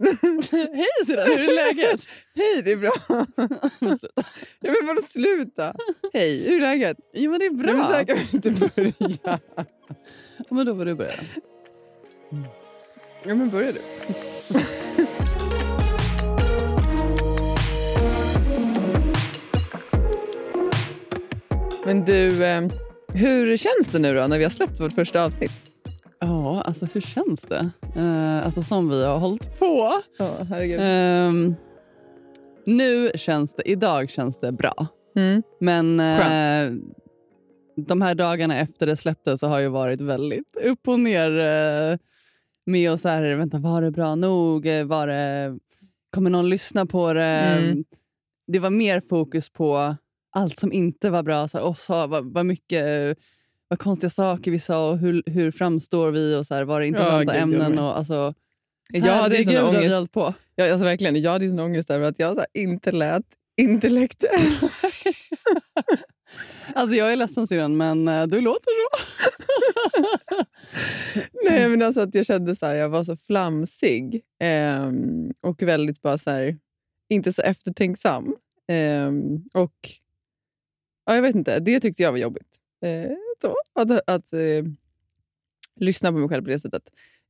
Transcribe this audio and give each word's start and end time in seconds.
Hej 0.50 0.86
syrran, 1.06 1.26
hur 1.26 1.50
är 1.50 1.54
läget? 1.54 2.00
Hej, 2.34 2.62
det 2.62 2.72
är 2.72 2.76
bra. 2.76 2.92
ja, 4.60 4.72
men 4.80 4.86
vadå 4.86 5.02
sluta? 5.02 5.74
Hej, 6.12 6.48
hur 6.48 6.56
är 6.56 6.60
läget? 6.60 6.96
Jo 7.14 7.30
men 7.30 7.40
det 7.40 7.46
är 7.46 7.50
bra. 7.50 7.72
Nej, 7.72 7.74
men 7.74 7.84
så 7.86 7.92
här 7.92 8.04
kan 8.04 8.16
vi 8.16 8.36
inte 8.36 8.50
börja. 8.50 9.40
men 10.50 10.66
då 10.66 10.76
får 10.76 10.84
du 10.84 10.94
börja. 10.94 11.14
Ja 13.24 13.34
men 13.34 13.50
börja 13.50 13.72
du. 13.72 13.80
men 21.84 22.04
du, 22.04 22.44
eh, 22.44 22.62
hur 23.14 23.56
känns 23.56 23.86
det 23.92 23.98
nu 23.98 24.14
då 24.14 24.26
när 24.26 24.38
vi 24.38 24.44
har 24.44 24.50
släppt 24.50 24.80
vårt 24.80 24.92
första 24.92 25.24
avsnitt? 25.24 25.69
Ja, 26.20 26.62
alltså 26.62 26.86
hur 26.92 27.00
känns 27.00 27.40
det? 27.40 27.70
Uh, 27.96 28.44
alltså 28.44 28.62
som 28.62 28.88
vi 28.88 29.04
har 29.04 29.18
hållit 29.18 29.58
på. 29.58 29.92
Ja, 30.18 30.36
herregud. 30.48 30.80
Uh, 30.80 31.54
nu 32.66 33.10
känns 33.14 33.54
det, 33.54 33.70
idag 33.70 34.10
känns 34.10 34.40
det 34.40 34.52
bra. 34.52 34.86
Mm. 35.16 35.42
Men 35.60 36.00
uh, 36.00 36.80
de 37.76 38.02
här 38.02 38.14
dagarna 38.14 38.58
efter 38.58 38.86
det 38.86 38.96
släpptes 38.96 39.40
så 39.40 39.46
har 39.46 39.58
ju 39.58 39.68
varit 39.68 40.00
väldigt 40.00 40.56
upp 40.56 40.88
och 40.88 41.00
ner 41.00 41.30
uh, 41.30 41.98
med 42.66 42.92
och 42.92 43.00
så 43.00 43.08
här, 43.08 43.34
vänta, 43.34 43.58
var 43.58 43.82
det 43.82 43.90
bra 43.90 44.14
nog? 44.14 44.66
Var 44.66 45.06
det, 45.06 45.58
kommer 46.10 46.30
någon 46.30 46.48
lyssna 46.48 46.86
på 46.86 47.12
det? 47.12 47.24
Mm. 47.24 47.84
Det 48.46 48.58
var 48.58 48.70
mer 48.70 49.00
fokus 49.00 49.50
på 49.50 49.96
allt 50.32 50.58
som 50.58 50.72
inte 50.72 51.10
var 51.10 51.22
bra. 51.22 51.48
Så 51.48 51.58
här, 51.58 51.64
och 51.64 51.78
så, 51.78 52.06
vad, 52.06 52.32
vad 52.32 52.46
mycket 52.46 53.18
vad 53.70 53.78
konstiga 53.78 54.10
saker 54.10 54.50
vi 54.50 54.58
sa 54.58 54.90
och 54.90 54.98
hur, 54.98 55.22
hur 55.26 55.50
framstår 55.50 56.10
vi 56.10 56.34
och 56.34 56.46
så 56.46 56.54
här, 56.54 56.64
var 56.64 56.80
det 56.80 56.86
intressanta 56.86 57.36
ja, 57.36 57.40
ämnen. 57.40 57.78
Och, 57.78 57.98
alltså, 57.98 58.34
jag 58.92 59.14
hade 59.14 59.44
sån 59.44 59.56
ångest. 59.56 60.12
På. 60.12 60.34
Jag, 60.54 60.70
alltså, 60.70 60.84
verkligen, 60.84 61.20
jag 61.20 61.30
hade 61.30 61.48
sån 61.48 61.58
ångest 61.58 61.90
över 61.90 62.06
att 62.06 62.18
jag 62.18 62.36
så 62.36 62.44
inte 62.54 62.92
lät 62.92 63.24
intellektuell. 63.56 64.52
alltså, 66.74 66.94
jag 66.94 67.12
är 67.12 67.16
ledsen 67.16 67.46
syrran, 67.46 67.76
men 67.76 68.08
uh, 68.08 68.26
du 68.26 68.40
låter 68.40 68.70
så. 68.80 69.04
Nej, 71.44 71.68
men 71.68 71.82
alltså 71.82 72.00
att 72.00 72.14
jag 72.14 72.26
kände 72.26 72.56
så 72.56 72.66
här, 72.66 72.74
jag 72.74 72.88
var 72.88 73.04
så 73.04 73.16
flamsig 73.16 74.22
eh, 74.42 74.90
och 75.40 75.62
väldigt 75.62 76.02
bara 76.02 76.18
så 76.18 76.30
här, 76.30 76.58
inte 77.08 77.32
så 77.32 77.42
eftertänksam. 77.42 78.36
Eh, 78.68 79.10
och 79.62 79.78
ja, 81.06 81.14
jag 81.14 81.22
vet 81.22 81.34
inte, 81.34 81.58
det 81.58 81.80
tyckte 81.80 82.02
jag 82.02 82.12
var 82.12 82.18
jobbigt. 82.18 82.56
Eh, 82.84 83.16
så, 83.42 83.56
att, 83.74 83.90
att 84.10 84.32
eh, 84.32 84.64
lyssna 85.76 86.12
på 86.12 86.18
mig 86.18 86.28
själv 86.28 86.42
på 86.42 86.50
det 86.50 86.58
sättet. 86.58 86.82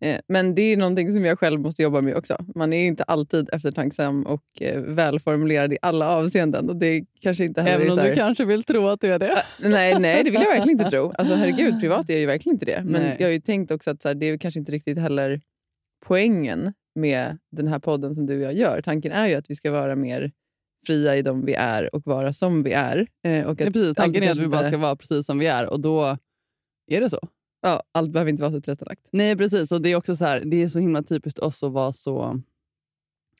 Eh, 0.02 0.20
men 0.26 0.54
det 0.54 0.62
är 0.62 0.76
någonting 0.76 1.12
som 1.12 1.24
jag 1.24 1.38
själv 1.38 1.60
måste 1.60 1.82
jobba 1.82 2.00
med 2.00 2.16
också. 2.16 2.36
Man 2.54 2.72
är 2.72 2.86
inte 2.86 3.02
alltid 3.02 3.50
eftertanksam 3.52 4.22
och 4.22 4.44
eh, 4.60 4.80
välformulerad 4.80 5.72
i 5.72 5.78
alla 5.82 6.08
avseenden. 6.08 6.68
Och 6.70 6.76
det 6.76 7.04
kanske 7.20 7.44
inte 7.44 7.62
Även 7.62 7.90
om 7.90 7.98
här... 7.98 8.08
du 8.08 8.14
kanske 8.14 8.44
vill 8.44 8.62
tro 8.62 8.86
att 8.86 9.00
du 9.00 9.12
är 9.12 9.18
det? 9.18 9.42
nej, 9.62 9.98
nej, 9.98 10.24
det 10.24 10.30
vill 10.30 10.40
jag 10.40 10.48
verkligen 10.48 10.80
inte 10.80 10.90
tro. 10.90 11.12
Alltså, 11.18 11.34
herregud, 11.34 11.80
privat 11.80 12.10
är 12.10 12.12
jag 12.12 12.20
ju 12.20 12.26
verkligen 12.26 12.54
inte 12.54 12.64
det. 12.64 12.82
Men 12.84 13.02
nej. 13.02 13.16
jag 13.18 13.26
har 13.26 13.32
ju 13.32 13.40
tänkt 13.40 13.70
också 13.70 13.90
att 13.90 14.02
så 14.02 14.08
här, 14.08 14.14
det 14.14 14.26
är 14.26 14.38
kanske 14.38 14.60
inte 14.60 14.72
riktigt 14.72 14.98
heller 14.98 15.40
poängen 16.06 16.72
med 16.94 17.38
den 17.52 17.68
här 17.68 17.78
podden 17.78 18.14
som 18.14 18.26
du 18.26 18.36
och 18.36 18.42
jag 18.42 18.54
gör. 18.54 18.80
Tanken 18.82 19.12
är 19.12 19.26
ju 19.26 19.34
att 19.34 19.50
vi 19.50 19.54
ska 19.54 19.70
vara 19.70 19.96
mer 19.96 20.32
fria 20.86 21.16
i 21.16 21.22
dem 21.22 21.44
vi 21.44 21.54
är 21.54 21.94
och 21.94 22.06
vara 22.06 22.32
som 22.32 22.62
vi 22.62 22.72
är. 22.72 23.06
Eh, 23.24 23.44
och 23.44 23.52
att 23.52 23.60
ja, 23.60 23.70
precis, 23.72 23.94
tanken 23.94 24.22
är 24.22 24.30
att 24.30 24.38
vi 24.38 24.48
bara 24.48 24.68
ska 24.68 24.78
vara 24.78 24.96
precis 24.96 25.26
som 25.26 25.38
vi 25.38 25.46
är 25.46 25.66
och 25.66 25.80
då 25.80 26.18
är 26.90 27.00
det 27.00 27.10
så. 27.10 27.28
Ja, 27.62 27.82
allt 27.92 28.10
behöver 28.10 28.30
inte 28.30 28.42
vara 28.42 28.52
så 28.52 28.60
tillrättalagt. 28.60 29.08
Nej, 29.12 29.36
precis. 29.36 29.72
Och 29.72 29.82
det 29.82 29.88
är 29.88 29.96
också 29.96 30.16
så 30.16 30.24
här, 30.24 30.42
det 30.44 30.62
är 30.62 30.68
så 30.68 30.78
himla 30.78 31.02
typiskt 31.02 31.38
oss 31.38 31.62
att 31.62 31.72
vara 31.72 31.92
så... 31.92 32.40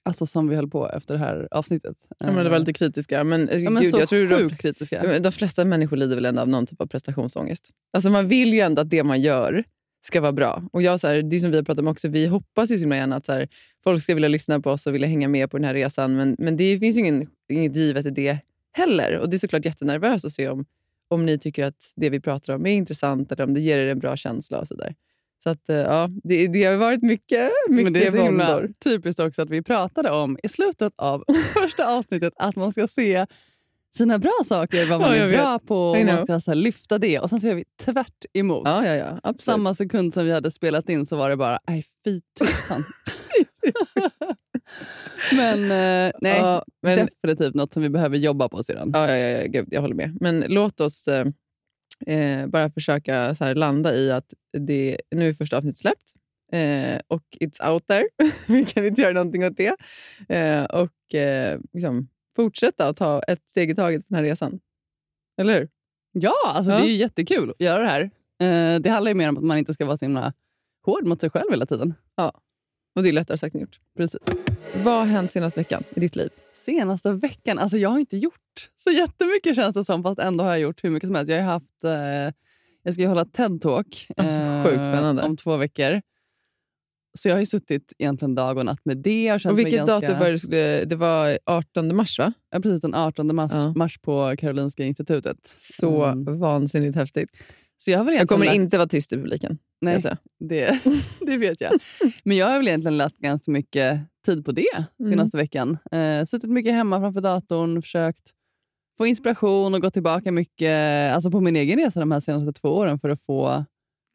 Alltså 0.02 0.26
som 0.26 0.48
vi 0.48 0.56
höll 0.56 0.70
på 0.70 0.90
efter 0.90 1.14
det 1.14 1.20
här 1.20 1.48
avsnittet. 1.50 1.96
Ja, 2.18 2.32
men 2.32 2.44
det 2.44 2.50
var 2.50 2.58
lite 2.58 2.72
kritiska. 2.72 3.24
Men, 3.24 3.48
eh, 3.48 3.58
ja, 3.58 3.70
men 3.70 3.82
gud, 3.82 3.94
jag 3.94 4.08
tror 4.08 4.28
de, 4.28 4.56
kritiska. 4.56 5.20
De 5.20 5.32
flesta 5.32 5.64
människor 5.64 5.96
lider 5.96 6.14
väl 6.14 6.24
ändå 6.24 6.40
av 6.40 6.48
någon 6.48 6.66
typ 6.66 6.80
av 6.80 6.86
prestationsångest. 6.86 7.70
Alltså 7.92 8.10
man 8.10 8.28
vill 8.28 8.52
ju 8.52 8.60
ändå 8.60 8.82
att 8.82 8.90
det 8.90 9.04
man 9.04 9.20
gör 9.20 9.62
ska 10.06 10.20
vara 10.20 10.32
bra. 10.32 10.62
Och 10.72 10.82
jag, 10.82 11.00
så 11.00 11.06
här, 11.06 11.22
det 11.22 11.36
är 11.36 11.40
som 11.40 11.50
vi 11.50 11.56
har 11.56 11.64
pratat 11.64 11.82
om 11.82 11.88
också, 11.88 12.08
vi 12.08 12.26
hoppas 12.26 12.70
ju 12.70 12.74
så 12.74 12.80
himla 12.80 12.96
gärna 12.96 13.16
att 13.16 13.26
så 13.26 13.32
här, 13.32 13.48
folk 13.84 14.02
ska 14.02 14.14
vilja 14.14 14.28
lyssna 14.28 14.60
på 14.60 14.70
oss 14.70 14.86
och 14.86 14.94
vilja 14.94 15.08
hänga 15.08 15.28
med 15.28 15.50
på 15.50 15.56
den 15.56 15.64
här 15.64 15.74
resan. 15.74 16.16
Men, 16.16 16.36
men 16.38 16.56
det 16.56 16.78
finns 16.78 16.96
ju 16.96 17.00
ingen, 17.00 17.28
inget 17.48 17.76
givet 17.76 18.06
i 18.06 18.10
det 18.10 18.38
heller. 18.72 19.18
Och 19.18 19.30
Det 19.30 19.36
är 19.36 19.38
såklart 19.38 19.64
jättenervöst 19.64 20.24
att 20.24 20.32
se 20.32 20.48
om, 20.48 20.64
om 21.08 21.26
ni 21.26 21.38
tycker 21.38 21.64
att 21.64 21.92
det 21.96 22.10
vi 22.10 22.20
pratar 22.20 22.54
om 22.54 22.66
är 22.66 22.72
intressant 22.72 23.32
eller 23.32 23.44
om 23.44 23.54
det 23.54 23.60
ger 23.60 23.78
er 23.78 23.88
en 23.88 23.98
bra 23.98 24.16
känsla. 24.16 24.58
och 24.58 24.68
så 24.68 24.74
där. 24.74 24.94
Så 25.42 25.50
att, 25.50 25.68
eh, 25.68 25.76
ja, 25.76 26.08
det, 26.24 26.46
det 26.46 26.64
har 26.64 26.76
varit 26.76 27.02
mycket, 27.02 27.50
mycket 27.68 27.84
Men 27.84 27.92
Det 27.92 28.06
är 28.06 28.10
så 28.10 28.22
himla 28.22 28.62
typiskt 28.84 29.20
också 29.20 29.42
att 29.42 29.50
vi 29.50 29.62
pratade 29.62 30.10
om 30.10 30.38
i 30.42 30.48
slutet 30.48 30.92
av 30.96 31.24
första 31.54 31.96
avsnittet 31.96 32.32
att 32.36 32.56
man 32.56 32.72
ska 32.72 32.86
se 32.86 33.26
sina 33.94 34.18
bra 34.18 34.32
saker, 34.44 34.90
vad 34.90 35.00
man 35.00 35.16
ja, 35.16 35.24
är 35.24 35.30
bra 35.30 35.58
på 35.58 35.90
och 35.90 36.04
man 36.06 36.26
ska 36.26 36.40
så 36.40 36.50
här, 36.50 36.56
lyfta 36.56 36.98
det. 36.98 37.18
Och 37.18 37.30
sen 37.30 37.40
så 37.40 37.46
gör 37.46 37.54
vi 37.54 37.64
tvärt 37.84 38.24
emot. 38.32 38.62
Ja, 38.64 38.96
ja, 39.22 39.34
Samma 39.38 39.74
sekund 39.74 40.14
som 40.14 40.24
vi 40.24 40.32
hade 40.32 40.50
spelat 40.50 40.88
in 40.88 41.06
så 41.06 41.16
var 41.16 41.30
det 41.30 41.36
bara, 41.36 41.58
nej 41.68 41.84
fy 42.04 42.20
tusan. 42.38 42.84
men 45.36 45.62
eh, 45.62 46.12
nej, 46.20 46.38
ja, 46.38 46.64
men, 46.82 47.08
definitivt 47.22 47.54
något 47.54 47.72
som 47.72 47.82
vi 47.82 47.90
behöver 47.90 48.16
jobba 48.16 48.48
på 48.48 48.62
sedan. 48.62 48.90
Ja, 48.94 49.10
ja, 49.10 49.16
ja, 49.16 49.46
gud, 49.46 49.68
jag 49.70 49.80
håller 49.80 49.94
med. 49.94 50.16
Men 50.20 50.44
låt 50.48 50.80
oss 50.80 51.08
eh, 51.08 51.26
eh 52.06 52.46
bara 52.46 52.70
försöka 52.70 53.34
så 53.34 53.44
här, 53.44 53.54
landa 53.54 53.94
i 53.94 54.12
att 54.12 54.34
det, 54.58 55.00
nu 55.10 55.28
är 55.28 55.32
första 55.32 55.56
avsnittet 55.56 55.78
släppt. 55.78 56.14
Eh, 56.52 57.00
och 57.08 57.22
it's 57.40 57.70
out 57.72 57.86
there. 57.86 58.04
vi 58.46 58.64
kan 58.64 58.86
inte 58.86 59.00
göra 59.00 59.12
någonting 59.12 59.44
åt 59.44 59.56
det. 59.56 59.76
Eh, 60.28 60.64
och 60.64 61.14
eh, 61.14 61.60
liksom, 61.72 62.08
fortsätta 62.36 62.88
att 62.88 62.96
ta 62.96 63.22
ett 63.22 63.48
steg 63.48 63.70
i 63.70 63.74
taget 63.74 64.02
på 64.02 64.06
den 64.08 64.24
här 64.24 64.30
resan. 64.30 64.60
Eller 65.40 65.58
hur? 65.58 65.68
Ja, 66.12 66.34
alltså, 66.44 66.72
ja. 66.72 66.78
det 66.78 66.84
är 66.84 66.90
ju 66.90 66.96
jättekul 66.96 67.50
att 67.50 67.60
göra 67.60 67.82
det 67.82 67.88
här. 67.88 68.10
Det 68.78 68.90
handlar 68.90 69.10
ju 69.10 69.14
mer 69.14 69.28
om 69.28 69.36
att 69.36 69.44
man 69.44 69.58
inte 69.58 69.74
ska 69.74 69.86
vara 69.86 69.96
så 69.96 70.04
himla 70.04 70.32
hård 70.86 71.06
mot 71.06 71.20
sig 71.20 71.30
själv 71.30 71.50
hela 71.50 71.66
tiden. 71.66 71.94
Ja, 72.16 72.32
och 72.94 73.02
det 73.02 73.08
är 73.08 73.12
lättare 73.12 73.38
sagt 73.38 73.54
än 73.54 73.60
gjort. 73.60 73.80
Precis. 73.96 74.20
Vad 74.84 74.94
har 74.94 75.04
hänt 75.04 75.30
senaste 75.30 75.60
veckan 75.60 75.82
i 75.94 76.00
ditt 76.00 76.16
liv? 76.16 76.30
Senaste 76.52 77.12
veckan? 77.12 77.58
Alltså 77.58 77.76
jag 77.76 77.90
har 77.90 77.98
inte 77.98 78.16
gjort 78.16 78.70
så 78.74 78.90
jättemycket 78.90 79.56
känns 79.56 79.74
det 79.74 79.84
som, 79.84 80.02
fast 80.02 80.18
ändå 80.18 80.44
har 80.44 80.50
jag 80.50 80.60
gjort 80.60 80.84
hur 80.84 80.90
mycket 80.90 81.08
som 81.08 81.14
helst. 81.14 81.30
Jag 81.30 81.42
har 81.42 81.52
haft... 81.52 81.84
Eh, 81.84 82.34
jag 82.82 82.94
ska 82.94 83.02
ju 83.02 83.08
hålla 83.08 83.24
TED-talk 83.24 84.06
alltså, 84.16 85.20
eh, 85.20 85.24
om 85.24 85.36
två 85.36 85.56
veckor. 85.56 86.00
Så 87.18 87.28
jag 87.28 87.34
har 87.34 87.40
ju 87.40 87.46
suttit 87.46 87.92
egentligen 87.98 88.34
dag 88.34 88.58
och 88.58 88.64
natt 88.64 88.84
med 88.84 88.98
det. 88.98 89.32
Och, 89.32 89.46
och 89.46 89.58
vilket 89.58 89.86
ganska... 89.86 89.94
datum 89.94 90.18
var 90.18 90.50
det? 90.50 90.84
Det 90.84 90.96
var 90.96 91.38
18 91.46 91.96
mars, 91.96 92.18
va? 92.18 92.32
Ja, 92.50 92.60
precis. 92.60 92.80
Den 92.80 92.94
18 92.94 93.34
mars, 93.34 93.50
ja. 93.54 93.72
mars 93.76 93.98
på 93.98 94.34
Karolinska 94.38 94.84
institutet. 94.84 95.38
Så 95.56 96.04
mm. 96.04 96.38
vansinnigt 96.38 96.96
häftigt. 96.96 97.42
Så 97.78 97.90
jag, 97.90 97.98
har 97.98 98.04
väl 98.04 98.14
jag 98.14 98.28
kommer 98.28 98.46
lagt... 98.46 98.56
inte 98.56 98.78
vara 98.78 98.88
tyst 98.88 99.12
i 99.12 99.16
publiken. 99.16 99.58
Nej, 99.80 100.02
det, 100.38 100.80
det 101.20 101.36
vet 101.36 101.60
jag. 101.60 101.72
Men 102.24 102.36
jag 102.36 102.46
har 102.46 102.56
väl 102.56 102.68
egentligen 102.68 102.96
lagt 102.96 103.18
ganska 103.18 103.50
mycket 103.50 104.00
tid 104.26 104.44
på 104.44 104.52
det 104.52 104.66
mm. 104.74 105.10
senaste 105.10 105.36
mm. 105.36 105.44
veckan. 105.44 105.78
Eh, 105.92 106.24
suttit 106.24 106.50
mycket 106.50 106.72
hemma 106.72 107.00
framför 107.00 107.20
datorn, 107.20 107.82
försökt 107.82 108.30
få 108.98 109.06
inspiration 109.06 109.74
och 109.74 109.80
gått 109.80 109.92
tillbaka 109.92 110.32
mycket 110.32 111.14
alltså 111.14 111.30
på 111.30 111.40
min 111.40 111.56
egen 111.56 111.78
resa 111.78 112.00
de 112.00 112.12
här 112.12 112.20
senaste 112.20 112.52
två 112.52 112.68
åren 112.68 112.98
för 112.98 113.08
att 113.08 113.22
få 113.22 113.64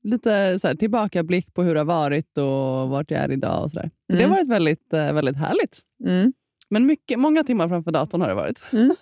lite 0.03 0.59
så 0.59 0.67
här, 0.67 0.75
tillbakablick 0.75 1.53
på 1.53 1.63
hur 1.63 1.73
det 1.73 1.79
har 1.79 1.85
varit 1.85 2.37
och 2.37 2.89
vart 2.89 3.11
jag 3.11 3.21
är 3.21 3.31
idag. 3.31 3.63
och 3.63 3.71
så, 3.71 3.79
där. 3.79 3.91
så 4.09 4.15
mm. 4.15 4.17
Det 4.17 4.23
har 4.23 4.23
mm. 4.23 4.31
varit 4.31 4.47
väldigt, 4.47 4.93
eh, 4.93 5.13
väldigt 5.13 5.37
härligt. 5.37 5.81
Mm. 6.05 6.33
Men 6.69 6.85
mycket, 6.85 7.19
många 7.19 7.43
timmar 7.43 7.69
framför 7.69 7.91
datorn 7.91 8.21
har 8.21 8.27
det 8.27 8.35
varit. 8.35 8.61
Mm. 8.73 8.95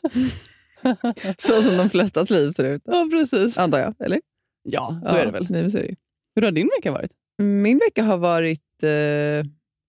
så 1.38 1.62
som 1.62 1.78
de 1.78 1.90
flestas 1.90 2.30
liv 2.30 2.52
ser 2.52 2.64
ut. 2.64 2.82
Ja, 2.86 3.08
precis. 3.12 3.58
Antar 3.58 3.80
jag, 3.80 3.96
eller? 4.00 4.22
Ja, 4.64 5.02
så 5.06 5.14
ja, 5.14 5.20
är 5.20 5.26
det 5.26 5.32
väl. 5.32 5.48
Nej, 5.50 5.72
så 5.72 5.78
är 5.78 5.82
det. 5.82 5.96
Hur 6.36 6.42
har 6.42 6.52
din 6.52 6.70
vecka 6.78 6.92
varit? 6.92 7.12
Min 7.38 7.78
vecka 7.78 8.04
har 8.04 8.18
varit 8.18 8.84
eh, 8.84 8.90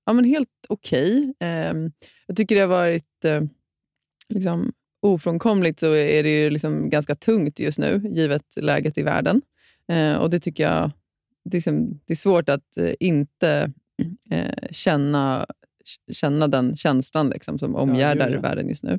ja, 0.06 0.12
men 0.12 0.24
helt 0.24 0.48
okej. 0.68 1.34
Okay. 1.38 1.48
Eh, 1.48 1.74
jag 2.26 2.36
tycker 2.36 2.54
det 2.54 2.60
har 2.60 2.68
varit 2.68 3.24
eh, 3.24 3.42
liksom, 4.28 4.72
ofrånkomligt 5.02 5.80
så 5.80 5.94
är 5.94 6.22
det 6.22 6.42
ju 6.42 6.50
liksom 6.50 6.90
ganska 6.90 7.14
tungt 7.14 7.58
just 7.58 7.78
nu, 7.78 8.02
givet 8.14 8.54
läget 8.56 8.98
i 8.98 9.02
världen. 9.02 9.42
Eh, 9.88 10.14
och 10.14 10.30
det 10.30 10.40
tycker 10.40 10.62
jag 10.62 10.90
det 11.44 11.56
är, 11.56 11.58
liksom, 11.58 12.00
det 12.06 12.12
är 12.12 12.16
svårt 12.16 12.48
att 12.48 12.76
eh, 12.76 12.92
inte 13.00 13.72
eh, 14.30 14.68
känna, 14.70 15.46
känna 16.12 16.48
den 16.48 16.76
känslan 16.76 17.28
liksom, 17.28 17.58
som 17.58 17.76
omgärdar 17.76 18.30
ja. 18.30 18.40
världen 18.40 18.68
just 18.68 18.82
nu. 18.82 18.98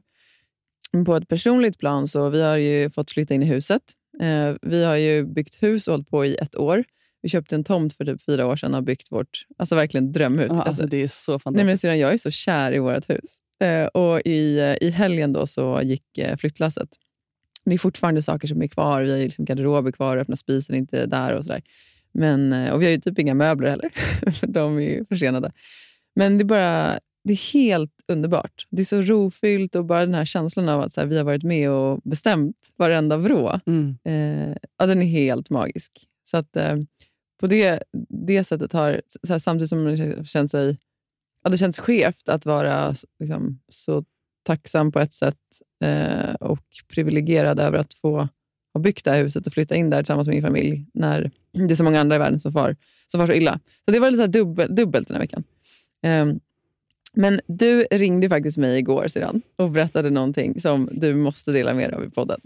På 1.06 1.15
ett 1.15 1.27
personligt 1.27 1.77
plan 1.80 2.07
så 2.07 2.30
vi 2.30 2.41
har 2.41 2.57
ju 2.57 2.89
fått 2.89 3.12
flytta 3.12 3.33
in 3.33 3.44
i 3.44 3.45
huset. 3.45 3.81
Vi 4.62 4.83
har 4.83 4.95
ju 4.95 5.25
byggt 5.25 5.63
hus 5.63 5.88
och 5.88 5.91
hållit 5.91 6.09
på 6.09 6.25
i 6.25 6.36
ett 6.36 6.56
år. 6.56 6.83
Vi 7.25 7.30
köpte 7.30 7.56
en 7.56 7.63
tomt 7.63 7.94
för 7.94 8.06
typ 8.06 8.22
fyra 8.25 8.45
år 8.45 8.56
sedan 8.56 8.72
och 8.72 8.77
har 8.77 8.81
byggt 8.81 9.12
vårt 9.12 9.45
alltså 9.57 9.75
verkligen 9.75 10.12
drömhus. 10.12 10.48
Ja, 10.50 10.56
Alltså, 10.56 10.68
alltså, 10.68 10.88
det 10.88 11.04
är 11.04 11.07
så 11.07 11.31
Nej, 11.31 11.39
fantastiskt. 11.39 11.66
men 11.66 11.77
syrran, 11.77 12.00
jag 12.00 12.13
är 12.13 12.18
så 12.18 12.31
kär 12.31 12.72
i 12.72 12.80
vårt 12.80 13.10
hus. 13.10 13.38
Eh, 13.62 13.86
och 13.86 14.22
i, 14.25 14.60
eh, 14.60 14.88
I 14.88 14.89
helgen 14.89 15.33
då 15.33 15.48
så 15.48 15.81
gick 15.83 16.18
eh, 16.18 16.38
flyttlasset. 16.38 16.89
Det 17.66 17.74
är 17.74 17.77
fortfarande 17.77 18.22
saker 18.22 18.48
som 18.48 18.62
är 18.62 18.68
kvar. 18.68 19.01
Vi 19.01 19.12
har 19.12 19.18
liksom 19.18 19.45
garderober 19.45 19.92
kvar, 19.92 20.18
öppna 20.18 20.36
spisen 20.36 20.75
inte 20.75 21.06
där 21.06 21.33
och 21.33 21.45
sådär. 21.45 21.62
Men, 22.13 22.54
och 22.72 22.81
vi 22.81 22.86
har 22.86 22.92
ju 22.92 22.98
typ 23.00 23.19
inga 23.19 23.33
möbler 23.33 23.69
heller, 23.69 23.89
för 24.31 24.48
de 24.48 24.77
är 24.77 24.81
ju 24.81 25.06
försenade. 25.06 25.51
Men 26.16 26.38
det 26.38 26.42
är 26.42 26.45
bara 26.45 27.00
det 27.24 27.33
är 27.33 27.54
helt 27.54 27.92
underbart. 28.07 28.68
Det 28.69 28.81
är 28.81 28.86
så 28.86 29.01
rofyllt 29.01 29.75
och 29.75 29.86
bara 29.86 30.06
den 30.06 30.16
här 30.16 30.25
känslan 30.25 30.69
av 30.69 30.81
att 30.81 30.94
så 30.94 31.01
här, 31.01 31.07
vi 31.07 31.18
har 31.18 31.24
varit 31.24 31.44
med 31.44 31.69
och 31.69 32.01
bestämt 32.04 32.56
varenda 32.77 33.18
vrå. 33.18 33.60
Mm. 33.66 33.98
Eh, 34.04 34.57
ja, 34.77 34.86
den 34.86 35.01
är 35.01 35.06
helt 35.06 35.50
magisk. 35.50 35.92
Så 36.24 36.38
att, 36.38 36.56
eh, 36.56 36.75
på 37.40 37.48
det, 37.48 37.84
det 38.10 38.44
sättet 38.44 38.74
har, 38.74 39.02
så 39.24 39.34
här, 39.34 39.40
samtidigt 39.40 39.70
som 39.70 39.86
det 39.86 40.28
känns, 40.28 40.52
sig, 40.52 40.78
ja, 41.44 41.50
det 41.50 41.58
känns 41.58 41.80
skevt 41.80 42.30
att 42.30 42.46
vara 42.46 42.96
liksom, 43.20 43.60
så 43.70 44.04
tacksam 44.44 44.92
på 44.92 45.00
ett 45.00 45.14
sätt 45.14 45.40
eh, 45.84 46.34
och 46.34 46.64
privilegierad 46.88 47.60
över 47.60 47.78
att 47.78 47.94
få 47.94 48.28
ha 48.74 48.82
byggt 48.82 49.06
det 49.06 49.12
här 49.12 49.24
huset 49.24 49.48
och 49.48 49.54
flytta 49.54 49.76
in 49.76 49.90
där 49.90 49.98
tillsammans 49.98 50.28
med 50.28 50.36
min 50.36 50.44
familj 50.44 50.86
när 50.94 51.32
det 51.52 51.74
är 51.74 51.76
så 51.76 51.84
många 51.84 52.00
andra 52.00 52.16
i 52.16 52.20
världen 52.20 52.40
som 52.40 52.54
far, 52.54 52.76
som 53.08 53.20
far 53.20 53.28
så 53.28 53.34
illa. 53.34 53.60
Så 53.86 53.92
det 53.92 54.00
var 54.00 54.12
lite 54.12 54.18
så 54.18 54.26
här 54.26 54.34
dubbel, 54.34 54.76
dubbelt 54.76 55.08
den 55.08 55.16
här 55.16 55.22
veckan. 55.22 55.44
Ehm, 56.04 56.40
men 57.14 57.42
du 57.48 57.84
ringde 57.84 58.30
faktiskt 58.30 58.58
mig 58.58 58.78
igår 58.78 59.08
sedan 59.08 59.42
och 59.56 59.72
berättade 59.72 60.10
någonting 60.10 60.62
som 60.62 60.90
du 60.92 61.16
måste 61.16 61.52
dela 61.52 61.74
med 61.74 61.90
dig 61.90 61.98
av 61.98 62.06
i 62.06 62.10
podden. 62.10 62.40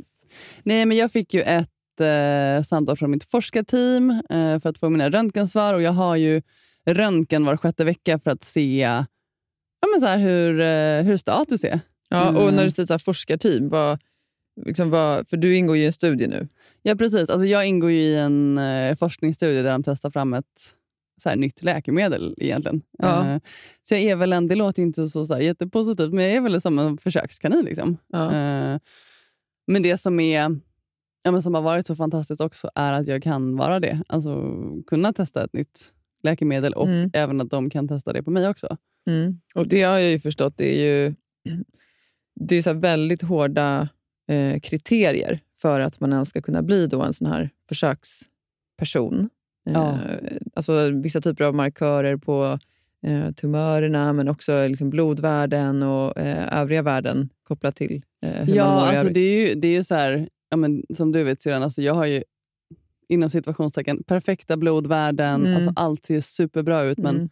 Nej, 0.63 0.85
men 0.85 0.97
jag 0.97 1.11
fick 1.11 1.33
ju 1.33 1.41
ett 1.41 1.69
eh, 1.99 2.61
samtal 2.63 2.97
från 2.97 3.11
mitt 3.11 3.23
forskarteam 3.23 4.09
eh, 4.09 4.59
för 4.59 4.67
att 4.69 4.77
få 4.77 4.89
mina 4.89 5.09
röntgensvar. 5.09 5.73
Och 5.73 5.81
jag 5.81 5.91
har 5.91 6.15
ju 6.15 6.41
röntgen 6.85 7.45
var 7.45 7.57
sjätte 7.57 7.85
vecka 7.85 8.19
för 8.19 8.31
att 8.31 8.43
se 8.43 8.77
ja, 9.81 9.87
men 9.93 10.01
så 10.01 10.07
här, 10.07 10.17
hur, 10.17 10.59
eh, 10.59 11.03
hur 11.03 11.17
status 11.17 11.63
är. 11.63 11.79
Ja, 12.09 12.29
Mm. 12.29 12.41
och 12.43 12.53
när 12.53 12.63
du 12.63 12.71
säger 12.71 12.87
så 12.87 12.93
här 12.93 12.97
forskarteam, 12.99 13.69
vad, 13.69 13.99
liksom 14.65 14.89
vad, 14.89 15.29
för 15.29 15.37
du 15.37 15.55
ingår 15.57 15.77
ju 15.77 15.83
i 15.83 15.85
en 15.85 15.93
studie 15.93 16.27
nu. 16.27 16.47
Ja, 16.81 16.95
precis. 16.95 17.29
Alltså, 17.29 17.45
jag 17.45 17.67
ingår 17.67 17.91
i 17.91 18.15
en 18.15 18.57
eh, 18.57 18.95
forskningsstudie 18.95 19.61
där 19.61 19.71
de 19.71 19.83
testar 19.83 20.11
fram 20.11 20.33
ett 20.33 20.75
så 21.23 21.29
här, 21.29 21.35
nytt 21.35 21.63
läkemedel 21.63 22.35
egentligen. 22.37 22.81
Ja. 22.97 23.27
Eh, 23.29 23.39
så 23.83 23.93
jag 23.93 24.01
är 24.03 24.15
väl 24.15 24.33
en, 24.33 24.47
det 24.47 24.55
låter 24.55 24.81
inte 24.81 25.09
så, 25.09 25.25
så 25.25 25.33
här, 25.33 25.41
jättepositivt, 25.41 26.13
men 26.13 26.25
jag 26.25 26.33
är 26.33 26.41
väl 26.41 26.61
som 26.61 26.79
en 26.79 26.97
försökskanin. 26.97 27.65
Liksom. 27.65 27.97
Ja. 28.07 28.25
Eh, 28.35 28.79
men 29.67 29.81
det 29.83 29.97
som, 29.97 30.19
är, 30.19 30.59
ja, 31.23 31.31
men 31.31 31.41
som 31.43 31.53
har 31.53 31.61
varit 31.61 31.87
så 31.87 31.95
fantastiskt 31.95 32.41
också 32.41 32.69
är 32.75 32.93
att 32.93 33.07
jag 33.07 33.23
kan 33.23 33.55
vara 33.55 33.79
det. 33.79 34.03
Alltså 34.07 34.43
kunna 34.87 35.13
testa 35.13 35.43
ett 35.43 35.53
nytt 35.53 35.93
läkemedel 36.23 36.73
och 36.73 36.87
Mm. 36.87 37.09
även 37.13 37.41
att 37.41 37.49
de 37.49 37.69
kan 37.69 37.87
testa 37.87 38.13
det 38.13 38.23
på 38.23 38.31
mig 38.31 38.47
också. 38.49 38.77
Mm. 39.07 39.39
Och 39.55 39.67
Det 39.67 39.83
har 39.83 39.97
jag 39.99 40.11
ju 40.11 40.19
förstått, 40.19 40.53
det 40.57 40.79
är 40.79 40.83
ju 41.05 41.13
det 42.39 42.55
är 42.55 42.61
så 42.61 42.73
väldigt 42.73 43.21
hårda 43.21 43.89
eh, 44.27 44.59
kriterier 44.59 45.39
för 45.61 45.79
att 45.79 45.99
man 45.99 46.13
ens 46.13 46.29
ska 46.29 46.41
kunna 46.41 46.61
bli 46.61 46.87
då 46.87 47.01
en 47.03 47.13
sån 47.13 47.27
här 47.27 47.49
försöksperson. 47.69 49.29
Ja. 49.63 49.91
Eh, 49.93 50.37
alltså 50.53 50.89
vissa 50.91 51.21
typer 51.21 51.43
av 51.43 51.55
markörer 51.55 52.17
på 52.17 52.59
eh, 53.05 53.31
tumörerna, 53.31 54.13
men 54.13 54.27
också 54.27 54.67
liksom 54.67 54.89
blodvärden 54.89 55.83
och 55.83 56.17
eh, 56.17 56.59
övriga 56.61 56.81
värden 56.81 57.29
kopplat 57.43 57.75
till 57.75 58.01
eh, 58.25 58.29
hur 58.31 58.45
man 58.45 58.55
Ja, 58.55 58.75
mår 58.79 58.93
i 58.93 58.97
alltså 58.97 59.13
det 59.13 59.19
är 59.19 59.47
ju, 59.49 59.55
det 59.55 59.67
är 59.67 59.71
ju 59.71 59.83
så 59.83 59.95
här, 59.95 60.29
ja, 60.49 60.57
men, 60.57 60.83
som 60.93 61.11
du 61.11 61.23
vet 61.23 61.41
syrran, 61.41 61.63
alltså 61.63 61.81
jag 61.81 61.93
har 61.93 62.05
ju 62.05 62.23
inom 63.07 63.29
situationstecken 63.29 64.03
perfekta 64.03 64.57
blodvärden. 64.57 65.45
Mm. 65.45 65.55
Alltså 65.55 65.73
allt 65.75 66.05
ser 66.05 66.21
superbra 66.21 66.83
ut. 66.83 66.97
Men 66.97 67.15
Mm. 67.15 67.29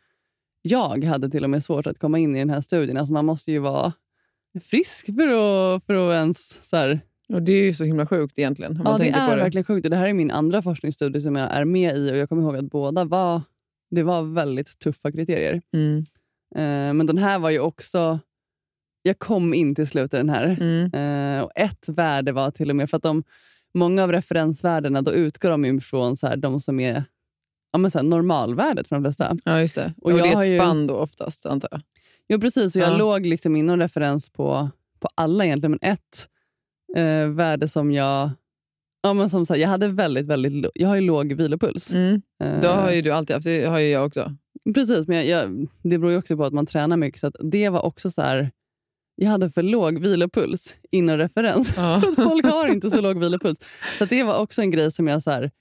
jag 0.62 1.04
hade 1.04 1.30
till 1.30 1.44
och 1.44 1.50
med 1.50 1.64
svårt 1.64 1.88
att 1.88 2.00
komma 2.00 2.20
in 2.20 2.36
i 2.36 2.40
den 2.40 2.50
här 2.50 2.62
studien. 2.62 2.98
Alltså 2.98 3.14
man 3.14 3.26
måste 3.26 3.52
ju 3.52 3.60
vara 3.60 3.94
frisk 4.62 5.06
för 5.06 5.28
att, 5.28 5.84
för 5.86 5.94
att 5.94 6.14
ens... 6.14 6.68
Så 6.70 6.78
här, 6.78 7.00
Och 7.34 7.42
Det 7.42 7.52
är 7.52 7.64
ju 7.64 7.74
så 7.74 7.84
himla 7.84 8.08
sjukt 8.08 8.40
egentligen. 8.40 8.82
Ja, 8.86 8.98
det 8.98 9.10
är 9.10 9.30
det. 9.36 9.44
verkligen 9.44 9.66
sjukt. 9.66 9.86
Och 9.86 9.90
det 9.92 9.98
här 9.98 10.08
är 10.08 10.14
min 10.14 10.32
andra 10.32 10.62
forskningsstudie 10.62 11.22
som 11.22 11.36
jag 11.36 11.52
är 11.52 11.66
med 11.66 11.96
i. 11.98 12.12
Och 12.12 12.18
Jag 12.18 12.30
kommer 12.30 12.42
ihåg 12.44 12.56
att 12.58 12.72
båda 12.72 13.06
var, 13.06 13.42
det 13.92 14.04
var 14.04 14.24
väldigt 14.24 14.80
tuffa 14.80 15.12
kriterier. 15.12 15.62
Mm. 15.74 15.98
Eh, 16.56 16.94
men 16.94 17.06
den 17.06 17.18
här 17.18 17.40
var 17.40 17.50
ju 17.50 17.60
också... 17.60 18.20
Jag 19.08 19.20
kom 19.20 19.54
in 19.54 19.76
till 19.76 19.88
slut 19.88 20.14
i 20.14 20.18
den 20.18 20.30
här. 20.30 20.58
Mm. 20.62 20.94
Eh, 21.38 21.44
och 21.44 21.52
ett 21.56 21.90
värde 21.90 22.32
var 22.32 22.52
till 22.52 22.70
och 22.70 22.76
med... 22.76 22.90
för 22.90 22.98
att 22.98 23.04
de, 23.04 23.24
Många 23.74 24.04
av 24.04 24.12
referensvärdena 24.12 25.02
då 25.02 25.12
utgår 25.14 25.50
de 25.50 25.66
ju 25.66 25.80
från 25.82 26.18
så 26.18 26.28
här, 26.28 26.38
de 26.38 26.62
som 26.62 26.80
är 26.80 27.04
ja, 27.72 27.80
men 27.80 27.92
så 27.92 27.98
här, 27.98 28.06
normalvärdet 28.06 28.88
för 28.88 28.96
de 28.96 29.04
flesta. 29.04 29.38
Ja, 29.44 29.60
just 29.62 29.76
det. 29.76 29.94
Och 30.02 30.12
Och, 30.12 30.18
det 30.18 30.28
är 30.28 30.38
ett 30.46 30.52
ju- 30.52 30.60
spann 30.60 30.88
då 30.88 30.96
oftast, 30.96 31.46
antar 31.46 31.70
jag. 31.72 31.82
Jo, 32.30 32.40
precis. 32.42 32.76
Och 32.76 32.82
jag 32.82 32.90
Ja. 32.92 32.98
låg 32.98 33.26
liksom 33.26 33.56
inom 33.56 33.80
referens 33.80 34.30
på, 34.30 34.70
på 35.00 35.08
alla 35.16 35.46
egentligen, 35.46 35.72
men 35.82 35.92
ett 35.92 36.28
eh, 36.98 37.30
värde 37.30 37.68
som 37.68 37.92
jag... 37.92 38.30
Ja, 39.02 39.14
men 39.14 39.30
som 39.30 39.46
här, 39.50 39.56
jag 39.56 39.70
hade 39.70 39.88
väldigt, 39.88 40.26
väldigt... 40.26 40.66
Jag 40.74 40.88
har 40.88 40.96
ju 40.96 41.02
låg 41.02 41.34
vilopuls. 41.34 41.94
Mm. 41.94 42.22
Eh, 42.44 42.62
Det 42.62 42.68
har 42.68 42.92
ju 42.92 43.02
du 43.02 43.12
alltid 43.12 43.34
haft, 43.36 43.46
det 43.46 43.66
har 43.66 43.80
ju 43.80 43.88
jag 43.90 44.06
också. 44.06 44.36
Precis, 44.74 45.08
men 45.08 45.18
jag, 45.18 45.26
jag, 45.28 45.68
det 45.84 45.98
beror 45.98 46.12
ju 46.12 46.18
också 46.18 46.38
på 46.38 46.46
att 46.46 46.54
man 46.54 46.66
tränar 46.66 46.98
mycket. 46.98 47.20
Så 47.20 47.30
det 47.30 47.70
var 47.70 47.86
också 47.86 48.12
så 48.12 48.22
här... 48.22 48.52
Jag 49.20 49.30
hade 49.30 49.50
för 49.50 49.64
låg 49.64 50.00
vilopuls 50.00 50.76
inom 50.92 51.18
referens. 51.18 51.74
Ja. 51.76 52.02
För 52.02 52.10
att 52.10 52.16
folk 52.16 52.46
har 52.46 52.68
inte 52.68 52.90
så 52.90 53.02
låg 53.02 53.20
vilopuls. 53.20 53.60
Så 53.98 54.06
det 54.06 54.24
var 54.24 54.40
också 54.40 54.62
en 54.62 54.72
grej 54.72 54.92
som 54.92 55.08
jag 55.08 55.24
så 55.24 55.32
här, 55.32 55.52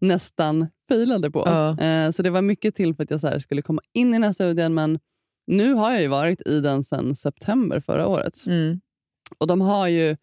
nästan 0.00 0.66
failade 0.88 1.30
på. 1.30 1.42
Ja. 1.46 1.80
Eh, 1.80 2.10
så 2.10 2.22
det 2.22 2.30
var 2.30 2.42
mycket 2.42 2.74
till 2.74 2.94
för 2.94 3.02
att 3.02 3.10
jag 3.10 3.20
så 3.20 3.26
här, 3.26 3.38
skulle 3.38 3.62
komma 3.62 3.82
in 3.92 4.08
i 4.08 4.12
den 4.12 4.22
här 4.22 4.32
studien. 4.32 4.74
Men 4.74 4.98
nu 5.46 5.72
har 5.72 5.92
jag 5.92 6.02
ju 6.02 6.08
varit 6.08 6.46
i 6.46 6.60
den 6.60 6.84
sedan 6.84 7.14
september 7.14 7.80
förra 7.80 8.06
året. 8.06 8.46
Mm. 8.46 8.80
Och 9.38 9.46
de 9.46 9.60
har 9.60 9.88
ju 9.88 10.16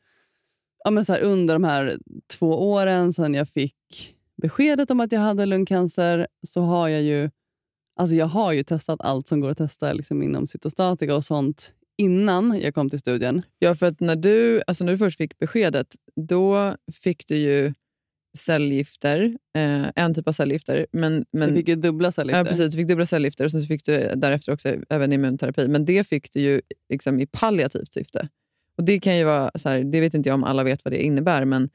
ja, 0.84 0.91
men 0.91 1.05
så 1.05 1.13
här, 1.13 1.22
under 1.22 1.55
de 1.55 1.63
här 1.63 1.98
två 2.38 2.72
åren 2.72 3.13
sedan 3.13 3.34
jag 3.34 3.50
fick 3.50 4.15
beskedet 4.41 4.91
om 4.91 5.00
att 5.00 5.12
jag 5.12 5.19
hade 5.19 5.46
lungcancer 5.46 6.27
så 6.48 6.62
har 6.62 6.88
jag 6.88 7.01
ju 7.01 7.29
alltså 7.96 8.15
jag 8.15 8.25
har 8.25 8.51
ju 8.51 8.63
testat 8.63 9.01
allt 9.01 9.27
som 9.27 9.39
går 9.39 9.50
att 9.50 9.58
testa 9.58 9.93
liksom 9.93 10.24
inom 10.24 10.48
cytostatika 10.48 11.15
och 11.15 11.25
sånt 11.25 11.74
innan 11.97 12.59
jag 12.62 12.75
kom 12.75 12.89
till 12.89 13.00
studien. 13.00 13.41
Ja, 13.59 13.75
för 13.75 13.85
att 13.85 14.00
när 14.00 14.15
du, 14.15 14.62
alltså 14.67 14.83
när 14.83 14.91
du 14.91 14.97
först 14.97 15.17
fick 15.17 15.39
beskedet, 15.39 15.88
då 16.15 16.75
fick 17.03 17.27
du 17.27 17.35
ju 17.35 17.73
cellgifter, 18.38 19.38
eh, 19.55 19.85
en 19.95 20.13
typ 20.13 20.27
av 20.27 20.31
cellgifter. 20.31 20.88
Men, 20.91 21.25
men, 21.31 21.50
jag 21.50 21.57
fick 21.57 21.67
ju 21.67 21.75
dubbla 21.75 22.12
cellgifter. 22.12 22.39
Ja, 22.39 22.45
precis. 22.45 22.71
Du 22.71 22.77
fick 22.77 22.88
dubbla 22.88 23.05
cellgifter 23.05 23.45
och 23.45 23.51
sen 23.51 23.62
så 23.62 23.67
fick 23.67 23.85
du 23.85 24.12
därefter 24.15 24.53
också 24.53 24.69
även 24.89 25.13
immunterapi. 25.13 25.67
Men 25.67 25.85
det 25.85 26.07
fick 26.07 26.33
du 26.33 26.39
ju 26.39 26.62
liksom 26.89 27.19
i 27.19 27.25
palliativt 27.25 27.93
syfte. 27.93 28.29
Och 28.77 28.83
Det 28.83 29.00
kan 29.00 29.17
ju 29.17 29.23
vara, 29.23 29.51
så 29.55 29.69
här, 29.69 29.83
det 29.83 30.00
vet 30.00 30.13
inte 30.13 30.29
jag 30.29 30.33
om 30.33 30.43
alla 30.43 30.63
vet 30.63 30.85
vad 30.85 30.93
det 30.93 31.03
innebär, 31.03 31.45
men 31.45 31.69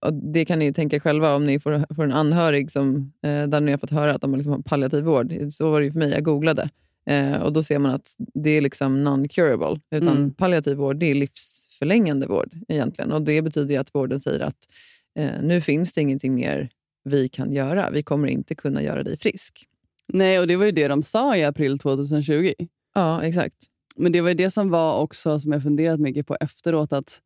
och 0.00 0.14
det 0.14 0.44
kan 0.44 0.58
ni 0.58 0.72
tänka 0.72 1.00
själva 1.00 1.34
om 1.34 1.46
ni 1.46 1.60
får, 1.60 1.94
får 1.94 2.04
en 2.04 2.12
anhörig 2.12 2.70
som, 2.70 3.12
eh, 3.22 3.46
där 3.46 3.60
ni 3.60 3.70
har 3.70 3.78
fått 3.78 3.90
höra 3.90 4.14
att 4.14 4.20
de 4.20 4.30
har 4.30 4.38
liksom 4.38 4.52
har 4.52 4.62
palliativ 4.62 5.04
vård. 5.04 5.34
Så 5.50 5.70
var 5.70 5.80
det 5.80 5.86
ju 5.86 5.92
för 5.92 5.98
mig, 5.98 6.10
jag 6.10 6.24
googlade. 6.24 6.70
Eh, 7.08 7.42
och 7.42 7.52
Då 7.52 7.62
ser 7.62 7.78
man 7.78 7.94
att 7.94 8.14
det 8.34 8.50
är 8.50 8.60
liksom 8.60 9.08
non-curable. 9.08 9.80
Utan 9.90 10.16
Mm. 10.16 10.34
Palliativ 10.34 10.76
vård 10.76 10.96
det 10.96 11.06
är 11.06 11.14
livsförlängande 11.14 12.26
vård 12.26 12.50
egentligen. 12.68 13.12
Och 13.12 13.22
Det 13.22 13.42
betyder 13.42 13.80
att 13.80 13.94
vården 13.94 14.20
säger 14.20 14.40
att 14.40 14.68
eh, 15.18 15.30
nu 15.42 15.60
finns 15.60 15.94
det 15.94 16.00
ingenting 16.00 16.34
mer 16.34 16.68
vi 17.04 17.28
kan 17.28 17.52
göra. 17.52 17.90
Vi 17.90 18.02
kommer 18.02 18.28
inte 18.28 18.54
kunna 18.54 18.82
göra 18.82 19.02
dig 19.02 19.16
frisk. 19.18 19.64
Nej, 20.06 20.38
och 20.40 20.46
det 20.46 20.56
var 20.56 20.64
ju 20.64 20.72
det 20.72 20.88
de 20.88 21.02
sa 21.02 21.36
i 21.36 21.44
april 21.44 21.78
2020. 21.78 22.52
Ja, 22.94 23.22
exakt. 23.22 23.56
Men 23.96 24.12
det 24.12 24.20
var 24.20 24.28
ju 24.28 24.34
det 24.34 24.50
som 24.50 24.70
var 24.70 25.00
också 25.00 25.40
som 25.40 25.52
jag 25.52 25.62
funderat 25.62 26.00
mycket 26.00 26.26
på 26.26 26.36
efteråt. 26.40 26.92
att 26.92 27.20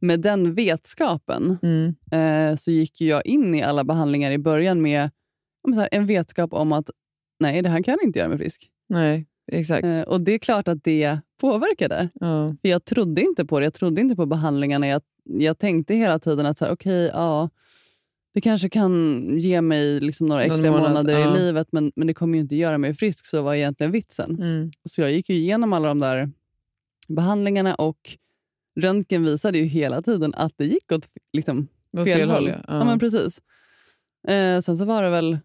Med 0.00 0.20
den 0.20 0.54
vetskapen 0.54 1.58
Mm. 1.62 1.94
eh, 2.12 2.56
så 2.56 2.70
gick 2.70 3.00
jag 3.00 3.26
in 3.26 3.54
i 3.54 3.62
alla 3.62 3.84
behandlingar 3.84 4.30
i 4.30 4.38
början 4.38 4.82
med 4.82 5.10
här, 5.76 5.88
en 5.92 6.06
vetskap 6.06 6.52
om 6.52 6.72
att 6.72 6.90
nej, 7.40 7.62
det 7.62 7.68
här 7.68 7.82
kan 7.82 7.98
inte 8.02 8.18
göra 8.18 8.28
mig 8.28 8.38
frisk. 8.38 8.70
Nej, 8.88 9.26
exakt. 9.52 9.84
Eh, 9.84 10.00
och 10.00 10.20
det 10.20 10.32
är 10.32 10.38
klart 10.38 10.68
att 10.68 10.84
det 10.84 11.18
påverkade. 11.40 12.08
Ja. 12.14 12.54
För 12.62 12.68
Jag 12.68 12.84
trodde 12.84 13.22
inte 13.22 13.44
på 13.44 13.60
det. 13.60 13.66
Jag 13.66 13.74
trodde 13.74 14.00
inte 14.00 14.16
på 14.16 14.26
behandlingarna. 14.26 14.88
Jag, 14.88 15.02
jag 15.24 15.58
tänkte 15.58 15.94
hela 15.94 16.18
tiden 16.18 16.46
att 16.46 16.58
så 16.58 16.64
här, 16.64 16.72
okej, 16.72 17.10
ja, 17.12 17.48
det 18.34 18.40
kanske 18.40 18.68
kan 18.68 19.22
ge 19.38 19.60
mig 19.60 20.00
liksom 20.00 20.26
några 20.26 20.42
extra 20.42 20.70
månad, 20.70 20.88
månader 20.88 21.18
ja. 21.18 21.36
i 21.36 21.40
livet, 21.40 21.68
men, 21.70 21.92
men 21.96 22.06
det 22.06 22.14
kommer 22.14 22.34
ju 22.34 22.40
inte 22.40 22.56
göra 22.56 22.78
mig 22.78 22.94
frisk. 22.94 23.26
Så 23.26 23.42
vad 23.42 23.54
är 23.54 23.58
egentligen 23.58 23.92
vitsen? 23.92 24.36
Mm. 24.42 24.70
Så 24.84 25.00
jag 25.00 25.12
gick 25.12 25.28
ju 25.28 25.36
igenom 25.36 25.72
alla 25.72 25.88
de 25.88 26.00
där 26.00 26.30
behandlingarna 27.08 27.74
och 27.74 28.16
röntgen 28.80 29.24
visade 29.24 29.58
ju 29.58 29.64
hela 29.64 30.02
tiden 30.02 30.34
att 30.34 30.52
det 30.56 30.64
gick 30.64 30.92
åt 30.92 31.08
liksom, 31.32 31.68
fel, 31.96 32.06
fel 32.06 32.30
håll. 32.30 32.48
ja. 32.48 32.54
Ja. 32.68 32.84
men 32.84 32.98
precis. 32.98 33.40
Eh, 34.28 34.60
sen 34.60 34.78
så 34.78 34.84
var 34.84 35.02
det 35.02 35.10
väl... 35.10 35.38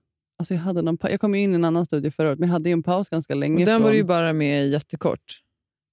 Alltså 0.43 0.53
jag, 0.53 0.61
hade 0.61 0.81
någon, 0.81 0.97
jag 1.01 1.19
kom 1.21 1.35
in 1.35 1.51
i 1.51 1.55
en 1.55 1.65
annan 1.65 1.85
studie 1.85 2.11
förra 2.11 2.27
året, 2.27 2.39
men 2.39 2.49
jag 2.49 2.53
hade 2.53 2.69
ju 2.69 2.73
en 2.73 2.83
paus 2.83 3.09
ganska 3.09 3.35
länge. 3.35 3.61
Och 3.63 3.65
den 3.65 3.73
var 3.81 3.87
från, 3.89 3.91
du 3.91 3.97
ju 3.97 4.03
bara 4.03 4.33
med 4.33 4.69
jättekort. 4.69 5.39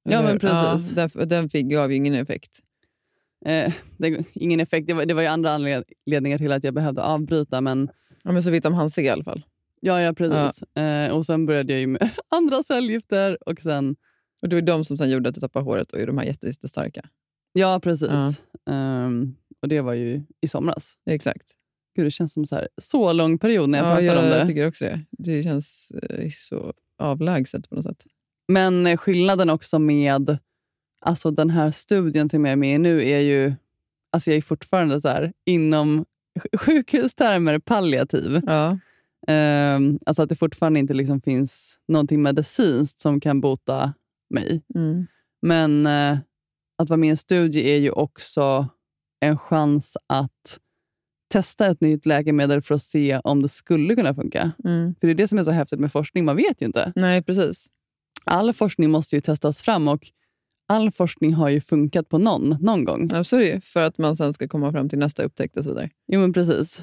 Ja, 0.02 0.18
Eller 0.18 0.28
men 0.28 0.38
precis. 0.38 0.96
Ja, 0.96 1.08
den, 1.14 1.28
den 1.28 1.48
fick, 1.48 1.66
gav 1.66 1.90
ju 1.90 1.96
ingen 1.96 2.14
effekt. 2.14 2.58
eh, 3.46 3.72
det, 3.98 4.24
ingen 4.34 4.60
effekt. 4.60 4.86
Det 4.86 4.94
var, 4.94 5.06
det 5.06 5.14
var 5.14 5.22
ju 5.22 5.28
andra 5.28 5.52
anledningar 5.52 6.38
till 6.38 6.52
att 6.52 6.64
jag 6.64 6.74
behövde 6.74 7.02
avbryta. 7.02 7.60
Men 7.60 7.90
Ja, 8.22 8.32
men 8.32 8.42
så 8.42 8.50
vitt 8.50 8.62
de 8.62 8.74
hann 8.74 8.90
se 8.90 9.02
i 9.02 9.08
alla 9.08 9.24
fall. 9.24 9.42
ja, 9.80 10.00
ja 10.00 10.12
precis. 10.12 10.62
Eh, 10.76 11.12
och 11.16 11.26
sen 11.26 11.46
började 11.46 11.80
jag 11.80 11.88
med 11.88 12.10
andra 12.28 12.62
cellgifter. 12.62 13.48
Och 13.48 13.60
sen, 13.60 13.96
Och 14.42 14.48
det 14.48 14.56
var 14.56 14.62
de 14.62 14.84
som 14.84 14.96
sen 14.96 15.10
gjorde 15.10 15.28
att 15.28 15.34
du 15.34 15.40
tappade 15.40 15.64
håret 15.64 15.92
och 15.92 15.98
är 16.00 16.06
de 16.06 16.18
här 16.18 16.24
jätte- 16.24 16.46
jättestarka. 16.46 17.08
ja, 17.52 17.80
precis. 17.82 18.08
Ja. 18.10 18.32
Ehm, 18.72 19.34
och 19.62 19.68
det 19.68 19.80
var 19.80 19.94
ju 19.94 20.22
i 20.40 20.48
somras. 20.48 20.94
Exakt. 21.10 21.56
Gud, 22.00 22.06
det 22.06 22.10
känns 22.10 22.32
som 22.32 22.46
så, 22.46 22.54
här, 22.54 22.68
så 22.76 23.12
lång 23.12 23.38
period 23.38 23.68
när 23.68 23.78
jag 23.78 23.86
ja, 23.86 23.90
pratar 23.90 24.04
jag, 24.04 24.18
om 24.18 24.30
det. 24.30 24.38
jag 24.38 24.46
tycker 24.46 24.68
också 24.68 24.84
det. 24.84 25.04
Det 25.10 25.42
känns 25.42 25.92
eh, 26.02 26.30
så 26.30 26.72
avlägset 26.98 27.68
på 27.68 27.74
något 27.74 27.84
sätt. 27.84 28.04
Men 28.48 28.86
eh, 28.86 28.96
skillnaden 28.96 29.50
också 29.50 29.78
med 29.78 30.38
alltså 31.00 31.30
den 31.30 31.50
här 31.50 31.70
studien 31.70 32.28
som 32.28 32.44
jag 32.44 32.52
är 32.52 32.56
med 32.56 32.74
i 32.74 32.78
nu 32.78 33.08
är 33.08 33.20
ju... 33.20 33.52
Alltså 34.12 34.30
jag 34.30 34.36
är 34.38 34.42
fortfarande 34.42 35.00
så 35.00 35.08
här, 35.08 35.32
inom 35.46 36.04
sj- 36.40 36.58
sjukhustermer 36.58 37.58
palliativ. 37.58 38.40
Ja. 38.46 38.78
Ehm, 39.26 39.98
alltså 40.06 40.22
att 40.22 40.28
det 40.28 40.36
fortfarande 40.36 40.80
inte 40.80 40.94
liksom 40.94 41.20
finns 41.20 41.78
någonting 41.88 42.22
medicinskt 42.22 43.00
som 43.00 43.20
kan 43.20 43.40
bota 43.40 43.94
mig. 44.30 44.62
Mm. 44.74 45.06
Men 45.42 45.86
eh, 45.86 46.18
att 46.78 46.88
vara 46.88 46.96
med 46.96 47.06
i 47.06 47.10
en 47.10 47.16
studie 47.16 47.70
är 47.70 47.78
ju 47.78 47.90
också 47.90 48.68
en 49.20 49.38
chans 49.38 49.96
att 50.06 50.58
testa 51.30 51.66
ett 51.66 51.80
nytt 51.80 52.06
läkemedel 52.06 52.62
för 52.62 52.74
att 52.74 52.82
se 52.82 53.20
om 53.24 53.42
det 53.42 53.48
skulle 53.48 53.94
kunna 53.94 54.14
funka. 54.14 54.52
Mm. 54.64 54.94
För 55.00 55.06
det 55.06 55.12
är 55.12 55.14
det 55.14 55.28
som 55.28 55.38
är 55.38 55.44
så 55.44 55.50
häftigt 55.50 55.80
med 55.80 55.92
forskning. 55.92 56.24
Man 56.24 56.36
vet 56.36 56.62
ju 56.62 56.66
inte. 56.66 56.92
Nej, 56.96 57.22
precis. 57.22 57.68
All 58.24 58.52
forskning 58.52 58.90
måste 58.90 59.16
ju 59.16 59.20
testas 59.20 59.62
fram 59.62 59.88
och 59.88 60.10
all 60.68 60.90
forskning 60.90 61.34
har 61.34 61.48
ju 61.48 61.60
funkat 61.60 62.08
på 62.08 62.18
någon, 62.18 62.56
någon 62.60 62.84
gång. 62.84 63.08
Ja, 63.12 63.24
så 63.24 63.36
är 63.36 63.40
det 63.40 63.64
För 63.64 63.82
att 63.82 63.98
man 63.98 64.16
sen 64.16 64.32
ska 64.32 64.48
komma 64.48 64.72
fram 64.72 64.88
till 64.88 64.98
nästa 64.98 65.22
upptäckt 65.22 65.56
och 65.56 65.64
så 65.64 65.70
vidare. 65.70 65.90
Jo, 66.06 66.20
men 66.20 66.32
precis. 66.32 66.82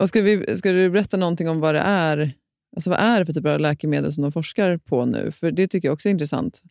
Och 0.00 0.08
ska, 0.08 0.22
vi, 0.22 0.56
ska 0.56 0.72
du 0.72 0.90
berätta 0.90 1.16
någonting 1.16 1.48
om 1.48 1.60
vad 1.60 1.74
det 1.74 1.80
är 1.80 2.32
alltså 2.76 2.90
vad 2.90 2.98
är 2.98 3.18
det 3.18 3.26
för 3.26 3.32
typ 3.32 3.46
av 3.46 3.60
läkemedel 3.60 4.12
som 4.12 4.22
de 4.22 4.32
forskar 4.32 4.76
på 4.76 5.04
nu? 5.04 5.32
För 5.32 5.50
Det 5.50 5.68
tycker 5.68 5.88
jag 5.88 5.92
också 5.92 6.08
är 6.08 6.10
intressant. 6.10 6.62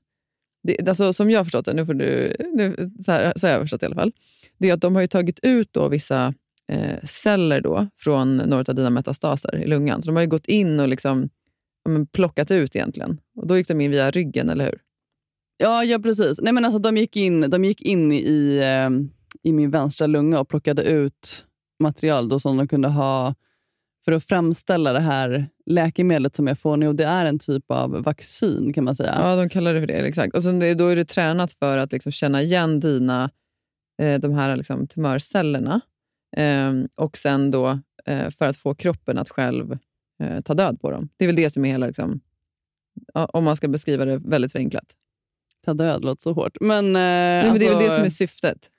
Det, 0.63 0.89
alltså, 0.89 1.13
som 1.13 1.29
jag 1.29 1.39
har 1.39 1.43
förstått 1.45 1.65
det, 1.65 1.73
nu 1.73 1.85
får 1.85 1.93
du, 1.93 2.35
nu, 2.53 2.91
så, 3.05 3.11
här, 3.11 3.33
så 3.35 3.47
har 3.47 3.51
jag 3.51 3.61
förstått 3.61 3.81
det 3.81 3.85
i 3.85 3.87
alla 3.87 3.95
fall, 3.95 4.11
det 4.57 4.69
är 4.69 4.73
att 4.73 4.81
de 4.81 4.95
har 4.95 5.01
ju 5.01 5.07
tagit 5.07 5.39
ut 5.43 5.73
då 5.73 5.87
vissa 5.87 6.33
eh, 6.71 7.03
celler 7.03 7.61
då 7.61 7.87
från 7.97 8.37
några 8.37 8.63
av 8.67 8.75
dina 8.75 8.89
metastaser 8.89 9.55
i 9.55 9.67
lungan. 9.67 10.01
Så 10.01 10.05
de 10.05 10.15
har 10.15 10.23
ju 10.23 10.29
gått 10.29 10.47
in 10.47 10.79
och 10.79 10.87
liksom, 10.87 11.29
ja, 11.83 12.05
plockat 12.11 12.51
ut 12.51 12.75
egentligen. 12.75 13.17
Och 13.35 13.47
Då 13.47 13.57
gick 13.57 13.67
de 13.67 13.81
in 13.81 13.91
via 13.91 14.11
ryggen, 14.11 14.49
eller 14.49 14.65
hur? 14.65 14.79
Ja, 15.57 15.83
ja 15.83 15.99
precis. 15.99 16.41
Nej, 16.41 16.53
men 16.53 16.65
alltså, 16.65 16.79
de, 16.79 16.97
gick 16.97 17.15
in, 17.15 17.49
de 17.49 17.65
gick 17.65 17.81
in 17.81 18.11
i, 18.11 18.59
eh, 18.63 18.89
i 19.49 19.53
min 19.53 19.71
vänstra 19.71 20.07
lunga 20.07 20.39
och 20.39 20.49
plockade 20.49 20.83
ut 20.83 21.45
material 21.79 22.29
då 22.29 22.39
som 22.39 22.57
de 22.57 22.67
kunde 22.67 22.87
ha 22.87 23.35
för 24.05 24.11
att 24.11 24.23
framställa 24.23 24.93
det 24.93 24.99
här 24.99 25.49
läkemedlet 25.65 26.35
som 26.35 26.47
jag 26.47 26.59
får 26.59 26.77
nu. 26.77 26.87
Och 26.87 26.95
det 26.95 27.03
är 27.03 27.25
en 27.25 27.39
typ 27.39 27.71
av 27.71 28.03
vaccin 28.03 28.73
kan 28.73 28.83
man 28.83 28.95
säga. 28.95 29.15
Ja, 29.19 29.35
de 29.35 29.49
kallar 29.49 29.73
det 29.73 29.79
för 29.79 29.87
det. 29.87 29.93
Exakt. 29.93 30.35
Och 30.35 30.43
sen, 30.43 30.77
då 30.77 30.87
är 30.87 30.95
det 30.95 31.05
tränat 31.05 31.53
för 31.53 31.77
att 31.77 31.91
liksom 31.91 32.11
känna 32.11 32.41
igen 32.41 32.79
dina, 32.79 33.29
eh, 34.01 34.19
de 34.19 34.33
här 34.33 34.55
liksom, 34.55 34.87
tumörcellerna 34.87 35.81
eh, 36.37 36.73
och 36.95 37.17
sen 37.17 37.51
då 37.51 37.79
eh, 38.05 38.29
för 38.29 38.47
att 38.47 38.57
få 38.57 38.75
kroppen 38.75 39.17
att 39.17 39.29
själv 39.29 39.77
eh, 40.19 40.41
ta 40.41 40.53
död 40.53 40.81
på 40.81 40.91
dem. 40.91 41.09
Det 41.17 41.25
är 41.25 41.27
väl 41.27 41.35
det 41.35 41.49
som 41.49 41.65
är 41.65 41.69
hela, 41.69 41.87
liksom, 41.87 42.21
om 43.13 43.43
man 43.43 43.55
ska 43.55 43.67
beskriva 43.67 44.05
det 44.05 44.17
väldigt 44.17 44.51
förenklat. 44.51 44.95
Ta 45.65 45.73
död 45.73 46.05
låter 46.05 46.21
så 46.21 46.33
hårt. 46.33 46.57
Men, 46.61 46.85
eh, 46.85 46.91
Nej, 47.01 47.49
men 47.49 47.59
det 47.59 47.65
är 47.65 47.69
väl 47.69 47.77
alltså- 47.77 47.89
det 47.89 47.95
som 47.95 48.05
är 48.05 48.09
syftet. 48.09 48.71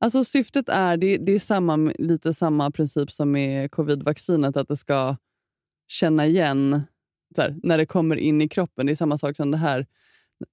Alltså 0.00 0.24
syftet 0.24 0.68
är, 0.68 0.96
det, 0.96 1.16
det 1.16 1.32
är 1.32 1.38
samma, 1.38 1.92
lite 1.98 2.34
samma 2.34 2.70
princip 2.70 3.12
som 3.12 3.30
med 3.30 3.70
covidvaccinet, 3.70 4.56
att 4.56 4.68
det 4.68 4.76
ska 4.76 5.16
känna 5.88 6.26
igen 6.26 6.82
här, 7.36 7.56
när 7.62 7.78
det 7.78 7.86
kommer 7.86 8.16
in 8.16 8.42
i 8.42 8.48
kroppen. 8.48 8.86
Det 8.86 8.92
är 8.92 8.96
samma 8.96 9.18
sak 9.18 9.36
som 9.36 9.50
det 9.50 9.56
här. 9.56 9.86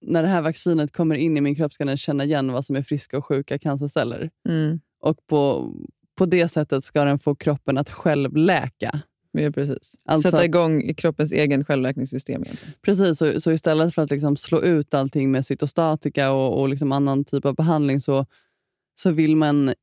När 0.02 0.24
det 0.24 0.30
här 0.30 0.42
vaccinet 0.42 0.92
kommer 0.92 1.16
in 1.16 1.38
i 1.38 1.42
min 1.42 1.56
kropp 1.56 1.74
ska 1.74 1.86
den 1.86 1.98
känna 1.98 2.24
igen 2.24 2.52
vad 2.52 2.66
som 2.66 2.76
är 2.76 2.82
friska 2.84 3.18
och 3.18 3.26
sjuka 3.26 3.60
cancerceller. 3.60 4.30
Mm. 4.50 4.80
Och 5.00 5.28
på, 5.28 5.72
på 6.16 6.26
det 6.26 6.48
sättet 6.48 6.84
ska 6.84 7.06
den 7.06 7.20
få 7.20 7.36
kroppen 7.36 7.78
att 7.78 7.90
själv 7.90 8.36
läka. 8.38 9.00
Ja, 9.32 9.52
precis. 9.52 9.96
Alltså 10.06 10.28
Sätta 10.30 10.38
att- 10.38 10.46
igång 10.46 10.94
kroppens 10.94 11.32
egen 11.32 11.66
självläkningssystem. 11.66 12.44
Egentligen. 12.44 12.74
Precis, 12.82 13.18
så, 13.18 13.42
så 13.42 13.52
istället 13.52 13.96
för 13.96 14.02
att 14.02 14.10
liksom 14.12 14.38
slå 14.38 14.62
ut 14.62 14.94
allting 14.94 15.32
med 15.32 15.46
cytostatika 15.46 16.32
och, 16.32 16.60
och 16.62 16.70
liksom 16.70 16.92
annan 16.92 17.26
typ 17.26 17.46
av 17.46 17.56
behandling 17.56 18.00
så, 18.00 18.26
så 19.00 19.12
vill 19.12 19.36
man 19.36 19.74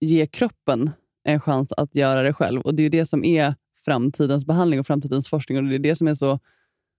ge 0.00 0.26
kroppen 0.26 0.90
en 1.24 1.40
chans 1.40 1.72
att 1.72 1.94
göra 1.96 2.22
det 2.22 2.32
själv. 2.32 2.60
Och 2.60 2.74
Det 2.74 2.82
är 2.82 2.90
det 2.90 3.06
som 3.06 3.24
är 3.24 3.54
framtidens 3.84 4.46
behandling 4.46 4.80
och 4.80 4.86
framtidens 4.86 5.28
forskning. 5.28 5.58
Och 5.58 5.64
Det 5.64 5.74
är 5.74 5.78
det 5.78 5.96
som 5.96 6.08
är 6.08 6.14
så 6.14 6.40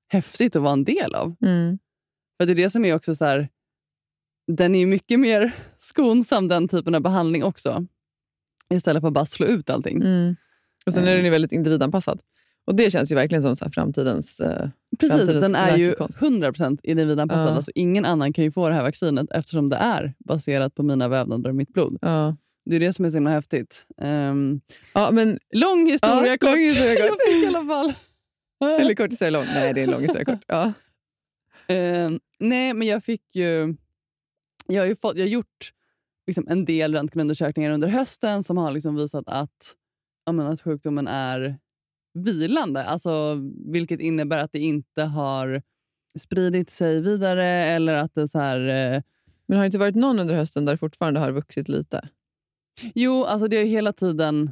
häftigt 0.07 0.55
att 0.55 0.62
vara 0.62 0.74
en 0.74 0.83
del 0.83 1.15
av. 1.15 1.36
Mm. 1.41 1.79
För 2.39 2.45
Det 2.45 2.53
är 2.53 2.55
det 2.55 2.69
som 2.69 2.86
är 2.86 2.95
också 2.95 3.15
så 3.15 3.25
här, 3.25 3.50
den 4.48 4.75
är 4.75 4.86
mycket 4.86 5.19
mer 5.19 5.55
skonsam, 5.77 6.48
den 6.48 6.67
typen 6.67 6.95
av 6.95 7.01
behandling 7.01 7.43
också. 7.43 7.86
Istället 8.74 9.01
för 9.01 9.08
att 9.08 9.13
bara 9.13 9.25
slå 9.25 9.46
ut 9.48 9.70
allting. 9.70 10.01
Mm. 10.01 10.36
Och 10.86 10.93
Sen 10.93 11.03
är 11.03 11.08
Eh. 11.12 11.15
den 11.15 11.25
ju 11.25 11.32
väldigt 11.32 11.51
individanpassad. 11.51 12.20
Och 12.65 12.75
Det 12.75 12.91
känns 12.91 13.12
ju 13.12 13.15
verkligen 13.15 13.41
som 13.41 13.55
så 13.55 13.70
framtidens... 13.72 14.39
Eh, 14.39 14.70
Precis, 15.00 15.17
framtidens 15.17 15.41
den 15.46 15.55
är 15.55 15.77
ju 15.77 15.86
läkekonst. 15.88 16.20
100% 16.20 16.79
individanpassad. 16.84 17.48
Ja. 17.50 17.55
Alltså, 17.55 17.72
ingen 17.75 18.05
annan 18.05 18.34
kan 18.34 18.43
ju 18.43 18.51
få 18.51 18.70
det 18.70 18.75
här 18.75 18.82
vaccinet 18.84 19.32
eftersom 19.32 19.70
det 19.70 19.75
är 19.75 20.13
baserat 20.20 20.75
på 20.75 20.84
mina 20.84 21.08
vävnader 21.08 21.50
och 21.50 21.55
mitt 21.55 21.74
blod. 21.74 21.98
ja. 22.01 22.36
Det 22.65 22.75
är 22.75 22.79
det 22.79 22.93
som 22.93 23.05
är 23.05 23.10
så 23.10 23.15
himla 23.15 23.29
häftigt. 23.29 23.86
Ehm, 24.01 24.62
Ja, 24.93 25.12
men, 25.12 25.39
lång 25.53 25.86
historia 25.91 26.27
Ja, 26.32 26.38
kort. 26.38 26.50
lång 26.50 26.60
historia 26.60 26.96
kort. 26.96 27.17
Jag 27.27 27.34
fick 27.34 27.43
i 27.43 27.48
alla 27.55 27.65
fall. 27.65 27.93
eller 28.82 28.96
kort 28.96 29.12
historia 29.12 29.29
lång. 29.32 29.46
Nej, 29.46 29.74
det 29.74 29.82
är 29.82 29.84
en 29.84 29.91
lång 29.91 30.01
historia 30.01 30.25
kort. 30.25 30.43
Ja. 30.48 30.74
Ehm, 31.67 32.20
nej, 32.39 32.74
men 32.74 32.88
jag 32.88 33.03
fick 33.03 33.22
ju... 33.36 33.75
Jag 34.67 34.82
har 34.82 34.88
ju 34.88 34.96
fått, 34.96 35.17
jag 35.17 35.24
har 35.24 35.29
gjort 35.29 35.72
liksom 36.27 36.48
en 36.50 36.65
del 36.65 36.94
röntgenundersökningar 36.96 37.72
under 37.72 37.88
hösten 37.88 38.44
som 38.44 38.58
har 38.58 38.72
liksom 38.72 38.96
visat 38.96 39.24
att, 39.27 39.75
ja, 40.25 40.32
men 40.32 40.48
att 40.48 40.62
sjukdomen 40.62 41.08
är 41.08 41.58
vilande. 42.13 42.84
Alltså, 42.84 43.38
vilket 43.65 44.00
innebär 44.00 44.38
att 44.38 44.51
det 44.51 44.60
inte 44.60 45.03
har 45.03 45.62
spridit 46.20 46.70
sig 46.70 47.01
vidare 47.01 47.48
eller 47.48 47.94
att 47.94 48.13
det 48.15 48.27
så 48.27 48.39
här... 48.39 48.60
eh, 48.60 49.01
Men 49.46 49.58
har 49.58 49.63
det 49.63 49.65
inte 49.65 49.77
varit 49.77 49.96
någon 49.96 50.20
under 50.20 50.36
hösten 50.36 50.65
där 50.65 50.74
det 50.74 50.77
fortfarande 50.77 51.20
har 51.20 51.32
vuxit 51.32 51.70
lite? 51.70 52.10
Jo, 52.96 53.24
alltså 53.24 53.48
det 53.48 53.60
ju 53.60 53.65
hela 53.65 53.94
tiden... 53.94 54.51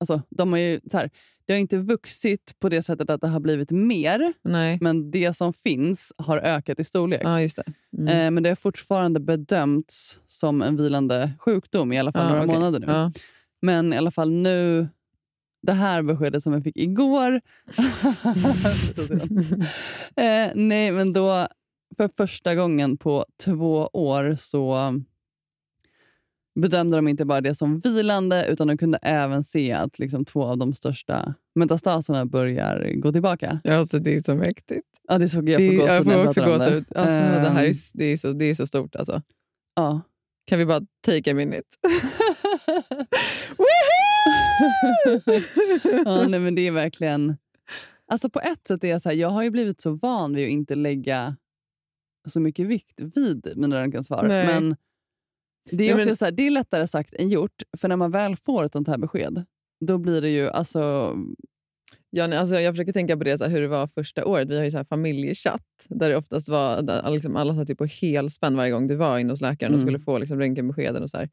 Alltså, 0.00 0.22
de 0.30 0.52
har 0.52 0.58
ju, 0.58 0.80
så 0.90 0.96
här, 0.96 1.10
det 1.46 1.52
har 1.52 1.60
inte 1.60 1.78
vuxit 1.78 2.54
på 2.58 2.68
det 2.68 2.82
sättet 2.82 3.10
att 3.10 3.20
det 3.20 3.28
har 3.28 3.40
blivit 3.40 3.70
mer, 3.70 4.32
Nej. 4.42 4.78
men 4.80 5.10
det 5.10 5.36
som 5.36 5.52
finns 5.52 6.12
har 6.18 6.38
ökat 6.38 6.80
i 6.80 6.84
storlek. 6.84 7.20
Ja, 7.24 7.40
just 7.40 7.56
det. 7.56 7.64
Mm. 7.98 8.08
Eh, 8.08 8.30
men 8.30 8.42
det 8.42 8.48
har 8.48 8.56
fortfarande 8.56 9.20
bedömts 9.20 10.20
som 10.26 10.62
en 10.62 10.76
vilande 10.76 11.30
sjukdom, 11.38 11.92
i 11.92 11.98
alla 11.98 12.12
fall 12.12 12.22
Ja, 12.22 12.28
några 12.28 12.44
okej. 12.44 12.54
månader 12.54 12.80
nu. 12.80 12.86
Ja. 12.86 13.12
Men 13.62 13.92
i 13.92 13.96
alla 13.96 14.10
fall 14.10 14.30
nu, 14.30 14.88
det 15.62 15.72
här 15.72 16.02
beskedet 16.02 16.42
som 16.42 16.52
jag 16.52 16.62
fick 16.64 16.76
igår. 16.76 17.32
eh, 20.16 20.50
nej, 20.54 20.90
men 20.90 21.12
då 21.12 21.48
för 21.96 22.10
första 22.16 22.54
gången 22.54 22.96
på 22.96 23.26
två 23.44 23.90
år 23.92 24.36
så 24.38 24.94
bedömde 26.54 26.96
de 26.96 27.08
inte 27.08 27.24
bara 27.24 27.40
det 27.40 27.54
som 27.54 27.78
vilande 27.78 28.46
utan 28.46 28.68
de 28.68 28.78
kunde 28.78 28.98
även 29.02 29.44
se 29.44 29.72
att 29.72 29.98
liksom 29.98 30.24
två 30.24 30.44
av 30.44 30.58
de 30.58 30.74
största 30.74 31.34
metastaserna 31.54 32.26
börjar 32.26 32.92
gå 32.94 33.12
tillbaka. 33.12 33.60
Alltså, 33.64 33.98
det 33.98 34.14
är 34.14 34.22
så 34.22 34.34
mäktigt. 34.34 34.86
Ja, 35.08 35.18
det 35.18 35.28
såg 35.28 35.48
jag 35.48 35.60
Det, 35.60 35.68
får 35.68 35.74
gåshud 35.76 35.90
jag 35.90 36.04
får 36.04 36.26
också 36.26 36.44
gåshud. 36.44 36.84
Alltså, 36.94 37.20
det 37.20 37.48
här 37.48 37.64
är, 37.64 37.68
Ehm, 37.68 37.74
det, 37.94 38.04
är 38.04 38.16
så, 38.16 38.32
det 38.32 38.44
är 38.44 38.54
så 38.54 38.66
stort. 38.66 38.96
Alltså. 38.96 39.22
ja. 39.74 40.00
Kan 40.46 40.58
vi 40.58 40.66
bara 40.66 40.80
take 41.06 41.30
a 41.30 41.34
minute? 41.34 41.68
ja, 46.04 46.28
nej, 46.28 46.40
men 46.40 46.54
det 46.54 46.66
är 46.66 46.70
verkligen... 46.70 47.36
Alltså 48.06 48.30
på 48.30 48.40
ett 48.40 48.66
sätt 48.66 48.84
är 48.84 48.88
jag 48.88 49.02
så 49.02 49.08
här, 49.08 49.16
jag 49.16 49.28
har 49.28 49.42
ju 49.42 49.50
blivit 49.50 49.80
så 49.80 49.92
van 49.92 50.34
vid 50.34 50.44
att 50.44 50.50
inte 50.50 50.74
lägga 50.74 51.36
så 52.28 52.40
mycket 52.40 52.66
vikt 52.66 53.00
vid 53.00 53.52
mina 53.56 53.80
röntgensvar. 53.80 54.28
Men 54.28 54.76
det 55.70 55.88
är, 55.90 55.94
också 55.94 56.06
men- 56.06 56.16
så 56.16 56.24
här, 56.24 56.32
det 56.32 56.46
är 56.46 56.50
lättare 56.50 56.86
sagt 56.86 57.14
än 57.14 57.28
gjort. 57.28 57.62
För 57.76 57.88
när 57.88 57.96
man 57.96 58.10
väl 58.10 58.36
får 58.36 58.64
ett 58.64 58.72
sånt 58.72 58.88
här 58.88 58.98
besked, 58.98 59.44
då 59.86 59.98
blir 59.98 60.20
det 60.22 60.30
ju... 60.30 60.48
Alltså, 60.48 61.14
Ja, 62.16 62.26
nej, 62.26 62.38
alltså 62.38 62.60
jag 62.60 62.72
försöker 62.74 62.92
tänka 62.92 63.16
på 63.16 63.24
det, 63.24 63.38
så 63.38 63.44
här, 63.44 63.50
hur 63.50 63.60
det 63.60 63.68
var 63.68 63.86
första 63.86 64.24
året. 64.26 64.48
Vi 64.48 64.56
har 64.56 64.64
ju 64.64 64.70
så 64.70 64.76
här 64.76 64.84
familjechatt 64.84 65.86
där 65.88 66.08
det 66.08 66.16
oftast 66.16 66.48
var 66.48 66.82
där 66.82 67.10
liksom 67.10 67.36
alla 67.36 67.54
satt 67.66 67.78
på 67.78 67.84
helspänn 67.86 68.56
varje 68.56 68.70
gång 68.72 68.86
du 68.86 68.94
var 68.94 69.18
inne 69.18 69.32
hos 69.32 69.40
läkaren 69.40 69.72
och 69.72 69.78
Mm. 69.78 69.86
skulle 69.86 69.98
få 70.04 70.18
liksom 70.18 70.38
röntgenbeskeden. 70.38 71.02
Och, 71.02 71.10
så 71.10 71.16
här. 71.18 71.28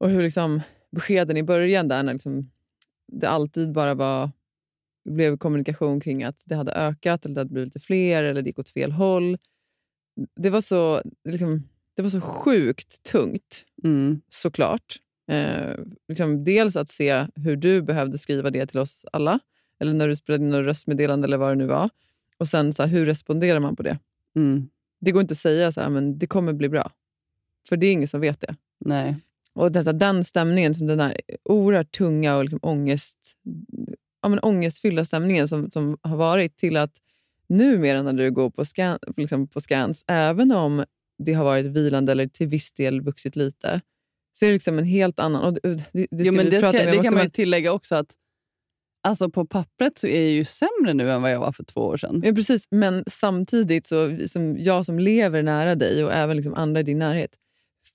och 0.00 0.10
hur 0.10 0.22
liksom, 0.22 0.60
beskeden 0.92 1.36
i 1.36 1.42
början 1.42 1.88
där 1.88 2.02
när 2.02 2.12
liksom, 2.12 2.50
det 3.12 3.28
alltid 3.28 3.72
bara 3.72 3.94
var 3.94 4.30
blev 5.08 5.36
kommunikation 5.36 6.00
kring 6.00 6.24
att 6.24 6.42
det 6.46 6.54
hade 6.54 6.72
ökat 6.72 7.24
eller 7.24 7.34
det 7.34 7.40
hade 7.40 7.52
blivit 7.52 7.74
lite 7.74 7.86
fler 7.86 8.24
eller 8.24 8.42
det 8.42 8.48
gick 8.48 8.58
åt 8.58 8.68
fel 8.68 8.92
håll. 8.92 9.38
Det 10.40 10.50
var 10.50 10.60
så, 10.60 11.02
liksom, 11.28 11.68
det 11.96 12.02
var 12.02 12.08
så 12.10 12.20
sjukt 12.20 13.02
tungt 13.02 13.64
Mm. 13.84 14.20
såklart. 14.28 14.96
Eh, 15.30 15.74
liksom 16.08 16.44
dels 16.44 16.76
att 16.76 16.88
se 16.88 17.26
hur 17.34 17.56
du 17.56 17.82
behövde 17.82 18.18
skriva 18.18 18.50
det 18.50 18.66
till 18.66 18.78
oss 18.78 19.04
alla, 19.12 19.38
eller 19.80 19.92
när 19.94 20.08
du 20.08 20.16
spelade 20.16 20.44
in 20.44 20.50
något 20.50 20.64
röstmeddelande 20.64 21.26
eller 21.26 21.36
vad 21.36 21.50
det 21.50 21.54
nu 21.54 21.66
var. 21.66 21.90
Och 22.38 22.48
sen 22.48 22.72
så 22.72 22.82
här, 22.82 22.90
hur 22.90 23.06
responderar 23.06 23.60
man 23.60 23.76
på 23.76 23.82
det? 23.82 23.98
Mm. 24.36 24.68
Det 25.00 25.12
går 25.12 25.20
inte 25.22 25.32
att 25.32 25.38
säga 25.38 25.72
så 25.72 25.80
här, 25.80 25.88
men 25.88 26.18
det 26.18 26.26
kommer 26.26 26.52
bli 26.52 26.68
bra. 26.68 26.90
För 27.68 27.76
det 27.76 27.86
är 27.86 27.92
ingen 27.92 28.08
som 28.08 28.20
vet 28.20 28.40
det. 28.40 28.54
Nej. 28.78 29.16
Och 29.52 29.72
detta, 29.72 29.92
den 29.92 30.24
stämningen, 30.24 30.74
som 30.74 30.86
den 30.86 30.98
där 30.98 31.20
oerhört 31.44 31.92
tunga 31.92 32.36
och 32.36 32.44
liksom 32.44 32.60
ångest, 32.62 33.18
ja, 34.22 34.28
men 34.28 34.38
ångestfyllda 34.38 35.04
stämningen 35.04 35.48
som, 35.48 35.70
som 35.70 35.98
har 36.02 36.16
varit 36.16 36.56
till 36.56 36.76
att 36.76 37.00
numera 37.46 38.02
när 38.02 38.12
du 38.12 38.30
går 38.30 38.50
på, 38.50 38.64
scan, 38.64 38.98
liksom 39.16 39.46
på 39.46 39.60
scans, 39.60 40.04
även 40.06 40.52
om 40.52 40.84
det 41.18 41.32
har 41.32 41.44
varit 41.44 41.66
vilande 41.66 42.12
eller 42.12 42.26
till 42.26 42.46
viss 42.46 42.72
del 42.72 43.00
vuxit 43.00 43.36
lite, 43.36 43.80
så 44.32 44.44
är 44.44 44.48
det 44.48 44.54
liksom 44.54 44.78
en 44.78 44.84
helt 44.84 45.20
annan... 45.20 45.42
Och 45.42 45.52
det, 45.52 45.60
det, 45.92 46.06
det 46.10 46.24
jo, 46.24 46.32
men 46.32 46.50
det, 46.50 46.58
ska, 46.58 46.72
det 46.72 46.84
kan 46.84 46.98
också, 46.98 47.14
man 47.14 47.30
tillägga 47.30 47.72
också 47.72 47.94
att 47.94 48.14
alltså 49.06 49.30
på 49.30 49.46
pappret 49.46 49.98
så 49.98 50.06
är 50.06 50.20
jag 50.20 50.30
ju 50.30 50.44
sämre 50.44 50.94
nu 50.94 51.10
än 51.10 51.22
vad 51.22 51.32
jag 51.32 51.40
var 51.40 51.52
för 51.52 51.64
två 51.64 51.80
år 51.80 51.96
sedan. 51.96 52.22
Ja, 52.24 52.32
precis, 52.32 52.68
men 52.70 53.04
samtidigt, 53.06 53.86
så, 53.86 54.18
som 54.28 54.58
jag 54.58 54.86
som 54.86 54.98
lever 54.98 55.42
nära 55.42 55.74
dig 55.74 56.04
och 56.04 56.12
även 56.12 56.36
liksom 56.36 56.54
andra 56.54 56.80
i 56.80 56.82
din 56.82 56.98
närhet, 56.98 57.30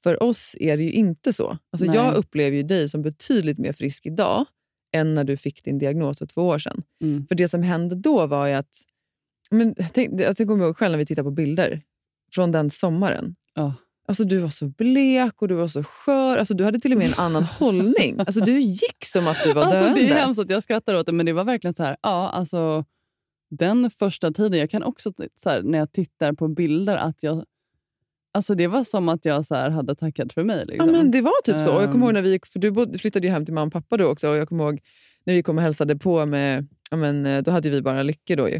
för 0.04 0.24
oss 0.24 0.56
är 0.60 0.78
det 0.78 0.84
ju 0.84 0.92
inte 0.92 1.34
så. 1.34 1.58
Alltså, 1.72 1.86
Nej. 1.86 1.96
jag 1.96 2.16
upplever 2.16 2.58
ju 2.58 2.64
dig 2.64 2.90
som 2.90 3.02
betydligt 3.02 3.58
mer 3.58 3.74
frisk 3.74 4.06
idag 4.06 4.46
än 4.94 5.14
när 5.14 5.24
du 5.24 5.38
fick 5.38 5.64
din 5.64 5.80
diagnos 5.80 6.20
för 6.20 6.26
två 6.26 6.48
år 6.48 6.60
sedan. 6.60 6.84
Mm. 7.02 7.28
För 7.28 7.36
det 7.36 7.48
som 7.48 7.64
hände 7.64 7.96
då 7.96 8.28
var 8.28 8.48
ju 8.48 8.54
att... 8.54 8.84
Men, 9.52 9.76
tänk, 9.94 10.22
jag 10.22 10.38
kommer 10.38 10.66
ihåg 10.66 10.78
själv 10.78 10.92
när 10.92 10.98
vi 10.98 11.06
tittade 11.06 11.26
på 11.26 11.32
bilder 11.32 11.82
från 12.34 12.52
den 12.52 12.70
sommaren. 12.70 13.36
Ja. 13.54 13.74
Alltså, 14.08 14.24
du 14.24 14.38
var 14.38 14.50
så 14.50 14.68
blek 14.68 15.42
och 15.42 15.48
du 15.48 15.56
var 15.56 15.68
så 15.68 15.84
skör. 15.84 16.38
Alltså, 16.38 16.54
du 16.54 16.64
hade 16.64 16.80
till 16.80 16.92
och 16.92 16.98
med 16.98 17.08
en 17.08 17.14
annan 17.20 17.44
hållning. 17.60 18.20
Alltså, 18.20 18.40
du 18.46 18.60
gick 18.62 19.06
som 19.06 19.28
att 19.28 19.38
du 19.44 19.54
var 19.54 19.62
Alltså, 19.64 19.80
döende. 19.80 20.02
det 20.02 20.10
är 20.10 20.16
hemskt 20.16 20.40
att 20.40 20.50
jag 20.50 20.64
skrattar 20.64 20.96
åt 20.96 21.06
det, 21.06 21.12
men 21.14 21.26
det 21.26 21.34
var 21.34 21.44
verkligen 21.44 21.74
så 21.74 21.84
här, 21.84 21.98
ja, 22.02 22.30
alltså 22.30 22.86
den 23.50 23.90
första 24.00 24.32
tiden, 24.32 24.60
jag 24.60 24.70
kan 24.70 24.84
också 24.84 25.14
så 25.36 25.50
här, 25.50 25.62
när 25.64 25.78
jag 25.78 25.92
tittar 25.92 26.34
på 26.34 26.48
bilder 26.48 26.96
att 26.96 27.24
jag, 27.24 27.44
alltså 28.34 28.56
det 28.56 28.68
var 28.68 28.84
som 28.84 29.10
att 29.10 29.26
jag 29.26 29.46
så 29.46 29.56
här, 29.56 29.70
hade 29.70 29.96
tackat 29.96 30.34
för 30.34 30.44
mig. 30.44 30.58
Ja, 30.60 30.66
Liksom. 30.66 30.92
men 30.92 31.12
det 31.12 31.22
var 31.22 31.42
typ 31.44 31.62
så. 31.62 31.76
Och 31.76 31.84
jag 31.84 31.92
kommer 31.92 31.96
Ehm. 31.96 32.04
ihåg 32.04 32.14
när 32.14 32.22
vi 32.22 32.32
gick, 32.32 32.46
för 32.46 32.60
du 32.60 32.98
flyttade 33.00 33.28
ju 33.28 33.34
hem 33.34 33.46
till 33.46 33.54
mamma 33.54 33.66
och 33.68 33.74
pappa 33.74 33.98
då 33.98 34.06
också. 34.06 34.30
Och 34.30 34.36
jag 34.36 34.50
kommer 34.50 34.64
ihåg 34.64 34.80
när 35.26 35.34
vi 35.34 35.44
kom 35.44 35.58
och 35.58 35.64
hälsade 35.64 35.96
på 35.96 36.26
med... 36.26 36.68
Ja, 36.92 36.98
men, 36.98 37.26
eh, 37.26 37.42
då 37.44 37.52
hade 37.52 37.70
vi 37.70 37.82
bara 37.82 38.04
Lycke 38.04 38.36
då 38.36 38.50
ju. 38.50 38.56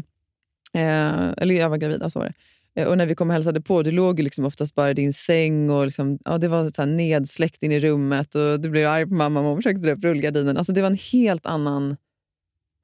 Eh, 0.74 1.32
eller 1.36 1.54
jag 1.54 1.70
var 1.70 1.76
gravid, 1.76 2.04
så 2.12 2.18
var 2.18 2.26
det. 2.26 2.32
Eh, 2.78 2.86
Och 2.86 2.98
när 2.98 3.06
vi 3.06 3.14
kom 3.14 3.28
och 3.28 3.34
hälsade 3.34 3.60
på, 3.60 3.82
du 3.82 3.90
låg 3.90 4.18
ju 4.18 4.24
liksom 4.24 4.44
oftast 4.44 4.74
bara 4.74 4.90
i 4.90 4.94
din 4.94 5.12
säng 5.12 5.70
och 5.70 5.84
liksom, 5.84 6.18
ja, 6.24 6.38
det 6.38 6.48
var 6.48 6.70
så 6.70 6.84
nedsläckt 6.84 7.62
in 7.62 7.72
i 7.72 7.80
rummet 7.80 8.34
och 8.34 8.60
du 8.60 8.70
blev 8.70 8.88
arg 8.88 9.06
på 9.06 9.14
mamma 9.14 9.40
och 9.40 9.46
hon 9.46 9.56
försökte 9.56 9.82
dra 9.82 9.92
upp 9.92 10.04
rullgardinen. 10.04 10.56
Alltså, 10.56 10.72
det 10.72 10.80
var 10.80 10.90
en 10.90 10.98
helt 11.12 11.46
annan 11.46 11.96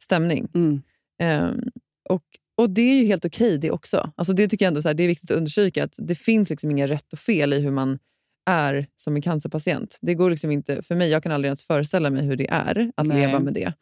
stämning. 0.02 0.48
Mm. 0.54 0.82
Ehm, 1.22 1.60
och, 2.08 2.22
och 2.56 2.70
det 2.70 2.82
är 2.82 3.00
ju 3.00 3.06
helt 3.06 3.24
okej 3.24 3.58
det 3.58 3.70
också. 3.70 4.12
Alltså 4.16 4.32
det 4.32 4.48
tycker 4.48 4.64
jag 4.64 4.70
ändå 4.70 4.82
så 4.82 4.88
här, 4.88 4.94
det 4.94 5.02
är 5.02 5.08
viktigt 5.08 5.30
att 5.30 5.36
understryka 5.36 5.84
att 5.84 5.94
det 5.98 6.14
finns 6.14 6.50
liksom 6.50 6.70
inga 6.70 6.86
rätt 6.86 7.12
och 7.12 7.18
fel 7.18 7.52
i 7.52 7.60
hur 7.60 7.70
man 7.70 7.98
är 8.46 8.86
som 8.96 9.16
en 9.16 9.22
cancerpatient. 9.22 9.98
Det 10.02 10.14
går 10.14 10.30
liksom 10.30 10.50
inte, 10.50 10.82
för 10.82 10.94
mig, 10.94 11.10
jag 11.10 11.22
kan 11.22 11.32
aldrig 11.32 11.48
ens 11.48 11.64
föreställa 11.64 12.10
mig 12.10 12.24
hur 12.24 12.36
det 12.36 12.48
är 12.50 12.92
att 12.96 13.06
Nej. 13.06 13.16
leva 13.26 13.40
med 13.40 13.54
det. 13.54 13.72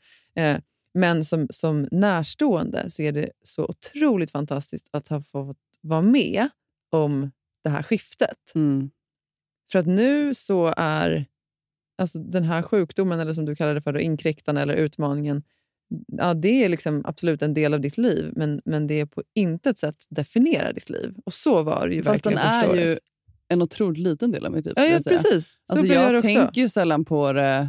Eh, 0.43 0.57
men 0.95 1.25
som, 1.25 1.47
som 1.51 1.89
närstående 1.91 2.91
så 2.91 3.03
är 3.03 3.13
det 3.13 3.31
så 3.43 3.65
otroligt 3.65 4.31
fantastiskt 4.31 4.89
att 4.93 5.09
ha 5.09 5.23
fått 5.23 5.57
vara 5.87 6.03
med 6.03 6.49
om 6.91 7.31
det 7.65 7.71
här 7.71 7.83
skiftet. 7.83 8.53
Mm. 8.55 8.91
För 9.73 9.79
att 9.79 9.87
nu 9.87 10.35
så 10.35 10.75
är 10.77 11.27
alltså 11.99 12.19
den 12.19 12.43
här 12.45 12.63
sjukdomen, 12.63 13.21
eller 13.21 13.35
som 13.35 13.45
du 13.45 13.57
kallar 13.57 13.75
det 13.75 13.81
för, 13.81 13.93
då, 13.93 14.01
inkräktarna 14.01 14.63
eller 14.63 14.75
utmaningen, 14.75 15.43
ja, 16.07 16.35
det 16.35 16.65
är 16.65 16.69
liksom 16.69 17.03
absolut 17.05 17.43
en 17.43 17.55
del 17.55 17.75
av 17.75 17.81
ditt 17.81 17.99
liv, 17.99 18.33
men, 18.37 18.61
men 18.65 18.87
det 18.87 19.01
är 19.01 19.07
på 19.07 19.23
intet 19.35 19.79
sätt 19.79 20.05
definierar 20.11 20.73
ditt 20.73 20.91
liv. 20.91 21.15
Och 21.25 21.33
så 21.33 21.63
var 21.63 21.89
det 21.89 21.95
ju 21.95 22.03
Fast 22.03 22.23
den 22.23 22.35
verkligen 22.35 22.61
första 22.63 22.77
är 22.77 22.85
ju 22.85 22.91
året. 22.91 22.99
en 23.49 23.63
otroligt 23.63 23.99
liten 23.99 24.33
del 24.33 24.47
av 24.47 24.53
mitt 24.53 24.65
liv. 24.67 24.75
Ja, 24.77 24.85
ja 24.85 24.91
jag 24.93 25.05
precis. 25.05 25.51
Så 25.51 25.73
Alltså, 25.73 25.87
jag 25.87 26.17
också. 26.17 26.29
tänker 26.29 26.61
ju 26.61 26.69
sällan 26.69 27.05
på 27.05 27.33
det 27.33 27.69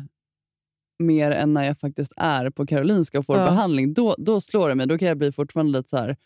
mer 0.99 1.31
än 1.31 1.53
när 1.53 1.63
jag 1.65 1.79
faktiskt 1.79 2.13
är 2.17 2.49
på 2.49 2.65
Karolinska 2.65 3.19
och 3.19 3.25
får 3.25 3.37
Ja. 3.37 3.45
behandling. 3.45 3.93
Då, 3.93 4.15
då 4.17 4.41
slår 4.41 4.69
det 4.69 4.75
mig. 4.75 4.87
Då 4.87 4.97
kan 4.97 5.07
jag 5.07 5.17
bli 5.17 5.31
fortfarande 5.31 5.77
lite 5.77 5.89
så 5.89 5.97
här... 5.97 6.17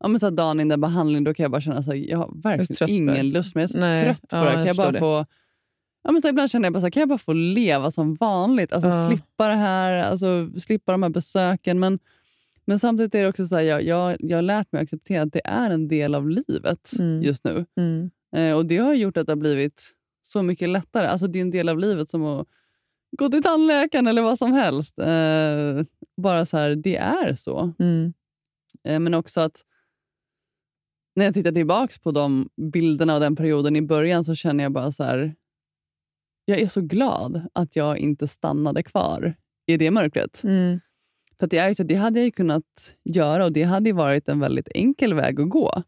Ja, 0.00 0.08
men 0.08 0.20
så 0.20 0.26
här 0.26 0.30
dagen 0.30 0.60
innan 0.60 0.80
behandling 0.80 1.24
då 1.24 1.34
kan 1.34 1.44
jag 1.44 1.50
bara 1.50 1.60
känna 1.60 1.76
att 1.78 1.96
jag 1.98 2.18
har 2.18 2.42
verkligen 2.42 2.86
det. 2.86 2.92
ingen 3.14 3.30
lust. 3.30 3.54
Men 3.54 3.60
jag 3.62 3.68
är 3.70 3.72
så 3.72 3.78
Nej, 3.80 4.04
trött 4.04 4.20
på 4.28 4.36
ja, 4.36 4.44
det. 4.44 4.52
Kan 4.52 4.66
jag 4.66 4.76
bara 4.76 4.92
det. 4.92 4.98
få... 4.98 5.26
Ja, 6.02 6.12
men 6.12 6.22
så 6.22 6.28
ibland 6.28 6.50
känner 6.50 6.66
jag 6.66 6.72
bara 6.72 6.80
så 6.80 6.86
här, 6.86 6.90
kan 6.90 7.00
jag 7.00 7.08
bara 7.08 7.18
få 7.18 7.32
leva 7.32 7.90
som 7.90 8.14
vanligt? 8.14 8.72
Alltså 8.72 8.88
Ja. 8.88 9.08
slippa 9.08 9.48
det 9.48 9.54
här, 9.56 9.92
alltså, 9.98 10.50
slippa 10.60 10.92
de 10.92 11.02
här 11.02 11.10
besöken. 11.10 11.78
Men, 11.78 11.98
men 12.64 12.78
samtidigt 12.78 13.14
är 13.14 13.22
det 13.22 13.28
också 13.28 13.46
så 13.46 13.54
här, 13.56 13.62
jag, 13.62 13.82
jag, 13.84 14.16
jag 14.20 14.36
har 14.36 14.42
lärt 14.42 14.72
mig 14.72 14.80
att 14.80 14.82
acceptera 14.82 15.22
att 15.22 15.32
det 15.32 15.40
är 15.44 15.70
en 15.70 15.88
del 15.88 16.14
av 16.14 16.28
livet 16.28 16.90
Mm. 16.98 17.22
just 17.22 17.44
nu. 17.44 17.64
Mm. 17.76 18.10
Eh, 18.36 18.56
och 18.56 18.66
Det 18.66 18.76
har 18.78 18.94
gjort 18.94 19.16
att 19.16 19.26
det 19.26 19.32
har 19.32 19.36
blivit 19.36 19.90
så 20.22 20.42
mycket 20.42 20.68
lättare. 20.68 21.06
Alltså 21.06 21.26
Det 21.26 21.38
är 21.38 21.40
en 21.40 21.50
del 21.50 21.68
av 21.68 21.78
livet 21.78 22.10
som 22.10 22.24
att 22.24 22.46
gå 23.18 23.28
till 23.28 23.42
tandläkaren 23.42 24.06
eller 24.06 24.22
vad 24.22 24.38
som 24.38 24.52
helst. 24.52 24.98
Eh, 24.98 25.84
bara 26.16 26.44
så 26.46 26.56
här, 26.56 26.74
det 26.76 26.96
är 26.96 27.34
så. 27.34 27.72
Mm. 27.78 28.12
Eh, 28.84 28.98
men 29.00 29.14
också 29.14 29.40
att 29.40 29.64
när 31.20 31.24
jag 31.26 31.34
tittar 31.34 31.52
tillbaka 31.52 31.92
på 32.02 32.12
de 32.12 32.48
bilderna 32.72 33.14
och 33.14 33.20
den 33.20 33.36
perioden 33.36 33.76
i 33.76 33.82
början 33.82 34.24
så 34.24 34.34
känner 34.34 34.64
jag 34.64 34.72
bara 34.72 34.92
så 34.92 35.04
här... 35.04 35.34
Jag 36.44 36.60
är 36.60 36.66
så 36.66 36.80
glad 36.80 37.42
att 37.52 37.76
jag 37.76 37.98
inte 37.98 38.28
stannade 38.28 38.82
kvar 38.82 39.34
i 39.66 39.76
det 39.76 39.90
mörkret. 39.90 40.42
Mm. 40.44 40.80
För 41.40 41.46
det, 41.46 41.58
är 41.58 41.74
så, 41.74 41.82
det 41.82 41.94
hade 41.94 42.18
jag 42.20 42.24
ju 42.24 42.30
kunnat 42.30 42.94
göra 43.04 43.44
och 43.44 43.52
det 43.52 43.62
hade 43.62 43.88
ju 43.90 43.92
varit 43.96 44.28
en 44.28 44.40
väldigt 44.40 44.68
enkel 44.74 45.14
väg 45.14 45.40
att 45.40 45.48
gå. 45.50 45.82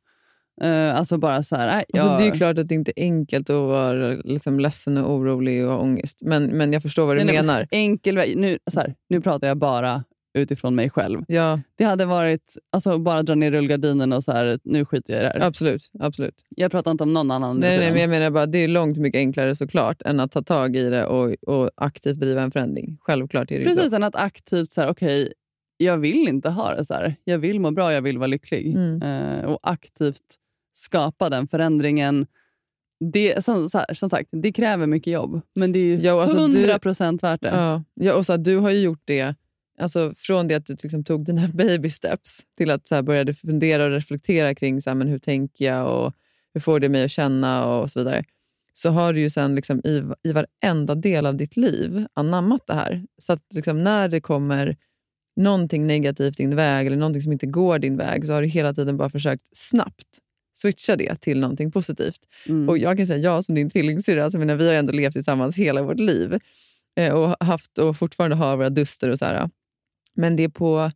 Eh, 0.63 0.95
alltså 0.99 1.19
bara 1.19 1.43
så 1.43 1.57
här... 1.57 1.67
nej, 1.67 1.85
Alltså, 1.93 2.09
jag- 2.09 2.19
Det 2.19 2.25
är 2.25 2.33
ju 2.33 2.39
klart 2.39 2.59
att 2.59 2.69
det 2.69 2.75
inte 2.75 2.93
är 2.97 3.03
enkelt 3.05 3.51
att 3.51 3.57
vara 3.57 4.09
liksom, 4.25 4.61
ledsen 4.61 4.99
och 4.99 5.13
orolig 5.15 5.65
och 5.65 5.71
ha 5.73 5.79
ångest. 5.79 6.19
Men, 6.25 6.45
men 6.45 6.73
jag 6.73 6.83
förstår 6.83 7.07
vad 7.07 7.17
du 7.17 7.25
Nej, 7.25 7.27
nej, 7.27 7.37
men 7.37 7.47
menar. 7.47 7.67
enkel 7.71 8.17
väg. 8.17 8.37
Nu, 8.37 8.59
så 8.71 8.81
här, 8.81 8.95
nu 9.09 9.21
pratar 9.21 9.49
jag 9.49 9.59
bara 9.59 10.05
utifrån 10.35 10.75
mig 10.75 10.91
själv. 10.91 11.23
Ja, 11.29 11.61
Det 11.77 11.85
hade 11.85 12.05
varit 12.05 12.57
alltså 12.73 12.99
bara 12.99 13.23
dra 13.23 13.35
ner 13.35 13.51
rullgardinen 13.51 14.13
och 14.13 14.25
så 14.25 14.33
här, 14.33 14.59
nu 14.65 14.85
skiter 14.85 15.13
jag 15.13 15.21
i 15.21 15.25
det 15.25 15.29
här. 15.41 15.47
absolut. 15.47 15.91
absolut. 16.01 16.35
Jag 16.57 16.71
pratar 16.71 16.91
inte 16.91 17.05
om 17.05 17.13
någon 17.13 17.31
annan. 17.31 17.57
Nej, 17.59 17.79
nej, 17.79 17.93
men 17.93 18.01
jag 18.01 18.11
menar 18.11 18.31
bara, 18.31 18.47
det 18.47 18.59
är 18.59 18.69
långt 18.69 18.97
mycket 18.99 19.19
enklare 19.19 19.55
såklart 19.55 20.03
än 20.03 20.21
att 20.21 20.33
ta 20.33 20.43
tag 20.43 20.77
i 20.77 20.91
det 20.91 21.07
och, 21.07 21.35
och 21.47 21.71
aktivt 21.77 22.19
driva 22.21 22.43
en 22.43 22.51
förändring. 22.51 22.99
Självklart 23.01 23.51
är 23.51 23.59
det 23.59 23.65
Precis, 23.65 23.91
så. 23.91 23.97
än 23.97 24.03
att 24.03 24.17
aktivt 24.17 24.73
så 24.73 24.81
här, 24.81 24.89
okej, 24.91 25.33
jag 25.77 25.99
vill 25.99 26.29
inte 26.29 26.49
ha 26.51 26.75
det 26.75 26.85
så 26.85 26.95
här. 26.95 27.17
Jag 27.25 27.39
vill 27.39 27.61
må 27.61 27.71
bra, 27.71 27.93
jag 27.93 28.03
vill 28.03 28.19
vara 28.19 28.27
lycklig. 28.27 28.75
Mm. 28.75 29.03
Eh, 29.03 29.45
och 29.45 29.59
aktivt 29.63 30.23
skapa 30.75 31.31
den 31.31 31.49
förändringen. 31.49 32.27
Det, 33.13 33.45
som, 33.45 33.69
här, 33.75 33.95
som 33.95 34.11
sagt, 34.11 34.29
det 34.33 34.53
kräver 34.53 34.87
mycket 34.87 35.13
jobb, 35.13 35.41
men 35.55 35.73
det 35.73 35.79
är 35.79 35.85
ju 35.85 35.97
Ja, 35.97 36.23
alltså, 36.23 36.47
du- 36.47 36.59
100 36.59 36.79
procent 36.79 37.23
värt 37.23 37.41
det. 37.43 37.49
Ja, 37.49 37.83
ja, 37.95 38.15
och 38.15 38.27
så 38.27 38.33
här, 38.33 38.39
du 38.39 38.57
har 38.57 38.71
ju 38.71 38.81
gjort 38.81 39.03
det 39.05 39.35
alltså, 39.83 40.15
från 40.17 40.49
det 40.49 40.55
att 40.55 40.67
du 40.67 40.77
liksom 40.83 41.05
tog 41.05 41.25
dina 41.25 41.49
baby 41.55 41.91
steps 41.91 42.41
till 42.57 42.71
att 42.71 42.89
så 42.89 43.03
började 43.03 43.35
fundera 43.35 43.85
och 43.85 43.91
reflektera 43.91 44.55
kring 44.55 44.83
så 44.83 44.91
här, 44.91 44.95
men 44.95 45.09
hur 45.09 45.19
tänker 45.19 45.65
jag 45.65 46.05
och 46.05 46.13
hur 46.55 46.61
får 46.61 46.81
det 46.81 46.89
mig 46.89 47.05
att 47.05 47.11
känna 47.11 47.67
och 47.67 47.91
så 47.91 48.01
vidare. 48.01 48.25
Så 48.75 48.91
har 48.91 49.13
du 49.13 49.21
ju 49.21 49.31
sen 49.31 49.55
liksom, 49.55 49.81
i, 49.85 50.03
i 50.23 50.33
varenda 50.33 50.95
del 50.95 51.27
av 51.27 51.37
ditt 51.37 51.57
liv 51.57 52.07
anammat 52.15 52.67
det 52.67 52.75
här. 52.75 53.05
Så 53.19 53.33
att 53.33 53.43
liksom, 53.55 53.85
när 53.85 54.09
det 54.09 54.21
kommer 54.21 54.77
någonting 55.37 55.87
negativt 55.87 56.37
din 56.37 56.57
väg 56.57 56.87
eller 56.87 56.97
någonting 56.97 57.23
som 57.23 57.33
inte 57.33 57.47
går 57.47 57.79
din 57.79 57.97
väg 57.97 58.27
så 58.27 58.33
har 58.33 58.43
du 58.43 58.49
hela 58.49 58.75
tiden 58.75 58.97
bara 58.97 59.11
försökt 59.11 59.57
snabbt 59.57 60.19
switcha 60.55 60.97
det 60.97 61.21
till 61.21 61.41
någonting 61.41 61.73
positivt. 61.73 62.21
Mm. 62.47 62.69
Och 62.69 62.79
jag 62.79 62.97
kan 62.97 63.07
säga, 63.07 63.19
jag 63.19 63.45
som 63.45 63.55
din 63.55 63.71
tvillingsyrra, 63.71 64.25
alltså, 64.25 64.39
vi 64.39 64.67
har 64.67 64.75
ändå 64.75 64.93
levt 64.93 65.13
tillsammans 65.13 65.57
hela 65.57 65.83
vårt 65.83 66.01
liv 66.01 66.39
eh, 66.97 67.13
och 67.13 67.37
haft 67.47 67.79
och 67.79 67.97
fortfarande 67.97 68.37
har 68.37 68.57
våra 68.57 68.71
duster 68.71 69.11
och 69.11 69.19
så 69.19 69.25
här. 69.25 69.51
Men 70.17 70.37
det 70.37 70.43
är 70.43 70.49
på 70.49 70.91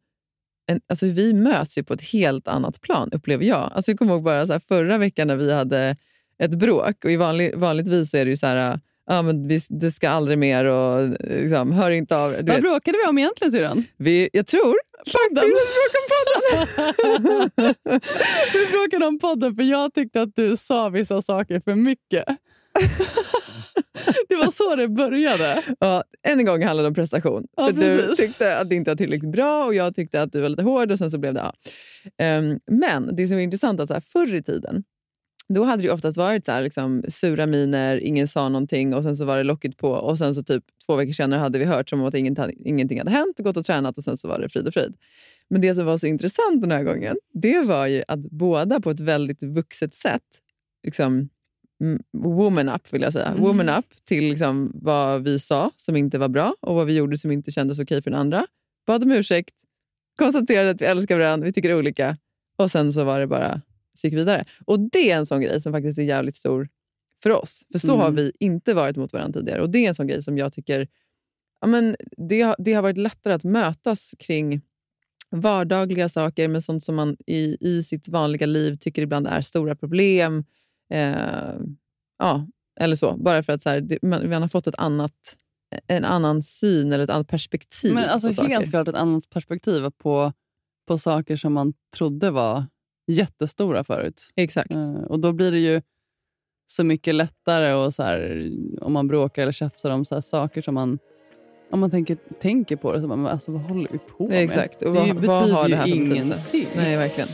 en, 0.66 0.80
alltså 0.88 1.06
vi 1.06 1.32
möts 1.32 1.78
ju 1.78 1.84
på 1.84 1.94
ett 1.94 2.02
helt 2.02 2.48
annat 2.48 2.80
plan, 2.80 3.08
upplever 3.12 3.44
jag. 3.44 3.70
Alltså 3.74 3.90
jag 3.90 3.98
kommer 3.98 4.12
ihåg 4.12 4.22
bara 4.22 4.46
så 4.46 4.52
här, 4.52 4.60
förra 4.68 4.98
veckan 4.98 5.28
när 5.28 5.36
vi 5.36 5.52
hade 5.52 5.96
ett 6.38 6.50
bråk. 6.50 7.04
Och 7.04 7.10
i 7.10 7.16
vanlig, 7.16 7.56
vanligtvis 7.56 8.14
är 8.14 8.24
det 8.24 8.30
ju 8.30 8.36
så 8.36 8.46
här, 8.46 8.80
ja, 9.06 9.22
men 9.22 9.48
vi, 9.48 9.60
det 9.68 9.92
ska 9.92 10.08
aldrig 10.08 10.38
mer 10.38 10.64
och 10.64 11.16
liksom, 11.20 11.72
hör 11.72 11.90
inte 11.90 12.16
av. 12.16 12.30
Vad 12.30 12.44
vet, 12.44 12.60
bråkade 12.60 12.98
vi 12.98 13.08
om 13.08 13.18
egentligen 13.18 13.52
syrran? 13.52 13.84
jag 14.32 14.46
tror 14.46 14.76
faktiskt 15.06 15.38
att 15.38 15.44
vi 15.44 15.54
bråkade 15.76 15.98
om 16.02 16.08
podden. 16.16 17.74
Vi 18.52 18.72
bråkade 18.72 19.06
om 19.06 19.18
podden 19.18 19.56
för 19.56 19.62
jag 19.62 19.94
tyckte 19.94 20.22
att 20.22 20.36
du 20.36 20.56
sa 20.56 20.88
vissa 20.88 21.22
saker 21.22 21.60
för 21.60 21.74
mycket. 21.74 22.24
det 24.28 24.36
var 24.36 24.50
så 24.50 24.76
det 24.76 24.88
började. 24.88 25.62
Ja, 25.80 26.04
än 26.22 26.38
en 26.38 26.46
gång 26.46 26.62
handlade 26.62 26.86
det 26.86 26.88
om 26.88 26.94
prestation. 26.94 27.46
Ja, 27.56 27.70
du 27.70 28.14
tyckte 28.16 28.58
att 28.58 28.70
det 28.70 28.76
inte 28.76 28.90
var 28.90 28.96
tillräckligt 28.96 29.32
bra 29.32 29.64
och 29.64 29.74
jag 29.74 29.94
tyckte 29.94 30.22
att 30.22 30.32
du 30.32 30.40
var 30.40 30.48
lite 30.48 30.62
hård 30.62 30.92
och 30.92 30.98
sen 30.98 31.10
så 31.10 31.18
blev 31.18 31.34
det 31.34 31.40
ja. 31.40 31.52
Ehm, 32.24 32.58
men 32.70 33.16
det 33.16 33.28
som 33.28 33.38
är 33.38 33.42
intressant 33.42 33.80
är 33.80 33.82
att 33.82 33.88
så 33.88 33.94
här, 33.94 34.00
förr 34.00 34.34
i 34.34 34.42
tiden 34.42 34.84
då 35.48 35.64
hade 35.64 35.82
det 35.82 35.90
oftast 35.90 36.18
varit 36.18 36.44
så 36.44 36.52
här, 36.52 36.62
liksom, 36.62 37.02
sura 37.08 37.46
miner, 37.46 37.96
ingen 37.96 38.28
sa 38.28 38.48
någonting 38.48 38.94
och 38.94 39.02
sen 39.02 39.16
så 39.16 39.24
var 39.24 39.36
det 39.36 39.42
locket 39.42 39.76
på 39.76 39.90
och 39.90 40.18
sen 40.18 40.34
så 40.34 40.42
typ 40.42 40.64
två 40.86 40.96
veckor 40.96 41.12
senare 41.12 41.40
hade 41.40 41.58
vi 41.58 41.64
hört 41.64 41.88
som 41.88 42.04
att 42.04 42.14
ingenting, 42.14 42.98
hade 42.98 43.10
hänt, 43.10 43.38
gått 43.38 43.56
och 43.56 43.64
tränat 43.64 43.98
och 43.98 44.04
sen 44.04 44.16
så 44.16 44.28
var 44.28 44.38
det 44.38 44.48
frid 44.48 44.66
och 44.66 44.74
frid. 44.74 44.94
Men 45.50 45.60
det 45.60 45.74
som 45.74 45.86
var 45.86 45.98
så 45.98 46.06
intressant 46.06 46.60
den 46.60 46.70
här 46.70 46.82
gången, 46.82 47.16
det 47.34 47.60
var 47.60 47.86
ju 47.86 48.02
att 48.08 48.20
båda 48.20 48.80
på 48.80 48.90
ett 48.90 49.00
väldigt 49.00 49.42
vuxet 49.42 49.94
sätt 49.94 50.22
liksom, 50.84 51.28
woman 52.12 52.68
up 52.68 52.92
vill 52.92 53.02
jag 53.02 53.12
säga. 53.12 53.26
Mm. 53.26 53.42
Woman 53.42 53.68
up 53.68 53.84
till 54.04 54.24
liksom 54.28 54.70
vad 54.74 55.22
vi 55.24 55.38
sa 55.38 55.70
som 55.76 55.96
inte 55.96 56.18
var 56.18 56.28
bra 56.28 56.54
och 56.60 56.74
vad 56.74 56.86
vi 56.86 56.92
gjorde 56.96 57.18
som 57.18 57.30
inte 57.32 57.50
kändes 57.50 57.78
okej 57.78 58.02
för 58.02 58.10
den 58.10 58.20
andra. 58.20 58.46
Bad 58.86 59.04
om 59.04 59.12
ursäkt, 59.12 59.54
konstaterade 60.18 60.70
att 60.70 60.80
vi 60.80 60.84
älskar 60.84 61.18
varandra, 61.18 61.44
vi 61.46 61.52
tycker 61.52 61.74
olika 61.74 62.16
och 62.56 62.70
sen 62.70 62.92
så 62.92 63.04
var 63.04 63.20
det 63.20 63.26
bara 63.26 63.60
gick 64.02 64.12
vi 64.12 64.16
vidare. 64.16 64.44
Och 64.66 64.80
det 64.80 65.10
är 65.10 65.16
en 65.16 65.26
sån 65.26 65.40
grej 65.40 65.60
som 65.60 65.72
faktiskt 65.72 65.98
är 65.98 66.02
jävligt 66.02 66.36
stor 66.36 66.68
för 67.22 67.30
oss. 67.30 67.62
För 67.72 67.78
så 67.78 67.92
Mm. 67.94 68.00
har 68.00 68.10
vi 68.10 68.32
inte 68.40 68.74
varit 68.74 68.96
mot 68.96 69.12
varandra 69.12 69.40
tidigare. 69.40 69.62
Och 69.62 69.70
det 69.70 69.84
är 69.84 69.88
en 69.88 69.94
sån 69.94 70.06
grej 70.06 70.22
som 70.22 70.38
jag 70.38 70.52
tycker 70.52 70.88
ja, 71.60 71.66
men 71.66 71.96
det, 72.28 72.40
har- 72.42 72.56
det 72.58 72.72
har 72.72 72.82
varit 72.82 72.96
lättare 72.98 73.34
att 73.34 73.44
mötas 73.44 74.14
kring 74.18 74.60
vardagliga 75.30 76.08
saker, 76.08 76.48
men 76.48 76.62
sånt 76.62 76.84
som 76.84 76.94
man 76.94 77.16
i, 77.26 77.56
i 77.60 77.82
sitt 77.82 78.08
vanliga 78.08 78.46
liv 78.46 78.76
tycker 78.80 79.02
ibland 79.02 79.26
är 79.26 79.40
stora 79.40 79.76
problem. 79.76 80.44
Eh, 80.94 81.54
ja, 82.18 82.46
eller 82.80 82.96
så. 82.96 83.16
Bara 83.16 83.42
för 83.42 83.52
att 83.52 83.62
så 83.62 83.70
här, 83.70 83.80
det, 83.80 83.98
man, 84.02 84.30
man 84.30 84.42
har 84.42 84.48
fått 84.48 84.66
ett 84.66 84.78
annat, 84.78 85.12
en 85.86 86.04
annan 86.04 86.42
syn 86.42 86.92
eller 86.92 87.04
ett 87.04 87.10
annat 87.10 87.28
perspektiv 87.28 87.94
Men 87.94 88.08
alltså 88.08 88.28
på 88.28 88.34
saker. 88.34 88.48
helt 88.48 88.70
klart 88.70 88.88
ett 88.88 88.94
annat 88.94 89.30
perspektiv 89.30 89.90
på, 89.98 90.32
på 90.88 90.98
saker 90.98 91.36
som 91.36 91.52
man 91.52 91.74
trodde 91.96 92.30
var 92.30 92.64
jättestora 93.06 93.84
förut. 93.84 94.30
Exakt. 94.36 94.70
Eh, 94.74 94.94
och 94.94 95.20
då 95.20 95.32
blir 95.32 95.52
det 95.52 95.60
ju 95.60 95.82
så 96.66 96.84
mycket 96.84 97.14
lättare 97.14 97.72
och 97.72 97.94
så 97.94 98.02
här, 98.02 98.50
om 98.80 98.92
man 98.92 99.08
bråkar 99.08 99.42
eller 99.42 99.52
tjafsar 99.52 99.90
om 99.90 100.04
så 100.04 100.14
här 100.14 100.22
saker 100.22 100.62
som 100.62 100.74
man 100.74 100.98
om 101.70 101.80
man 101.80 101.90
tänker, 101.90 102.16
tänker 102.40 102.76
på 102.76 102.92
det 102.92 103.00
så 103.00 103.08
bara, 103.08 103.28
alltså, 103.30 103.52
vad 103.52 103.60
håller 103.62 103.88
vi 103.92 103.98
på 103.98 104.28
med? 104.28 104.42
Exakt. 104.44 104.82
Och 104.82 104.92
det 104.94 104.98
vad- 105.00 105.06
betyder 105.08 105.26
vad 105.28 105.50
har 105.50 105.68
ju 105.68 105.74
det 105.74 105.76
här 105.76 105.86
betydelse? 105.86 106.22
ingenting. 106.52 106.66
Nej, 106.76 106.96
verkligen. 106.96 107.28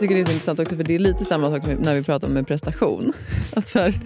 tycker 0.00 0.14
det 0.14 0.20
är 0.20 0.24
så 0.24 0.32
intressant 0.32 0.58
också, 0.60 0.76
för 0.76 0.84
det 0.84 0.94
är 0.94 0.98
lite 0.98 1.24
samma 1.24 1.50
sak 1.50 1.62
när 1.80 1.94
vi 1.94 2.02
pratar 2.02 2.28
om 2.28 2.36
en 2.36 2.44
prestation. 2.44 3.12
Att 3.56 3.68
så 3.68 3.78
här, 3.78 4.00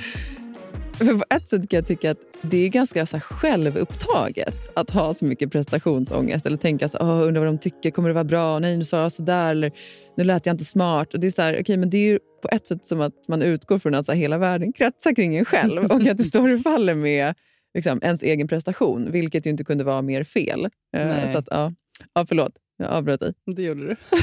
för 0.92 1.14
på 1.18 1.24
ett 1.35 1.48
sätt 1.48 1.68
kan 1.70 1.76
jag 1.78 1.87
tycka 1.87 2.11
att 2.11 2.18
det 2.42 2.57
är 2.57 2.68
ganska 2.68 3.07
så 3.07 3.20
självupptaget 3.20 4.55
att 4.76 4.90
ha 4.90 5.14
så 5.14 5.24
mycket 5.24 5.52
prestationsångest 5.52 6.46
eller 6.46 6.57
tänka 6.57 6.88
så 6.88 6.98
"Åh, 7.00 7.09
undrar 7.22 7.44
vad 7.44 7.48
de 7.55 7.59
tycker, 7.59 7.90
kommer 7.90 8.09
det 8.09 8.12
vara 8.12 8.24
bra? 8.24 8.59
Nej, 8.59 8.76
nu 8.76 8.85
sa 8.85 9.02
jag 9.02 9.12
sådär 9.12 9.50
eller 9.50 9.72
nu 10.16 10.24
lät 10.24 10.46
jag 10.46 10.55
inte 10.55 10.64
smart. 10.64 11.14
Och 11.14 11.20
det 11.20 11.26
är 11.26 11.31
så 11.31 11.42
här, 11.42 11.59
okej, 11.61 11.76
men 11.76 11.90
det 11.90 11.96
är 12.11 12.18
på 12.42 12.48
ett 12.52 12.66
sätt 12.66 12.87
som 12.87 13.00
att 13.00 13.12
man 13.28 13.42
utgår 13.42 13.78
från 13.78 13.94
att 13.94 14.07
så 14.07 14.12
här, 14.12 14.18
hela 14.18 14.38
världen 14.38 14.72
kretsar 14.72 15.14
kring 15.14 15.37
en 15.37 15.44
själv 15.44 15.85
och 15.85 16.07
att 16.07 16.18
det 16.18 16.24
står 16.24 16.55
och 16.55 16.61
faller 16.62 16.94
med 16.94 17.35
liksom, 17.74 18.00
ens 18.02 18.22
egen 18.22 18.48
prestation, 18.48 19.11
vilket 19.12 19.46
ju 19.46 19.50
inte 19.50 19.64
kunde 19.64 19.85
vara 19.85 20.02
mer 20.02 20.24
fel. 20.24 20.64
Eh, 20.64 21.07
Nej. 21.07 21.33
Så 21.33 21.38
att, 21.38 21.48
ja. 21.50 21.72
Ja, 22.14 22.26
förlåt, 22.28 22.52
jag 22.78 22.90
avbröt 22.90 23.20
dig. 23.20 23.33
Det 23.57 23.62
gjorde 23.62 23.88
du. 23.88 23.96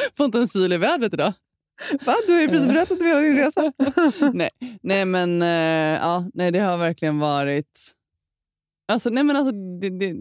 Får 0.16 0.26
inte 0.26 0.38
en 0.38 0.48
syl 0.48 0.72
i 0.72 0.76
vädret 0.76 1.14
idag. 1.14 1.32
Va? 2.06 2.14
Du 2.26 2.32
har 2.32 2.40
ju 2.40 2.48
precis 2.48 2.66
berättat 2.66 3.00
om 3.00 3.06
hela 3.06 3.20
din 3.20 3.36
resa. 3.36 3.72
nej, 4.32 4.50
nej, 4.82 5.04
men 5.04 5.42
eh, 5.42 6.00
ja, 6.00 6.30
nej, 6.34 6.50
det 6.50 6.58
har 6.58 6.78
verkligen 6.78 7.18
varit... 7.18 7.94
Alltså, 8.92 9.10
nej, 9.10 9.24
men 9.24 9.36
alltså, 9.36 9.52
det, 9.80 9.90
det, 9.90 10.14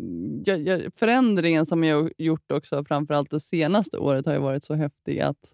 jag, 0.51 0.67
jag, 0.67 0.91
förändringen 0.95 1.65
som 1.65 1.83
jag 1.83 2.11
gjort 2.17 2.51
också, 2.51 2.83
framförallt 2.83 3.29
det 3.31 3.39
senaste 3.39 3.97
året, 3.97 4.25
har 4.25 4.33
ju 4.33 4.39
varit 4.39 4.63
så 4.63 4.73
häftig 4.73 5.19
att 5.19 5.53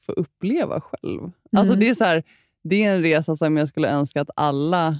få 0.00 0.12
uppleva 0.12 0.80
själv. 0.80 1.30
Alltså, 1.56 1.72
Mm. 1.72 1.80
det, 1.80 1.88
är 1.88 1.94
så 1.94 2.04
här, 2.04 2.22
det 2.64 2.84
är 2.84 2.94
en 2.94 3.02
resa 3.02 3.36
som 3.36 3.56
jag 3.56 3.68
skulle 3.68 3.88
önska 3.88 4.20
att 4.20 4.30
alla 4.36 4.98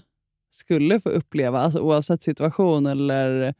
skulle 0.50 1.00
få 1.00 1.08
uppleva, 1.08 1.60
alltså, 1.60 1.80
oavsett 1.80 2.22
situation 2.22 2.86
eller, 2.86 3.54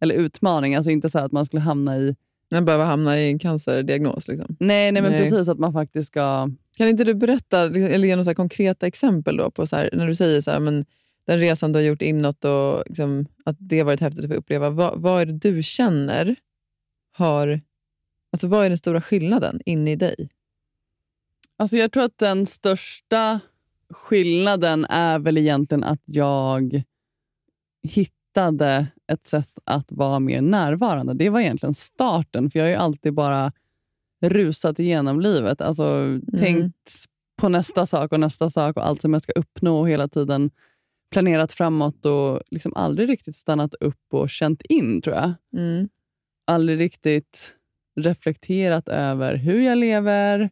eller 0.00 0.14
utmaning. 0.14 0.74
Alltså 0.74 0.90
inte 0.90 1.08
så 1.08 1.18
här 1.18 1.24
att 1.26 1.32
man 1.32 1.46
skulle 1.46 1.60
hamna 1.62 1.96
i... 1.98 2.16
Man 2.50 2.64
behöver 2.64 2.84
hamna 2.84 3.20
i 3.20 3.30
en 3.30 3.38
cancerdiagnos. 3.38 4.28
Liksom. 4.28 4.56
Nej, 4.60 4.92
nej 4.92 5.02
men 5.02 5.12
Nej. 5.12 5.22
precis 5.22 5.48
att 5.48 5.58
man 5.58 5.72
faktiskt 5.72 6.08
ska... 6.08 6.50
Kan 6.76 6.88
inte 6.88 7.04
du 7.04 7.14
berätta 7.14 7.60
eller 7.60 8.08
ge 8.08 8.16
några 8.16 8.34
konkreta 8.34 8.86
exempel 8.86 9.36
då 9.36 9.50
på 9.50 9.66
så 9.66 9.76
här, 9.76 9.90
när 9.92 10.06
du 10.06 10.14
säger 10.14 10.40
så 10.40 10.50
här, 10.50 10.60
men 10.60 10.84
den 11.26 11.38
resan 11.38 11.72
du 11.72 11.78
har 11.78 11.84
gjort 11.84 12.02
inåt 12.02 12.44
och 12.44 12.82
liksom, 12.86 13.26
att 13.44 13.56
det 13.58 13.78
har 13.78 13.84
varit 13.84 14.00
häftigt 14.00 14.24
att 14.24 14.30
få 14.30 14.36
uppleva. 14.36 14.70
Vad, 14.70 15.00
vad 15.00 15.22
är 15.22 15.26
det 15.26 15.32
du 15.32 15.62
känner 15.62 16.36
har... 17.12 17.60
Alltså 18.32 18.46
vad 18.46 18.64
är 18.64 18.68
den 18.68 18.78
stora 18.78 19.00
skillnaden 19.00 19.60
inne 19.66 19.92
i 19.92 19.96
dig? 19.96 20.28
Alltså 21.56 21.76
jag 21.76 21.92
tror 21.92 22.04
att 22.04 22.18
den 22.18 22.46
största 22.46 23.40
skillnaden 23.90 24.84
är 24.84 25.18
väl 25.18 25.38
egentligen 25.38 25.84
att 25.84 26.02
jag 26.04 26.82
hittade 27.82 28.86
ett 29.12 29.26
sätt 29.26 29.58
att 29.64 29.92
vara 29.92 30.20
mer 30.20 30.40
närvarande. 30.40 31.14
Det 31.14 31.30
var 31.30 31.40
egentligen 31.40 31.74
starten, 31.74 32.50
för 32.50 32.58
jag 32.58 32.66
har 32.66 32.70
ju 32.70 32.76
alltid 32.76 33.14
bara 33.14 33.52
rusat 34.24 34.78
igenom 34.78 35.20
livet. 35.20 35.60
Alltså 35.60 36.20
tänkt 36.38 37.04
på 37.40 37.48
nästa 37.48 37.86
sak 37.86 38.12
och 38.12 38.20
nästa 38.20 38.50
sak 38.50 38.76
och 38.76 38.86
allt 38.86 39.02
som 39.02 39.12
jag 39.12 39.22
ska 39.22 39.32
uppnå 39.32 39.80
och 39.80 39.88
hela 39.88 40.08
tiden 40.08 40.50
planerat 41.10 41.52
framåt 41.52 42.06
och 42.06 42.40
liksom 42.50 42.72
aldrig 42.74 43.08
riktigt 43.08 43.36
stannat 43.36 43.74
upp 43.74 44.04
och 44.12 44.30
känt 44.30 44.62
in, 44.62 45.02
tror 45.02 45.16
jag. 45.16 45.32
Mm. 45.56 45.88
Aldrig 46.46 46.78
riktigt 46.80 47.56
reflekterat 48.00 48.88
över 48.88 49.34
hur 49.34 49.60
jag 49.60 49.78
lever, 49.78 50.50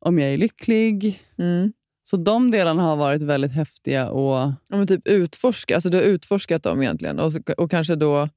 om 0.00 0.18
jag 0.18 0.30
är 0.32 0.38
lycklig. 0.38 1.22
Mm. 1.38 1.72
Så 2.10 2.16
de 2.16 2.50
delarna 2.50 2.82
har 2.82 2.96
varit 2.96 3.22
väldigt 3.22 3.52
häftiga. 3.52 4.10
Och, 4.10 4.52
Ja, 4.68 4.86
typ 4.86 5.08
utforska, 5.08 5.74
alltså 5.74 5.90
du 5.90 5.96
har 5.96 6.04
utforskat 6.04 6.62
dem 6.62 6.82
egentligen 6.82 7.18
och, 7.18 7.32
och 7.56 7.70
kanske 7.70 7.94
då 7.96 8.28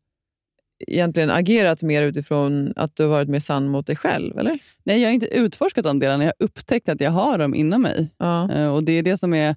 egentligen 0.87 1.29
agerat 1.29 1.81
mer 1.81 2.01
utifrån 2.01 2.73
att 2.75 2.95
du 2.95 3.03
har 3.03 3.09
varit 3.09 3.29
mer 3.29 3.39
sann 3.39 3.67
mot 3.67 3.87
dig 3.87 3.95
själv, 3.95 4.37
eller? 4.37 4.59
nej, 4.83 5.01
jag 5.01 5.09
har 5.09 5.13
inte 5.13 5.25
utforskat 5.37 5.83
de 5.83 5.99
delarna. 5.99 6.23
Jag 6.23 6.33
har 6.39 6.45
upptäckt 6.45 6.89
att 6.89 7.01
jag 7.01 7.11
har 7.11 7.37
dem 7.37 7.55
inom 7.55 7.81
mig. 7.81 8.09
Ja. 8.17 8.51
Eh, 8.51 8.73
Och 8.73 8.83
det 8.83 8.91
är 8.91 9.03
det 9.03 9.17
som 9.17 9.33
är... 9.33 9.55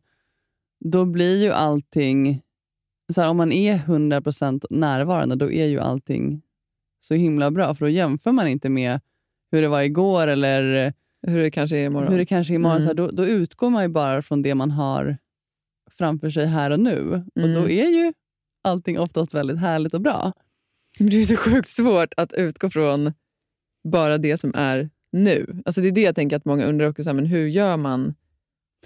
Då 0.85 1.05
blir 1.05 1.43
ju 1.43 1.51
allting... 1.51 2.41
Så 3.15 3.21
här, 3.21 3.29
om 3.31 3.37
man 3.37 3.53
är 3.53 3.77
100% 3.79 4.65
närvarande, 4.71 5.37
då 5.37 5.53
är 5.53 5.67
ju 5.67 5.81
allting 5.81 6.43
så 7.01 7.15
himla 7.15 7.51
bra. 7.51 7.75
För 7.75 7.85
då 7.87 7.89
jämför 7.91 8.33
man 8.33 8.49
inte 8.49 8.69
med 8.69 9.01
hur 9.51 9.63
det 9.63 9.69
var 9.69 9.83
igår 9.83 10.27
eller 10.27 10.93
Hur 11.27 11.43
det 11.43 11.51
kanske 11.51 11.77
är 11.77 11.87
imorgon. 11.87 12.13
hur 12.13 12.19
det 12.19 12.27
kanske 12.27 12.53
är 12.53 12.55
imorgon. 12.55 12.77
Mm. 12.77 12.83
Så 12.83 12.89
här, 12.89 12.95
då, 12.95 13.11
då 13.11 13.27
utgår 13.27 13.71
man 13.71 13.83
ju 13.83 13.89
bara 13.89 14.23
från 14.23 14.43
det 14.43 14.55
man 14.55 14.71
har 14.71 15.19
framför 15.91 16.31
sig 16.31 16.47
här 16.47 16.71
och 16.71 16.81
nu. 16.81 17.25
Och 17.35 17.43
Mm. 17.43 17.55
då 17.55 17.71
är 17.71 17.87
ju 17.91 18.13
allting 18.65 18.99
oftast 18.99 19.35
väldigt 19.35 19.59
härligt 19.59 19.95
och 19.95 20.01
bra. 20.01 20.33
Det 20.99 21.17
är 21.21 21.25
så 21.25 21.37
sjukt 21.37 21.69
svårt 21.69 22.15
att 22.17 22.33
utgå 22.33 22.71
från 22.71 23.13
bara 23.89 24.19
det 24.19 24.37
som 24.37 24.53
är 24.55 24.91
nu. 25.13 25.63
Alltså 25.65 25.81
det 25.81 25.89
är 25.89 25.93
det 25.93 26.01
jag 26.03 26.15
tänker 26.15 26.37
att 26.37 26.45
många 26.45 26.65
undrar 26.65 26.89
också, 26.89 27.03
så 27.05 27.11
här, 27.11 27.15
men 27.15 27.27
hur 27.27 27.47
gör 27.47 27.77
man? 27.77 28.15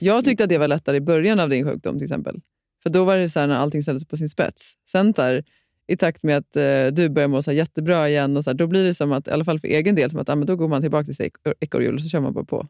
Jag 0.00 0.24
tyckte 0.24 0.44
att 0.44 0.50
det 0.50 0.58
var 0.58 0.68
lättare 0.68 0.96
i 0.96 1.00
början 1.00 1.40
av 1.40 1.48
din 1.48 1.64
sjukdom 1.64 1.94
till 1.94 2.04
exempel. 2.04 2.40
För 2.82 2.90
då 2.90 3.04
var 3.04 3.16
det 3.16 3.28
så 3.28 3.40
här 3.40 3.46
när 3.46 3.54
allting 3.54 3.82
ställdes 3.82 4.08
på 4.08 4.16
sin 4.16 4.28
spets. 4.28 4.74
Sen 4.88 5.14
här, 5.16 5.44
i 5.88 5.96
takt 5.96 6.22
med 6.22 6.36
att 6.36 6.56
eh, 6.56 6.86
du 6.92 7.08
börjar 7.08 7.28
må 7.28 7.42
så 7.42 7.52
jättebra 7.52 8.08
igen, 8.08 8.36
och 8.36 8.44
så 8.44 8.50
här, 8.50 8.54
då 8.54 8.66
blir 8.66 8.84
det 8.84 8.94
som 8.94 9.12
att, 9.12 9.28
i 9.28 9.30
alla 9.30 9.44
fall 9.44 9.60
för 9.60 9.68
egen 9.68 9.94
del, 9.94 10.10
som 10.10 10.20
att 10.20 10.28
ah, 10.28 10.34
men 10.34 10.46
då 10.46 10.56
går 10.56 10.68
man 10.68 10.82
tillbaka 10.82 11.04
till 11.04 11.16
sitt 11.16 11.26
ek- 11.26 11.54
ekorrhjul 11.60 11.94
och 11.94 12.00
så 12.00 12.08
kör 12.08 12.20
man 12.20 12.32
bara 12.32 12.44
på. 12.44 12.66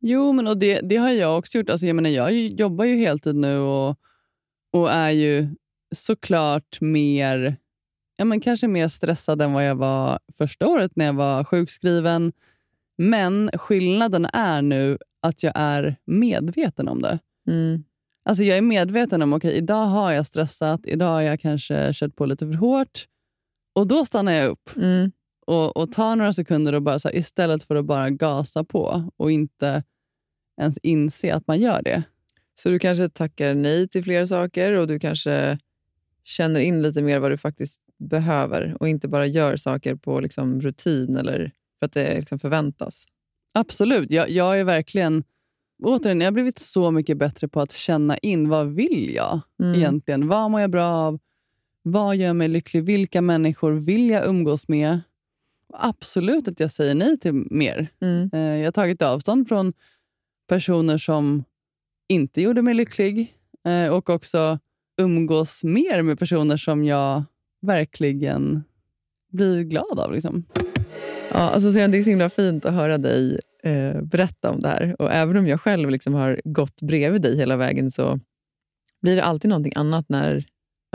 Jo, 0.00 0.32
men 0.32 0.46
och 0.46 0.58
det, 0.58 0.80
det 0.80 0.96
har 0.96 1.10
jag 1.10 1.38
också 1.38 1.58
gjort. 1.58 1.70
Alltså, 1.70 1.86
jag, 1.86 1.96
menar, 1.96 2.10
jag 2.10 2.32
jobbar 2.32 2.84
ju 2.84 2.96
heltid 2.96 3.34
nu 3.36 3.58
och, 3.58 3.96
och 4.72 4.90
är 4.90 5.10
ju 5.10 5.48
såklart 5.94 6.80
mer, 6.80 7.56
ja, 8.16 8.24
men 8.24 8.40
kanske 8.40 8.68
mer 8.68 8.88
stressad 8.88 9.42
än 9.42 9.52
vad 9.52 9.66
jag 9.66 9.74
var 9.74 10.18
första 10.38 10.66
året 10.66 10.92
när 10.94 11.04
jag 11.04 11.12
var 11.12 11.44
sjukskriven. 11.44 12.32
Men 12.98 13.50
skillnaden 13.54 14.26
är 14.32 14.62
nu 14.62 14.98
att 15.22 15.42
jag 15.42 15.52
är 15.56 15.96
medveten 16.04 16.88
om 16.88 17.02
det. 17.02 17.18
Mm. 17.48 17.84
Alltså 18.28 18.44
jag 18.44 18.58
är 18.58 18.62
medveten 18.62 19.22
om, 19.22 19.32
okej, 19.32 19.54
idag 19.54 19.86
har 19.86 20.12
jag 20.12 20.26
stressat, 20.26 20.80
idag 20.84 21.08
har 21.08 21.20
jag 21.20 21.40
kanske 21.40 21.92
kört 21.92 22.16
på 22.16 22.26
lite 22.26 22.46
för 22.46 22.54
hårt. 22.54 23.06
Och 23.74 23.86
då 23.86 24.04
stannar 24.04 24.32
jag 24.32 24.50
upp. 24.50 24.76
Mm. 24.76 25.12
och, 25.46 25.76
och 25.76 25.92
ta 25.92 26.14
några 26.14 26.32
sekunder 26.32 26.72
och 26.72 26.82
bara 26.82 26.98
så 26.98 27.08
här, 27.08 27.16
istället 27.16 27.62
för 27.62 27.76
att 27.76 27.84
bara 27.84 28.10
gasa 28.10 28.64
på 28.64 29.10
och 29.16 29.30
inte 29.30 29.82
ens 30.60 30.78
inse 30.82 31.34
att 31.34 31.46
man 31.46 31.60
gör 31.60 31.82
det. 31.82 32.02
Så 32.54 32.68
du 32.68 32.78
kanske 32.78 33.08
tackar 33.08 33.54
nej 33.54 33.88
till 33.88 34.04
fler 34.04 34.26
saker 34.26 34.72
och 34.72 34.86
du 34.86 34.98
kanske 34.98 35.58
känner 36.24 36.60
in 36.60 36.82
lite 36.82 37.02
mer 37.02 37.18
vad 37.18 37.30
du 37.30 37.38
faktiskt 37.38 37.80
behöver 37.98 38.76
och 38.80 38.88
inte 38.88 39.08
bara 39.08 39.26
gör 39.26 39.56
saker 39.56 39.94
på 39.94 40.20
liksom 40.20 40.60
rutin 40.60 41.16
eller 41.16 41.52
för 41.78 41.86
att 41.86 41.92
det 41.92 42.18
liksom 42.18 42.38
förväntas. 42.38 43.04
Absolut. 43.54 44.10
Jag, 44.10 44.30
jag 44.30 44.60
är 44.60 44.64
verkligen... 44.64 45.24
Återigen, 45.82 46.20
jag 46.20 46.26
har 46.26 46.32
blivit 46.32 46.58
så 46.58 46.90
mycket 46.90 47.16
bättre 47.18 47.48
på 47.48 47.60
att 47.60 47.72
känna 47.72 48.18
in 48.18 48.48
vad 48.48 48.66
vill 48.74 49.14
jag 49.14 49.40
Mm. 49.62 49.74
egentligen. 49.74 50.28
Vad 50.28 50.50
mår 50.50 50.60
jag 50.60 50.70
bra 50.70 50.86
av? 50.94 51.18
Vad 51.82 52.16
gör 52.16 52.32
mig 52.32 52.48
lycklig? 52.48 52.82
Vilka 52.84 53.22
människor 53.22 53.72
vill 53.72 54.10
jag 54.10 54.26
umgås 54.26 54.68
med? 54.68 55.00
Absolut 55.74 56.48
att 56.48 56.60
jag 56.60 56.70
säger 56.70 56.94
nej 56.94 57.18
till 57.18 57.32
mer. 57.32 57.88
Mm. 58.00 58.30
Eh, 58.32 58.40
Jag 58.40 58.64
har 58.66 58.72
tagit 58.72 59.02
avstånd 59.02 59.48
från 59.48 59.72
personer 60.48 60.98
som 60.98 61.44
inte 62.08 62.42
gjorde 62.42 62.62
mig 62.62 62.74
lycklig 62.74 63.34
eh, 63.66 63.88
och 63.94 64.10
också 64.10 64.58
umgås 65.00 65.64
mer 65.64 66.02
med 66.02 66.18
personer 66.18 66.56
som 66.56 66.84
jag 66.84 67.22
verkligen 67.62 68.62
blir 69.32 69.62
glad 69.62 69.98
av. 70.00 70.12
Liksom. 70.12 70.44
Ja, 71.32 71.38
alltså, 71.38 71.72
så 71.72 71.78
det 71.78 71.98
är 71.98 72.02
så 72.02 72.10
himla 72.10 72.30
fint 72.30 72.64
att 72.64 72.74
höra 72.74 72.98
dig 72.98 73.38
eh, 73.62 74.02
berätta 74.02 74.50
om 74.50 74.60
det 74.60 74.68
här. 74.68 74.96
Och 74.98 75.12
Även 75.12 75.36
om 75.36 75.46
jag 75.46 75.60
själv 75.60 75.90
liksom 75.90 76.14
har 76.14 76.40
gått 76.44 76.82
bredvid 76.82 77.22
dig 77.22 77.36
hela 77.36 77.56
vägen 77.56 77.90
så 77.90 78.20
blir 79.02 79.16
det 79.16 79.24
alltid 79.24 79.48
någonting 79.48 79.72
annat 79.76 80.08
när 80.08 80.44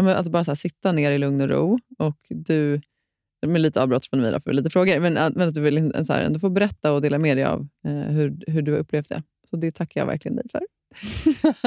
att 0.02 0.28
bara 0.28 0.44
här, 0.44 0.56
sitta 0.56 0.92
ner 0.92 1.12
i 1.12 1.18
lugn 1.18 1.42
och 1.42 1.50
ro 1.50 1.80
och 1.98 2.18
du, 2.30 2.82
med 3.46 3.62
lite 3.62 3.82
avbrott 3.82 4.06
från 4.06 4.22
mig 4.22 4.42
för 4.42 4.54
lite 4.54 4.70
frågor, 4.70 5.00
men, 5.00 5.18
att- 5.18 5.36
men 5.36 5.48
att 5.48 5.54
du 5.54 5.62
vill 5.62 5.78
en- 5.78 6.06
så 6.06 6.14
här, 6.14 6.22
ändå 6.26 6.40
få 6.40 6.50
berätta 6.50 6.92
och 6.94 7.02
dela 7.02 7.18
med 7.20 7.38
dig 7.38 7.44
av 7.46 7.68
eh, 7.86 7.92
hur, 7.94 8.44
hur 8.48 8.62
du 8.62 8.72
har 8.72 8.80
upplevt 8.80 9.10
det. 9.10 9.24
Så 9.50 9.56
det 9.56 9.72
tackar 9.72 10.02
jag 10.02 10.06
verkligen 10.06 10.36
dig 10.36 10.46
för. 10.52 10.62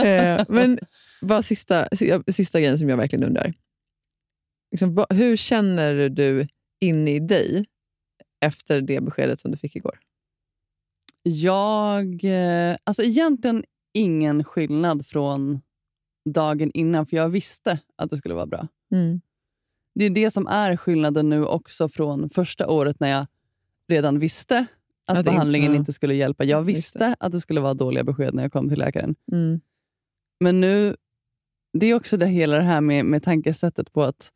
eh, 0.07 0.45
men 0.49 0.79
bara 1.21 1.43
sista, 1.43 1.89
si- 1.93 2.23
sista 2.29 2.61
grejen 2.61 2.79
som 2.79 2.89
jag 2.89 2.97
verkligen 2.97 3.25
undrar. 3.25 3.55
Liksom, 4.71 5.05
hur 5.11 5.37
känner 5.37 6.09
du 6.09 6.49
in 6.81 7.09
i 7.09 7.19
dig 7.21 7.65
efter 8.41 8.81
det 8.81 9.01
beskedet 9.01 9.41
som 9.41 9.51
du 9.51 9.57
fick 9.57 9.77
igår? 9.77 9.99
Jag... 11.29 12.25
eh, 12.25 12.77
Alltså 12.85 13.03
egentligen 13.03 13.65
ingen 13.93 14.45
skillnad 14.45 15.07
från 15.07 15.61
dagen 16.31 16.71
innan, 16.75 17.07
för 17.07 17.17
jag 17.17 17.29
visste 17.29 17.79
att 17.97 18.11
det 18.11 18.17
skulle 18.17 18.35
vara 18.35 18.47
bra. 18.47 18.69
Det 19.95 20.05
är 20.05 20.11
det 20.11 20.31
som 20.31 20.47
är 20.47 20.77
skillnaden 20.77 21.29
nu 21.29 21.45
också 21.45 21.89
från 21.89 22.31
första 22.31 22.69
året 22.69 23.01
när 23.01 23.11
jag 23.11 23.27
redan 23.89 24.19
visste 24.19 24.67
att, 25.07 25.19
Att 25.19 25.25
behandlingen 25.25 25.67
inte- 25.67 25.77
ja. 25.77 25.79
inte 25.81 25.93
skulle 25.93 26.15
hjälpa. 26.15 26.45
Jag 26.45 26.63
visste 26.63 27.17
att 27.21 27.33
det 27.33 27.41
skulle 27.41 27.61
vara 27.61 27.75
dåliga 27.75 28.05
besked 28.05 28.35
när 28.35 28.43
jag 28.43 28.53
kom 28.53 28.69
till 28.69 28.79
läkaren. 28.79 29.15
Mm. 29.33 29.61
Men 30.41 30.61
nu, 30.61 30.97
det 31.73 31.87
är 31.87 31.95
också 31.95 32.17
det 32.17 32.27
hela 32.27 32.57
det 32.57 32.63
här 32.63 32.81
med, 32.81 33.05
med 33.05 33.23
tankesättet 33.23 33.93
på 33.93 34.03
att 34.03 34.33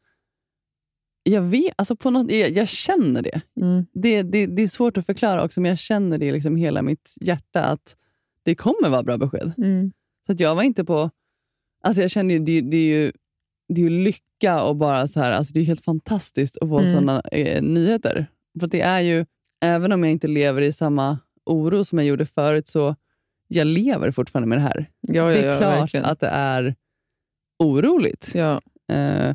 jag, 1.23 1.43
vet, 1.43 1.75
alltså 1.77 1.97
på 1.97 2.11
något, 2.11 2.31
jag, 2.31 2.51
jag 2.51 2.69
känner 2.69 3.23
det. 3.23 3.41
Mm. 3.61 3.87
det, 3.93 4.23
det. 4.23 4.47
Det 4.47 4.63
är 4.63 4.67
svårt 4.69 4.97
att 4.97 5.07
förklara 5.07 5.45
också, 5.45 5.61
men 5.61 5.69
jag 5.69 5.79
känner 5.79 6.19
det 6.19 6.27
i 6.27 6.33
liksom 6.33 6.57
hela 6.57 6.83
mitt 6.83 7.15
hjärta 7.21 7.65
att 7.65 7.97
det 8.43 8.55
kommer 8.55 8.89
vara 8.91 9.03
bra 9.03 9.19
besked. 9.19 9.53
Mm. 9.59 9.93
Så 10.27 10.33
att 10.33 10.41
jag 10.41 10.55
var 10.55 10.63
inte 10.63 10.85
på... 10.85 11.11
Alltså 11.85 12.03
jag 12.03 12.11
kände 12.11 12.35
ju, 12.35 12.39
det, 12.41 12.61
det, 12.61 12.77
är 12.77 12.99
ju, 13.05 13.13
det 13.69 13.83
är 13.83 13.91
lycka 13.91 14.63
och 14.63 14.77
bara 14.77 15.09
så 15.09 15.21
här, 15.21 15.33
alltså 15.33 15.53
det 15.55 15.61
är 15.61 15.65
helt 15.65 15.85
fantastiskt 15.85 16.59
att 16.61 16.69
få 16.69 16.79
Mm. 16.79 16.91
sådana 16.93 17.21
eh, 17.21 17.63
nyheter. 17.63 18.27
För 18.61 18.67
det 18.67 18.81
är 18.81 19.01
ju, 19.01 19.27
även 19.61 19.93
om 19.93 20.03
jag 20.03 20.13
inte 20.13 20.29
lever 20.29 20.63
i 20.63 20.73
samma 20.73 21.19
oro 21.47 21.85
som 21.85 21.99
jag 21.99 22.07
gjorde 22.07 22.27
förut, 22.27 22.69
så 22.69 22.97
jag 23.49 23.67
lever 23.67 24.11
fortfarande 24.11 24.49
med 24.49 24.59
det 24.59 24.63
här. 24.63 24.87
Ja, 25.01 25.15
ja, 25.15 25.25
det 25.29 25.43
är 25.43 25.53
ja, 25.53 25.59
klart 25.59 25.81
verkligen. 25.81 26.07
att 26.07 26.21
det 26.21 26.27
är 26.29 26.75
oroligt. 27.59 28.33
Ja. 28.35 28.61
Eh, 28.93 29.35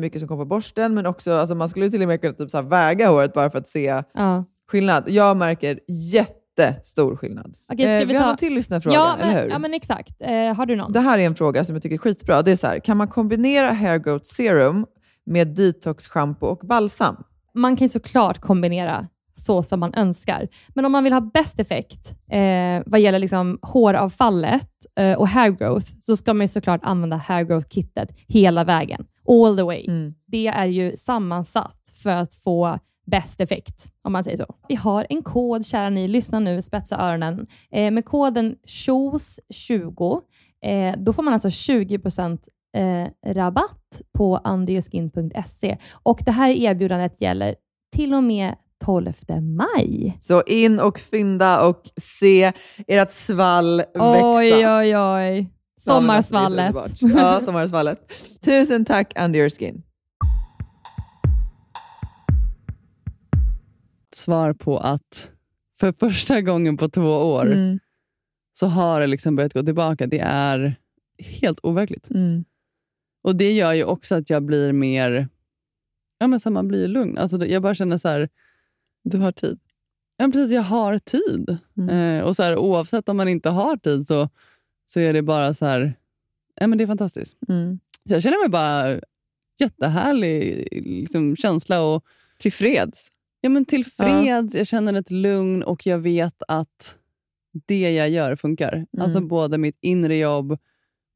mycket 0.00 0.20
som 0.20 0.28
kommer 0.28 0.44
på 0.44 0.48
borsten, 0.48 0.94
men 0.94 1.06
också 1.06 1.32
alltså, 1.32 1.54
man 1.54 1.68
skulle 1.68 1.90
till 1.90 2.02
och 2.02 2.08
med 2.08 2.20
kunna 2.20 2.32
typ, 2.32 2.50
så 2.50 2.62
väga 2.62 3.08
håret 3.08 3.32
bara 3.32 3.50
för 3.50 3.58
att 3.58 3.66
se 3.66 4.02
ja. 4.14 4.44
skillnad. 4.68 5.04
Jag 5.06 5.36
märker 5.36 5.80
jättestor 5.88 7.16
skillnad. 7.16 7.54
Okej, 7.72 7.86
eh, 7.86 7.98
vi 7.98 8.04
vi 8.04 8.14
har 8.14 8.20
ta- 8.20 8.26
någon 8.26 8.36
till 8.36 8.54
lyssnarfråga, 8.54 8.96
ja, 8.96 9.16
men, 9.18 9.28
eller 9.30 9.42
hur? 9.42 9.50
Ja, 9.50 9.58
men 9.58 9.74
exakt. 9.74 10.20
Eh, 10.20 10.54
har 10.54 10.66
du 10.66 10.76
någon? 10.76 10.92
Det 10.92 11.00
här 11.00 11.18
är 11.18 11.26
en 11.26 11.34
fråga 11.34 11.64
som 11.64 11.76
jag 11.76 11.82
tycker 11.82 11.94
är 11.94 11.98
skitbra. 11.98 12.42
Det 12.42 12.50
är 12.50 12.56
så 12.56 12.66
här, 12.66 12.78
kan 12.78 12.96
man 12.96 13.08
kombinera 13.08 13.70
hair 13.72 13.98
growth 13.98 14.24
serum 14.24 14.86
med 15.26 15.48
detox 15.48 16.08
shampoo 16.08 16.46
och 16.46 16.66
balsam? 16.66 17.16
man 17.54 17.76
kan 17.76 17.84
ju 17.84 17.88
såklart 17.88 18.40
kombinera 18.40 19.08
så 19.36 19.62
som 19.62 19.80
man 19.80 19.94
önskar. 19.94 20.48
Men 20.74 20.84
om 20.84 20.92
man 20.92 21.04
vill 21.04 21.12
ha 21.12 21.20
bäst 21.20 21.60
effekt 21.60 22.14
eh, 22.30 22.82
vad 22.86 23.00
gäller 23.00 23.18
liksom 23.18 23.58
håravfallet 23.62 24.70
eh, 24.98 25.18
och 25.18 25.28
hair 25.28 25.50
growth 25.50 25.86
så 26.00 26.16
ska 26.16 26.34
man 26.34 26.44
ju 26.44 26.48
såklart 26.48 26.80
använda 26.84 27.16
hair 27.16 27.44
growth-kittet 27.44 28.08
hela 28.28 28.64
vägen. 28.64 29.04
All 29.30 29.56
the 29.56 29.62
way. 29.62 29.84
Mm. 29.88 30.14
Det 30.26 30.46
är 30.46 30.66
ju 30.66 30.96
sammansatt 30.96 31.80
för 32.02 32.10
att 32.10 32.34
få 32.34 32.78
bäst 33.06 33.40
effekt, 33.40 33.92
om 34.02 34.12
man 34.12 34.24
säger 34.24 34.36
så. 34.36 34.54
Vi 34.68 34.74
har 34.74 35.06
en 35.08 35.22
kod, 35.22 35.66
kära 35.66 35.90
ni. 35.90 36.08
Lyssna 36.08 36.38
nu, 36.38 36.62
spetsa 36.62 36.96
öronen. 36.96 37.46
Eh, 37.72 37.90
med 37.90 38.04
koden 38.04 38.56
SHOES20 38.66 40.20
eh, 40.64 40.94
då 40.98 41.12
får 41.12 41.22
man 41.22 41.34
alltså 41.34 41.48
20% 41.48 42.38
eh, 42.76 43.32
rabatt 43.32 44.02
på 44.18 44.40
underyourskin.se. 44.44 45.78
Och 45.92 46.22
det 46.24 46.30
här 46.30 46.50
erbjudandet 46.50 47.20
gäller 47.20 47.54
till 47.96 48.14
och 48.14 48.24
med 48.24 48.54
12 48.84 49.12
maj. 49.40 50.18
Så 50.20 50.42
in 50.42 50.80
och 50.80 50.98
fynda 50.98 51.66
och 51.66 51.82
se 51.96 52.52
ert 52.86 53.12
svall 53.12 53.76
växa. 53.76 54.34
Oj, 54.34 54.68
oj, 54.68 54.96
oj. 54.96 55.59
Sommarsvallet. 55.84 56.74
Ja, 57.00 57.40
sommarsvallet. 57.44 58.12
Tusen 58.44 58.84
tack 58.84 59.12
Under 59.24 59.38
your 59.40 59.50
skin. 59.50 59.82
svar 64.14 64.52
på 64.52 64.78
att 64.78 65.30
för 65.80 65.92
första 65.92 66.40
gången 66.40 66.76
på 66.76 66.88
två 66.88 67.10
år 67.10 67.46
Mm. 67.46 67.78
så 68.52 68.66
har 68.66 69.00
det 69.00 69.06
liksom 69.06 69.36
börjat 69.36 69.52
gå 69.52 69.62
tillbaka. 69.62 70.06
Det 70.06 70.18
är 70.18 70.74
helt 71.18 71.58
overkligt. 71.62 72.10
Mm. 72.10 72.44
Och 73.22 73.36
Det 73.36 73.52
gör 73.52 73.72
ju 73.72 73.84
också 73.84 74.14
att 74.14 74.30
jag 74.30 74.42
blir 74.42 74.72
mer... 74.72 75.28
Ja, 76.18 76.26
men 76.26 76.40
så 76.40 76.50
man 76.50 76.68
blir 76.68 76.88
lugn. 76.88 77.18
Alltså, 77.18 77.46
jag 77.46 77.62
bara 77.62 77.74
känner 77.74 77.98
så 77.98 78.08
här... 78.08 78.28
Du 79.04 79.18
har 79.18 79.32
tid. 79.32 79.58
Ja, 80.16 80.24
precis, 80.32 80.52
jag 80.52 80.62
har 80.62 80.98
tid. 80.98 81.58
Mm. 81.78 81.88
Eh, 82.18 82.24
och 82.24 82.36
så 82.36 82.42
här, 82.42 82.56
Oavsett 82.56 83.08
om 83.08 83.16
man 83.16 83.28
inte 83.28 83.50
har 83.50 83.76
tid 83.76 84.08
så, 84.08 84.28
så 84.92 85.00
är 85.00 85.12
det 85.12 85.22
bara 85.22 85.54
så 85.54 85.66
här... 85.66 85.94
Ja, 86.60 86.66
men 86.66 86.78
det 86.78 86.84
är 86.84 86.86
fantastiskt. 86.86 87.36
Mm. 87.48 87.78
Så 88.08 88.14
jag 88.14 88.22
känner 88.22 88.42
mig 88.42 88.48
bara 88.48 89.00
jättehärlig 89.60 90.68
liksom, 90.72 91.36
känsla 91.36 91.82
och 91.82 92.04
Tillfreds. 92.38 93.08
Ja, 93.40 93.48
men 93.48 93.64
tillfreds, 93.64 94.54
jag 94.54 94.66
känner 94.66 94.94
ett 94.94 95.10
lugn 95.10 95.62
och 95.62 95.86
jag 95.86 95.98
vet 95.98 96.42
att 96.48 96.96
det 97.66 97.92
jag 97.92 98.10
gör 98.10 98.36
funkar. 98.36 98.72
Mm. 98.72 98.86
Alltså 98.98 99.20
både 99.20 99.58
mitt 99.58 99.78
inre 99.80 100.16
jobb, 100.16 100.58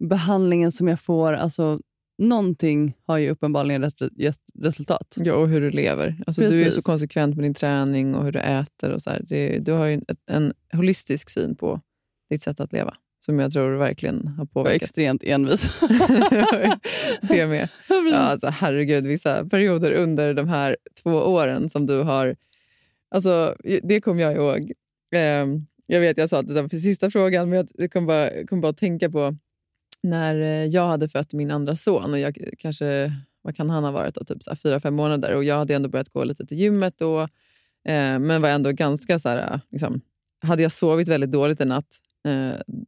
behandlingen 0.05 0.73
som 0.73 0.89
jag 0.89 1.01
får. 1.01 1.33
Alltså, 1.33 1.81
någonting 2.19 2.97
har 3.03 3.19
ju 3.19 3.31
uppenbarligen 3.31 3.93
gett 4.17 4.41
resultat. 4.59 5.17
Ja, 5.17 5.35
och 5.35 5.49
hur 5.49 5.61
du 5.61 5.71
lever. 5.71 6.23
Alltså, 6.27 6.43
du 6.43 6.65
är 6.65 6.71
så 6.71 6.83
konsekvent 6.83 7.37
med 7.37 7.45
din 7.45 7.55
träning 7.55 8.15
och 8.15 8.25
hur 8.25 8.33
du 8.33 8.39
äter. 8.39 8.91
och 8.91 9.03
så 9.03 9.11
här. 9.11 9.23
Det, 9.29 9.59
Du 9.59 9.73
har 9.73 9.87
ju 9.87 9.95
en, 9.95 10.05
en 10.27 10.53
holistisk 10.73 11.31
syn 11.31 11.57
på 11.57 11.81
ditt 12.31 12.43
sätt 12.43 12.61
att 12.61 12.73
leva 12.73 12.97
som 13.25 13.39
jag 13.39 13.53
tror 13.53 13.77
verkligen 13.77 14.27
har 14.29 14.35
Jag 14.37 14.43
är 14.43 14.47
påverkat. 14.47 14.83
extremt 14.83 15.23
envis. 15.25 15.69
det 17.21 17.47
med. 17.47 17.69
Ja, 17.89 18.17
alltså, 18.17 18.47
herregud, 18.47 19.07
vissa 19.07 19.45
perioder 19.45 19.93
under 19.93 20.35
de 20.35 20.49
här 20.49 20.77
två 21.03 21.11
åren 21.11 21.69
som 21.71 21.87
du 21.87 22.03
har... 22.03 22.37
Alltså, 23.11 23.57
det 23.83 24.01
kommer 24.01 24.23
jag 24.23 24.35
ihåg. 24.35 24.73
Ehm, 25.15 25.67
jag 25.87 26.01
vet, 26.01 26.19
jag 26.19 26.31
sa 26.31 26.39
att 26.39 26.49
det 26.49 26.63
var 26.63 26.69
för 26.69 26.77
sista 26.77 27.11
frågan, 27.11 27.49
men 27.51 27.67
jag- 27.79 27.93
kom 27.93 28.07
bara, 28.07 28.31
kom 28.47 28.61
bara 28.61 28.69
att 28.71 28.77
tänka 28.79 29.11
på 29.11 29.37
när 30.03 30.41
eh, 30.41 30.65
jag 30.67 30.87
hade 30.87 31.09
fött 31.09 31.33
min 31.33 31.51
andra 31.51 31.77
son. 31.77 32.13
Och 32.13 32.19
jag 32.19 32.39
kanske, 32.59 33.13
vad 33.43 33.57
kan 33.57 33.71
han 33.71 33.85
ha 33.85 33.91
varit? 33.91 34.15
Då, 34.15 34.25
typ 34.25 34.61
fyra, 34.63 34.81
fem 34.81 34.95
månader. 34.95 35.35
Och 35.37 35.45
jag 35.45 35.57
hade 35.57 35.75
ändå 35.75 35.89
börjat 35.89 36.09
gå 36.09 36.25
lite 36.25 36.47
till 36.47 36.59
gymmet 36.59 36.95
då, 36.99 37.21
eh, 37.89 38.19
men 38.19 38.43
var 38.43 38.49
ändå 38.49 38.73
ganska 38.73 39.19
så 39.19 39.29
här... 39.29 39.61
Liksom, 39.71 40.01
hade 40.43 40.63
jag 40.63 40.73
sovit 40.73 41.09
väldigt 41.09 41.31
dåligt 41.33 41.61
en 41.61 41.69
natt, 41.69 41.85
eh, 41.85 42.04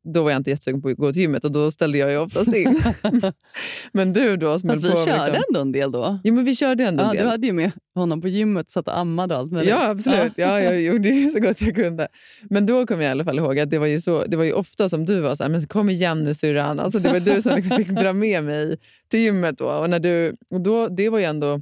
då 0.02 0.22
var 0.22 0.30
jag 0.30 0.38
inte 0.38 0.50
jättesugen 0.50 0.82
på 0.82 0.88
att 0.88 0.96
gå 0.96 1.12
till 1.12 1.22
gymmet 1.22 1.44
och 1.44 1.52
då 1.52 1.70
ställde 1.70 1.98
jag 1.98 2.10
ju 2.10 2.18
oftast 2.18 2.54
in. 2.54 2.80
men 3.92 4.12
du 4.12 4.36
då 4.36 4.58
som 4.58 4.70
Fast 4.70 4.84
vi 4.84 4.90
på 4.90 4.96
körde 4.96 5.26
liksom, 5.26 5.42
ändå 5.48 5.60
en 5.60 5.72
del 5.72 5.92
då. 5.92 6.18
Jo, 6.24 6.34
men 6.34 6.44
vi 6.44 6.54
körde 6.56 6.84
ändå 6.84 7.02
en 7.02 7.08
Ja, 7.08 7.12
del. 7.14 7.22
du 7.22 7.28
hade 7.30 7.46
ju 7.46 7.52
med 7.52 7.70
honom 7.94 8.20
på 8.20 8.28
gymmet, 8.28 8.70
satt 8.70 8.88
och 8.88 8.98
ammade 8.98 9.34
och 9.34 9.40
allt 9.40 9.52
möjligt. 9.52 9.70
Ja, 9.70 9.88
absolut. 9.88 10.32
Ja, 10.36 10.60
jag 10.60 10.82
gjorde 10.82 11.08
ju 11.08 11.30
så 11.30 11.40
gott 11.40 11.60
jag 11.60 11.74
kunde. 11.74 12.08
Men 12.50 12.66
då 12.66 12.86
kom 12.86 13.00
jag 13.00 13.08
i 13.08 13.10
alla 13.10 13.24
fall 13.24 13.38
ihåg 13.38 13.58
att 13.58 13.70
det 13.70 13.78
var 13.78 13.86
ju, 13.86 14.00
så, 14.00 14.24
det 14.24 14.36
var 14.36 14.44
ju 14.44 14.52
ofta 14.52 14.88
som 14.88 15.04
du 15.04 15.20
var 15.20 15.36
så 15.36 15.42
här, 15.42 15.50
men 15.50 15.66
kom 15.66 15.90
igen 15.90 16.24
nu 16.24 16.34
syrran. 16.34 16.80
Alltså, 16.80 16.98
det 16.98 17.12
var 17.12 17.20
du 17.20 17.42
som 17.42 17.56
liksom 17.56 17.76
fick 17.76 17.88
dra 17.88 18.12
med 18.12 18.44
mig 18.44 18.76
till 19.10 19.20
gymmet. 19.20 19.58
Då. 19.58 19.66
Och 19.66 19.90
när 19.90 19.98
du, 19.98 20.36
och 20.50 20.60
då, 20.60 20.88
det 20.88 21.08
var 21.08 21.18
ju 21.18 21.24
ändå 21.24 21.60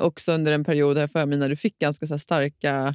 också 0.00 0.32
under 0.32 0.52
en 0.52 0.64
period 0.64 0.98
här 0.98 1.06
för 1.06 1.26
mig 1.26 1.38
när 1.38 1.48
du 1.48 1.56
fick 1.56 1.78
ganska 1.78 2.06
så 2.06 2.18
starka 2.18 2.94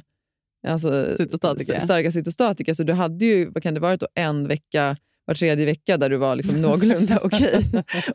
alltså, 0.66 1.14
Cytostatika. 1.16 1.80
starka 1.80 2.12
cytostatika. 2.12 2.74
Så 2.74 2.82
du 2.82 2.92
hade 2.92 3.24
ju, 3.24 3.50
vad 3.50 3.62
kan 3.62 3.74
det 3.74 3.80
vara, 3.80 3.96
då, 3.96 4.08
en 4.14 4.48
vecka 4.48 4.96
var 5.26 5.34
tredje 5.34 5.66
vecka 5.66 5.96
där 5.96 6.10
du 6.10 6.16
var 6.16 6.36
liksom 6.36 6.62
någorlunda 6.62 7.18
okej. 7.22 7.64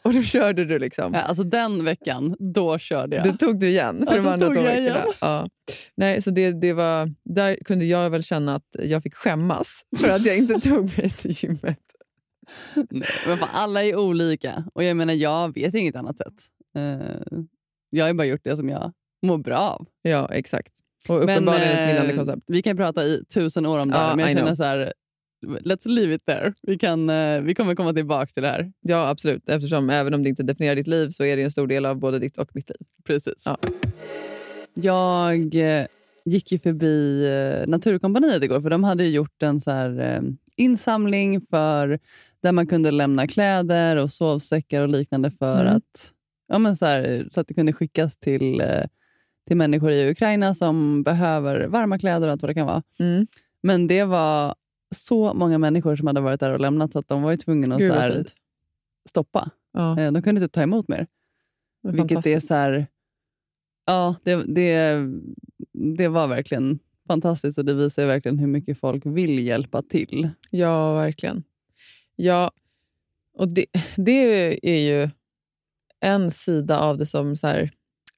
Och 0.03 0.13
då 0.13 0.23
körde 0.23 0.65
du 0.65 0.79
liksom. 0.79 1.13
Ja, 1.13 1.19
alltså 1.21 1.43
den 1.43 1.85
veckan, 1.85 2.35
då 2.39 2.77
körde 2.77 3.15
jag. 3.15 3.25
Det 3.25 3.37
tog 3.37 3.59
du 3.59 3.67
igen 3.67 4.03
för 4.07 4.15
Ja, 4.15 4.21
de 4.21 4.27
andra 4.29 4.47
tog 4.47 4.57
jag 4.57 4.79
igen. 4.79 4.97
Ja. 5.21 5.49
Nej, 5.95 6.21
så 6.21 6.29
det, 6.31 6.51
det 6.51 6.73
var, 6.73 7.13
där 7.25 7.55
kunde 7.65 7.85
jag 7.85 8.09
väl 8.09 8.23
känna 8.23 8.55
att 8.55 8.75
jag 8.79 9.03
fick 9.03 9.15
skämmas 9.15 9.85
för 9.99 10.09
att 10.09 10.25
jag 10.25 10.37
inte 10.37 10.59
tog 10.59 10.97
mig 10.97 11.09
till 11.09 11.31
gymmet. 11.31 11.79
Nej, 12.75 13.09
men 13.27 13.37
fan, 13.37 13.49
alla 13.53 13.83
är 13.83 13.95
olika 13.95 14.63
och 14.73 14.83
jag 14.83 14.97
menar, 14.97 15.13
jag 15.13 15.53
vet 15.53 15.73
inget 15.73 15.95
annat 15.95 16.17
sätt. 16.17 16.33
Eh, 16.77 17.41
jag 17.89 18.05
har 18.05 18.13
bara 18.13 18.27
gjort 18.27 18.43
det 18.43 18.55
som 18.57 18.69
jag 18.69 18.91
mår 19.25 19.37
bra 19.37 19.57
av. 19.57 19.87
Ja, 20.01 20.29
exakt. 20.33 20.71
Och 21.09 21.23
uppenbarligen 21.23 21.71
ett 21.71 21.89
vinnande 21.89 22.11
eh, 22.11 22.17
koncept. 22.17 22.41
Vi 22.47 22.61
kan 22.61 22.77
prata 22.77 23.03
i 23.05 23.23
tusen 23.33 23.65
år 23.65 23.79
om 23.79 23.89
det, 23.89 23.97
här, 23.97 24.15
men 24.15 24.27
jag 24.27 24.37
känner 24.37 24.55
så 24.55 24.63
här, 24.63 24.93
let's 25.45 25.87
leave 25.87 26.13
it 26.13 26.25
there. 26.25 26.53
Vi, 26.61 26.77
kan, 26.77 27.09
eh, 27.09 27.41
vi 27.41 27.55
kommer 27.55 27.75
komma 27.75 27.93
tillbaka 27.93 28.25
till 28.25 28.43
det 28.43 28.49
här. 28.49 28.71
Ja, 28.81 29.09
absolut. 29.09 29.49
Eftersom 29.49 29.89
även 29.89 30.13
om 30.13 30.23
det 30.23 30.29
inte 30.29 30.43
definierar 30.43 30.75
ditt 30.75 30.87
liv 30.87 31.09
så 31.09 31.23
är 31.23 31.37
det 31.37 31.43
en 31.43 31.51
stor 31.51 31.67
del 31.67 31.85
av 31.85 31.99
både 31.99 32.19
ditt 32.19 32.37
och 32.37 32.49
mitt 32.53 32.69
liv. 32.69 32.77
Precis. 33.05 33.43
Ja. 33.45 33.57
Jag 34.73 35.55
eh, 35.55 35.85
gick 36.25 36.51
ju 36.51 36.59
förbi 36.59 37.27
Naturkompaniet 37.67 38.43
igår, 38.43 38.61
för 38.61 38.69
de 38.69 38.83
hade 38.83 39.03
ju 39.03 39.09
gjort 39.09 39.43
en 39.43 39.61
så 39.61 39.71
här, 39.71 40.21
insamling 40.55 41.41
för 41.41 41.99
där 42.43 42.51
man 42.51 42.67
kunde 42.67 42.91
lämna 42.91 43.27
kläder 43.27 43.95
och 43.95 44.11
sovsäckar 44.11 44.81
och 44.81 44.89
liknande 44.89 45.31
för 45.31 45.61
Mm. 45.61 45.75
att 45.75 46.11
ja, 46.47 46.59
men 46.59 46.77
så, 46.77 46.85
här, 46.85 47.27
så 47.31 47.41
att 47.41 47.47
det 47.47 47.53
kunde 47.53 47.73
skickas 47.73 48.17
till, 48.17 48.63
till 49.47 49.57
människor 49.57 49.91
i 49.91 50.09
Ukraina 50.11 50.55
som 50.55 51.03
behöver 51.03 51.67
varma 51.67 51.99
kläder 51.99 52.27
och 52.27 52.31
allt 52.31 52.41
vad 52.41 52.49
det 52.49 52.53
kan 52.53 52.67
vara. 52.67 52.83
Mm. 52.99 53.27
Men 53.63 53.87
det 53.87 54.03
var 54.03 54.55
så 54.95 55.33
många 55.33 55.57
människor 55.57 55.95
som 55.95 56.07
hade 56.07 56.21
varit 56.21 56.39
där 56.39 56.53
och 56.53 56.59
lämnat 56.59 56.93
så 56.93 56.99
att 56.99 57.07
de 57.07 57.21
var 57.21 57.31
ju 57.31 57.37
tvungna 57.37 57.75
att 57.75 57.81
så 57.81 57.93
här, 57.93 58.25
stoppa. 59.09 59.49
Ja, 59.73 59.99
Eh, 59.99 60.11
De 60.11 60.21
kunde 60.21 60.41
inte 60.41 60.53
ta 60.53 60.61
emot 60.61 60.87
mer. 60.87 61.07
men 61.83 61.95
Vilket 61.95 62.25
är 62.25 62.39
så 62.39 62.53
här... 62.53 62.87
Ja, 63.85 64.15
det, 64.23 64.35
det, 64.55 64.97
det 65.97 66.07
var 66.07 66.27
verkligen 66.27 66.79
fantastiskt 67.07 67.57
och 67.57 67.65
det 67.65 67.73
visar 67.73 68.05
verkligen 68.05 68.39
hur 68.39 68.47
mycket 68.47 68.79
folk 68.79 69.05
vill 69.05 69.39
hjälpa 69.39 69.81
till. 69.81 70.29
Ja, 70.51 70.93
verkligen. 70.93 71.43
Ja, 72.15 72.51
och 73.33 73.47
det, 73.47 73.65
det 73.95 74.69
är 74.69 74.79
ju 75.01 75.09
en 75.99 76.31
sida 76.31 76.79
av 76.79 76.97
det 76.97 77.05
som... 77.05 77.35
Så 77.35 77.47
här, 77.47 77.71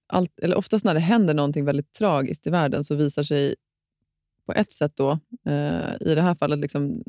allt, 0.08 0.40
eller 0.40 0.56
oftast 0.56 0.86
när 0.86 0.94
det 0.94 1.00
händer 1.00 1.34
någonting 1.34 1.66
väldigt 1.66 1.94
tragiskt 1.94 2.48
i 2.48 2.50
världen 2.50 2.84
så 2.84 2.96
visar 2.96 3.24
sig 3.24 3.56
på 4.46 4.54
ett 4.54 4.72
sätt 4.72 4.92
då, 4.96 5.12
eh, 5.46 5.94
i 6.00 6.16
det 6.16 6.22
här 6.22 6.36
fallet, 6.36 6.60
liksom, 6.60 7.04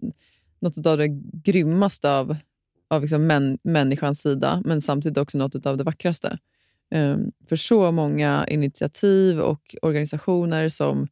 något 0.60 0.86
av 0.86 0.98
det 0.98 1.08
grymmaste 1.32 2.10
av, 2.10 2.36
av 2.88 3.02
liksom 3.02 3.26
män, 3.26 3.58
människans 3.62 4.22
sida, 4.22 4.62
men 4.64 4.80
samtidigt 4.80 5.18
också 5.18 5.38
något 5.38 5.66
av 5.66 5.76
det 5.76 5.84
vackraste. 5.84 6.38
Eh, 6.90 7.16
för 7.48 7.56
så 7.56 7.90
många 7.90 8.46
initiativ 8.48 9.40
och 9.40 9.76
organisationer 9.82 10.68
som, 10.68 11.08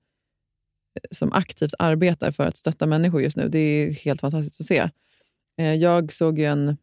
som 1.11 1.33
aktivt 1.33 1.75
arbetar 1.79 2.31
för 2.31 2.47
att 2.47 2.57
stötta 2.57 2.87
människor 2.87 3.23
just 3.23 3.37
nu. 3.37 3.49
Det 3.49 3.59
är 3.59 3.93
helt 3.93 4.21
fantastiskt 4.21 4.61
att 4.61 4.67
se. 4.67 4.89
Eh, 5.59 5.75
jag 5.75 6.13
såg 6.13 6.39
ju 6.39 6.45
en... 6.45 6.77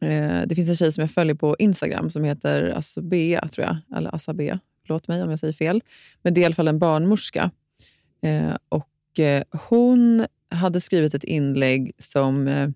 Eh, 0.00 0.42
det 0.46 0.54
finns 0.54 0.68
en 0.68 0.76
tjej 0.76 0.92
som 0.92 1.00
jag 1.00 1.10
följer 1.10 1.34
på 1.34 1.56
Instagram 1.58 2.10
som 2.10 2.24
heter 2.24 2.70
Asabea, 2.70 3.48
tror 3.48 3.66
jag. 3.66 3.98
Eller 3.98 4.14
Asabea, 4.14 4.60
förlåt 4.86 5.08
mig 5.08 5.22
om 5.22 5.30
jag 5.30 5.38
säger 5.38 5.52
fel. 5.52 5.82
Men 6.22 6.34
det 6.34 6.40
är 6.40 6.42
i 6.42 6.46
alla 6.46 6.54
fall 6.54 6.68
en 6.68 6.78
barnmorska. 6.78 7.50
Eh, 8.22 8.56
och 8.68 9.20
eh, 9.20 9.42
hon 9.68 10.26
hade 10.50 10.80
skrivit 10.80 11.14
ett 11.14 11.24
inlägg 11.24 11.92
som 11.98 12.48
eh, 12.48 12.68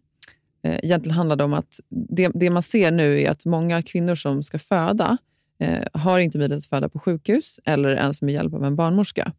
eh, 0.62 0.78
egentligen 0.82 1.16
handlade 1.16 1.44
om 1.44 1.52
att 1.52 1.80
det, 1.88 2.30
det 2.34 2.50
man 2.50 2.62
ser 2.62 2.90
nu 2.90 3.20
är 3.20 3.30
att 3.30 3.46
många 3.46 3.82
kvinnor 3.82 4.14
som 4.14 4.42
ska 4.42 4.58
föda 4.58 5.18
eh, 5.60 5.86
har 5.92 6.18
inte 6.18 6.38
möjlighet 6.38 6.64
att 6.64 6.68
föda 6.70 6.88
på 6.88 6.98
sjukhus 6.98 7.60
eller 7.64 7.88
ens 7.88 8.22
med 8.22 8.34
hjälp 8.34 8.54
av 8.54 8.64
en 8.64 8.76
barnmorska. 8.76 9.32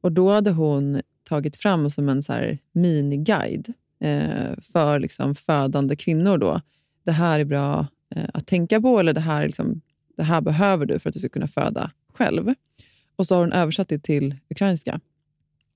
Och 0.00 0.12
Då 0.12 0.30
hade 0.30 0.50
hon 0.50 1.00
tagit 1.28 1.56
fram 1.56 1.90
som 1.90 2.08
en 2.08 2.22
så 2.22 2.32
här 2.32 2.58
miniguide 2.72 3.72
eh, 4.00 4.58
för 4.72 4.98
liksom 4.98 5.34
födande 5.34 5.96
kvinnor. 5.96 6.38
Då. 6.38 6.60
Det 7.04 7.12
här 7.12 7.40
är 7.40 7.44
bra 7.44 7.86
eh, 8.16 8.28
att 8.34 8.46
tänka 8.46 8.80
på 8.80 9.00
eller 9.00 9.12
det 9.12 9.20
här, 9.20 9.42
är 9.42 9.46
liksom, 9.46 9.80
det 10.16 10.22
här 10.22 10.40
behöver 10.40 10.86
du 10.86 10.98
för 10.98 11.08
att 11.08 11.14
du 11.14 11.20
ska 11.20 11.28
kunna 11.28 11.46
föda 11.46 11.90
själv. 12.14 12.54
Och 13.16 13.26
så 13.26 13.34
har 13.34 13.40
hon 13.40 13.52
översatt 13.52 13.88
det 13.88 14.02
till 14.02 14.36
ukrainska 14.50 15.00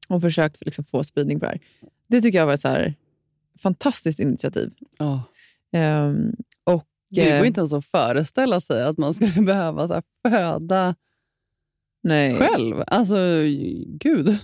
och 0.09 0.21
försökt 0.21 0.65
liksom 0.65 0.85
få 0.85 1.05
spridning 1.05 1.41
på 1.41 1.47
det 1.47 1.51
här. 1.51 1.61
Det 2.07 2.21
tycker 2.21 2.39
jag 2.39 2.47
var 2.47 2.55
ett 2.55 2.61
så 2.61 2.69
här 2.69 2.95
fantastiskt 3.59 4.21
initiativ. 4.21 4.73
Oh. 4.99 5.21
Ehm, 5.73 6.33
och, 6.65 6.85
Det 7.11 7.31
eh, 7.31 7.39
går 7.39 7.47
inte 7.47 7.61
ens 7.61 7.73
att 7.73 7.87
föreställa 7.87 8.61
sig 8.61 8.83
att 8.83 8.99
man 8.99 9.15
skulle 9.15 9.33
behöva 9.47 9.89
så 9.89 9.95
här, 9.95 10.03
föda 10.29 10.95
nej, 12.03 12.35
själv. 12.39 12.83
Alltså, 12.87 13.17
gud. 13.87 14.39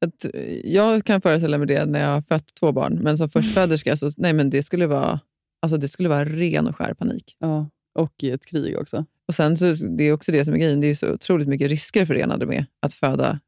att, 0.00 0.26
jag 0.64 1.04
kan 1.04 1.20
föreställa 1.20 1.58
mig 1.58 1.66
det 1.66 1.86
när 1.86 2.00
jag 2.00 2.08
har 2.08 2.22
fött 2.22 2.54
två 2.60 2.72
barn, 2.72 2.98
men 3.02 3.18
som 3.18 3.30
förstföderska 3.30 3.96
så 3.96 4.10
nej, 4.16 4.32
men 4.32 4.50
det 4.50 4.62
skulle 4.62 4.86
vara 4.86 5.20
alltså 5.60 5.76
det 5.76 5.88
skulle 5.88 6.08
vara 6.08 6.24
ren 6.24 6.66
och 6.66 6.76
skär 6.76 6.94
panik. 6.94 7.36
Ja, 7.38 7.70
och 7.94 8.22
i 8.22 8.30
ett 8.30 8.46
krig 8.46 8.78
också. 8.78 9.04
Och 9.26 9.34
sen 9.34 9.56
så, 9.56 9.86
Det 9.86 10.04
är 10.04 10.12
också 10.12 10.32
det 10.32 10.44
som 10.44 10.54
är 10.54 10.58
grejen. 10.58 10.80
Det 10.80 10.86
är 10.86 10.94
så 10.94 11.12
otroligt 11.12 11.48
mycket 11.48 11.70
risker 11.70 12.06
förenade 12.06 12.46
med 12.46 12.64
att 12.80 12.94
föda 12.94 13.40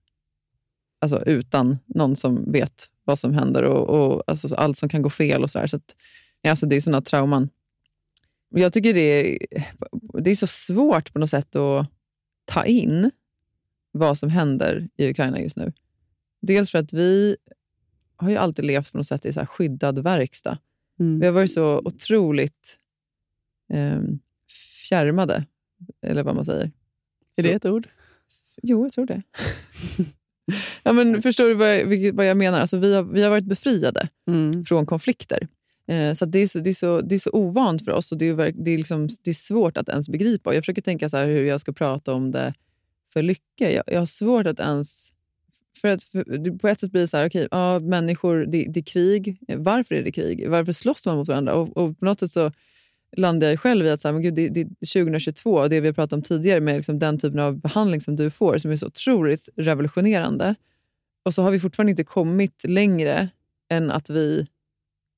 alltså, 1.00 1.24
utan 1.26 1.78
någon 1.86 2.16
som 2.16 2.52
vet 2.52 2.88
vad 3.04 3.18
som 3.18 3.34
händer 3.34 3.62
och, 3.62 3.88
och 3.88 4.22
alltså, 4.26 4.48
så 4.48 4.54
allt 4.54 4.78
som 4.78 4.88
kan 4.88 5.02
gå 5.02 5.10
fel. 5.10 5.42
och 5.42 5.50
så 5.50 5.58
där. 5.58 5.66
Så 5.66 5.76
att, 5.76 5.96
alltså, 6.48 6.66
Det 6.66 6.76
är 6.76 6.80
sådana 6.80 7.02
trauman. 7.02 7.48
Jag 8.54 8.72
tycker 8.72 8.94
det 8.94 9.00
är, 9.00 9.38
det 10.22 10.30
är 10.30 10.34
så 10.34 10.46
svårt 10.46 11.12
på 11.12 11.18
något 11.18 11.30
sätt 11.30 11.56
att 11.56 11.86
ta 12.44 12.64
in 12.64 13.10
vad 13.92 14.18
som 14.18 14.30
händer 14.30 14.88
i 14.96 15.10
Ukraina 15.10 15.40
just 15.40 15.56
nu. 15.56 15.72
Dels 16.42 16.70
för 16.70 16.78
att 16.78 16.92
vi 16.92 17.36
har 18.16 18.30
ju 18.30 18.36
alltid 18.36 18.64
levt 18.64 18.92
på 18.92 18.98
något 18.98 19.06
sätt 19.06 19.24
i 19.26 19.32
så 19.32 19.46
skyddad 19.46 19.98
verkstad. 19.98 20.58
Mm. 21.00 21.20
Vi 21.20 21.26
har 21.26 21.32
varit 21.32 21.52
så 21.52 21.78
otroligt 21.84 22.78
eh, 23.72 24.00
fjärmade, 24.88 25.44
eller 26.02 26.22
vad 26.22 26.34
man 26.34 26.44
säger. 26.44 26.70
Är 27.36 27.42
det 27.42 27.52
ett 27.52 27.64
ord? 27.64 27.88
Jo, 28.62 28.82
jag 28.84 28.92
tror 28.92 29.06
det. 29.06 29.22
ja, 30.82 30.92
men 30.92 31.22
förstår 31.22 31.48
du 31.48 31.54
vad 31.54 31.76
jag, 31.76 32.12
vad 32.12 32.26
jag 32.26 32.36
menar? 32.36 32.60
Alltså, 32.60 32.76
vi, 32.76 32.94
har, 32.94 33.02
vi 33.02 33.22
har 33.22 33.30
varit 33.30 33.44
befriade 33.44 34.08
Mm. 34.28 34.64
från 34.64 34.86
konflikter. 34.86 35.48
Eh, 35.86 36.12
så 36.12 36.24
det, 36.24 36.38
är 36.38 36.46
så, 36.46 36.58
det, 36.58 36.70
är 36.70 36.74
så, 36.74 37.00
det 37.00 37.14
är 37.14 37.18
så 37.18 37.30
ovant 37.30 37.84
för 37.84 37.92
oss 37.92 38.12
och 38.12 38.18
det 38.18 38.26
är, 38.28 38.52
det 38.64 38.70
är, 38.70 38.78
liksom, 38.78 39.08
det 39.22 39.30
är 39.30 39.34
svårt 39.34 39.76
att 39.76 39.88
ens 39.88 40.08
begripa. 40.08 40.50
Och 40.50 40.56
Jag 40.56 40.62
försöker 40.62 40.82
tänka 40.82 41.08
så 41.08 41.16
hur 41.16 41.44
jag 41.44 41.60
ska 41.60 41.72
prata 41.72 42.14
om 42.14 42.30
det 42.30 42.54
för 43.12 43.22
lycka. 43.22 43.72
Jag, 43.72 43.84
jag 43.86 43.98
har 43.98 44.06
svårt 44.06 44.46
att 44.46 44.60
ens... 44.60 45.12
För 45.82 45.88
att 45.88 46.02
för, 46.02 46.58
på 46.58 46.68
ett 46.68 46.80
sätt 46.80 46.90
blir 46.92 47.00
det 47.00 47.08
så 47.08 47.16
här, 47.16 47.28
okej, 47.28 47.48
ja, 47.50 47.78
människor, 47.78 48.46
det, 48.46 48.66
det 48.68 48.80
är 48.80 48.84
krig. 48.84 49.38
Varför 49.48 49.94
är 49.94 50.02
det 50.02 50.12
krig? 50.12 50.48
Varför 50.48 50.72
slåss 50.72 51.06
man 51.06 51.16
mot 51.16 51.28
varandra? 51.28 51.54
Och, 51.54 51.76
och 51.76 51.98
på 51.98 52.04
något 52.04 52.20
sätt 52.20 52.30
så 52.30 52.52
landar 53.16 53.48
jag 53.48 53.60
själv 53.60 53.86
i 53.86 53.90
att 53.90 54.00
så 54.00 54.08
här, 54.08 54.12
men 54.12 54.22
gud, 54.22 54.34
det, 54.34 54.48
det 54.48 54.60
är 54.60 54.64
2022 54.64 55.52
och 55.52 55.70
det 55.70 55.80
vi 55.80 55.88
har 55.88 55.94
pratat 55.94 56.12
om 56.12 56.22
tidigare 56.22 56.60
med 56.60 56.76
liksom 56.76 56.98
den 56.98 57.18
typen 57.18 57.40
av 57.40 57.60
behandling 57.60 58.00
som 58.00 58.16
du 58.16 58.30
får 58.30 58.58
som 58.58 58.70
är 58.70 58.76
så 58.76 58.86
otroligt 58.86 59.48
revolutionerande. 59.56 60.54
Och 61.24 61.34
så 61.34 61.42
har 61.42 61.50
vi 61.50 61.60
fortfarande 61.60 61.90
inte 61.90 62.04
kommit 62.04 62.64
längre 62.68 63.28
än 63.70 63.90
att 63.90 64.10
vi 64.10 64.46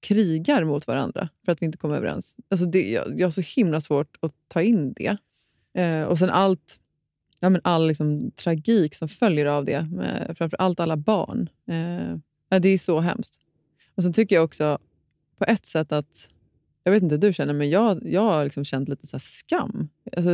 krigar 0.02 0.64
mot 0.64 0.86
varandra 0.86 1.28
för 1.44 1.52
att 1.52 1.62
vi 1.62 1.66
inte 1.66 1.78
kommer 1.78 1.96
överens. 1.96 2.36
Alltså 2.48 2.66
det, 2.66 2.90
jag, 2.90 3.20
jag 3.20 3.26
har 3.26 3.30
så 3.30 3.40
himla 3.40 3.80
svårt 3.80 4.16
att 4.20 4.32
ta 4.48 4.62
in 4.62 4.92
det. 4.92 5.16
Eh, 5.80 6.02
och 6.02 6.18
sen 6.18 6.30
allt, 6.30 6.80
ja 7.44 7.50
men 7.50 7.60
all 7.64 7.86
liksom, 7.86 8.30
tragik 8.30 8.94
som 8.94 9.08
följer 9.08 9.46
av 9.46 9.64
det, 9.64 9.88
med, 9.92 10.34
framför 10.38 10.56
allt 10.56 10.80
alla 10.80 10.96
barn. 10.96 11.48
Eh, 11.68 12.16
ja, 12.48 12.58
det 12.58 12.68
är 12.68 12.78
så 12.78 13.00
hemskt. 13.00 13.40
Och 13.94 14.02
Sen 14.02 14.12
tycker 14.12 14.36
jag 14.36 14.44
också 14.44 14.78
på 15.38 15.44
ett 15.44 15.66
sätt 15.66 15.92
att, 15.92 16.28
jag 16.84 16.92
vet 16.92 17.02
inte 17.02 17.14
hur 17.14 17.20
du 17.20 17.32
känner, 17.32 17.54
men 17.54 17.70
jag, 17.70 18.00
jag 18.04 18.20
har 18.20 18.44
liksom 18.44 18.64
känt 18.64 18.88
lite 18.88 19.06
så 19.06 19.18
skam. 19.18 19.88
Alltså, 20.16 20.30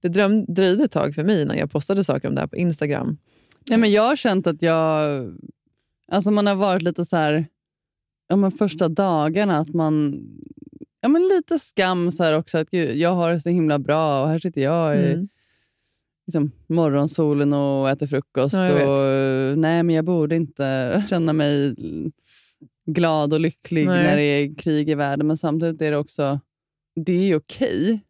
det 0.00 0.08
dröm, 0.08 0.44
dröjde 0.44 0.84
ett 0.84 0.92
tag 0.92 1.14
för 1.14 1.24
mig 1.24 1.42
innan 1.42 1.58
jag 1.58 1.70
postade 1.70 2.04
saker 2.04 2.28
om 2.28 2.34
det 2.34 2.40
här 2.40 2.48
på 2.48 2.56
Instagram. 2.56 3.18
Nej, 3.70 3.78
men 3.78 3.90
jag 3.90 4.02
har 4.02 4.16
känt 4.16 4.46
att 4.46 4.62
jag... 4.62 5.24
Alltså 6.12 6.30
man 6.30 6.46
har 6.46 6.54
varit 6.54 6.82
lite 6.82 7.04
så 7.04 7.16
här... 7.16 7.46
Ja, 8.28 8.36
men 8.36 8.52
första 8.52 8.88
dagarna 8.88 9.58
att 9.58 9.74
man... 9.74 10.24
Ja, 11.00 11.08
men 11.08 11.22
lite 11.22 11.58
skam 11.58 12.12
så 12.12 12.36
också. 12.36 12.58
Att 12.58 12.70
gud, 12.70 12.96
jag 12.96 13.14
har 13.14 13.32
det 13.32 13.40
så 13.40 13.50
himla 13.50 13.78
bra 13.78 14.22
och 14.22 14.28
här 14.28 14.38
sitter 14.38 14.60
jag 14.60 14.96
i 14.96 15.12
Mm. 15.12 15.28
Liksom, 16.28 16.52
morgonsolen 16.66 17.52
och 17.52 17.90
äter 17.90 18.06
frukost. 18.06 18.54
Ja, 18.54 18.86
och, 18.88 19.58
nej, 19.58 19.82
men 19.82 19.94
jag 19.94 20.04
borde 20.04 20.36
inte 20.36 21.04
känna 21.10 21.32
mig 21.32 21.74
glad 22.86 23.32
och 23.32 23.40
lycklig 23.40 23.86
Nej. 23.86 24.02
när 24.02 24.16
det 24.16 24.22
är 24.22 24.54
krig 24.54 24.90
i 24.90 24.94
världen. 24.94 25.26
Men 25.26 25.36
samtidigt 25.36 25.82
är 25.82 25.90
det 25.90 25.96
också... 25.96 26.40
Det 27.04 27.12
är 27.12 27.36
okej 27.36 28.00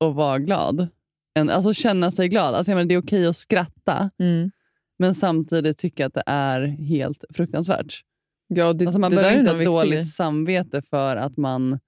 att 0.00 0.14
vara 0.14 0.38
glad. 0.38 0.88
En, 1.34 1.50
alltså 1.50 1.74
känna 1.74 2.10
sig 2.10 2.28
glad. 2.28 2.54
Alltså, 2.54 2.70
jag 2.70 2.76
menar, 2.76 2.88
det 2.88 2.94
är 2.94 3.02
okej 3.02 3.26
att 3.26 3.36
skratta. 3.36 4.10
Mm. 4.18 4.50
Men 4.98 5.14
samtidigt 5.14 5.78
tycka 5.78 6.06
att 6.06 6.14
det 6.14 6.22
är 6.26 6.62
helt 6.62 7.24
fruktansvärt. 7.34 8.00
Ja, 8.48 8.72
det, 8.72 8.86
Alltså 8.86 9.00
man 9.00 9.10
det 9.10 9.16
behöver 9.16 9.40
inte 9.40 9.52
ha 9.52 9.64
dåligt 9.64 10.14
samvete 10.14 10.82
för 10.82 11.16
att 11.16 11.36
man 11.36 11.78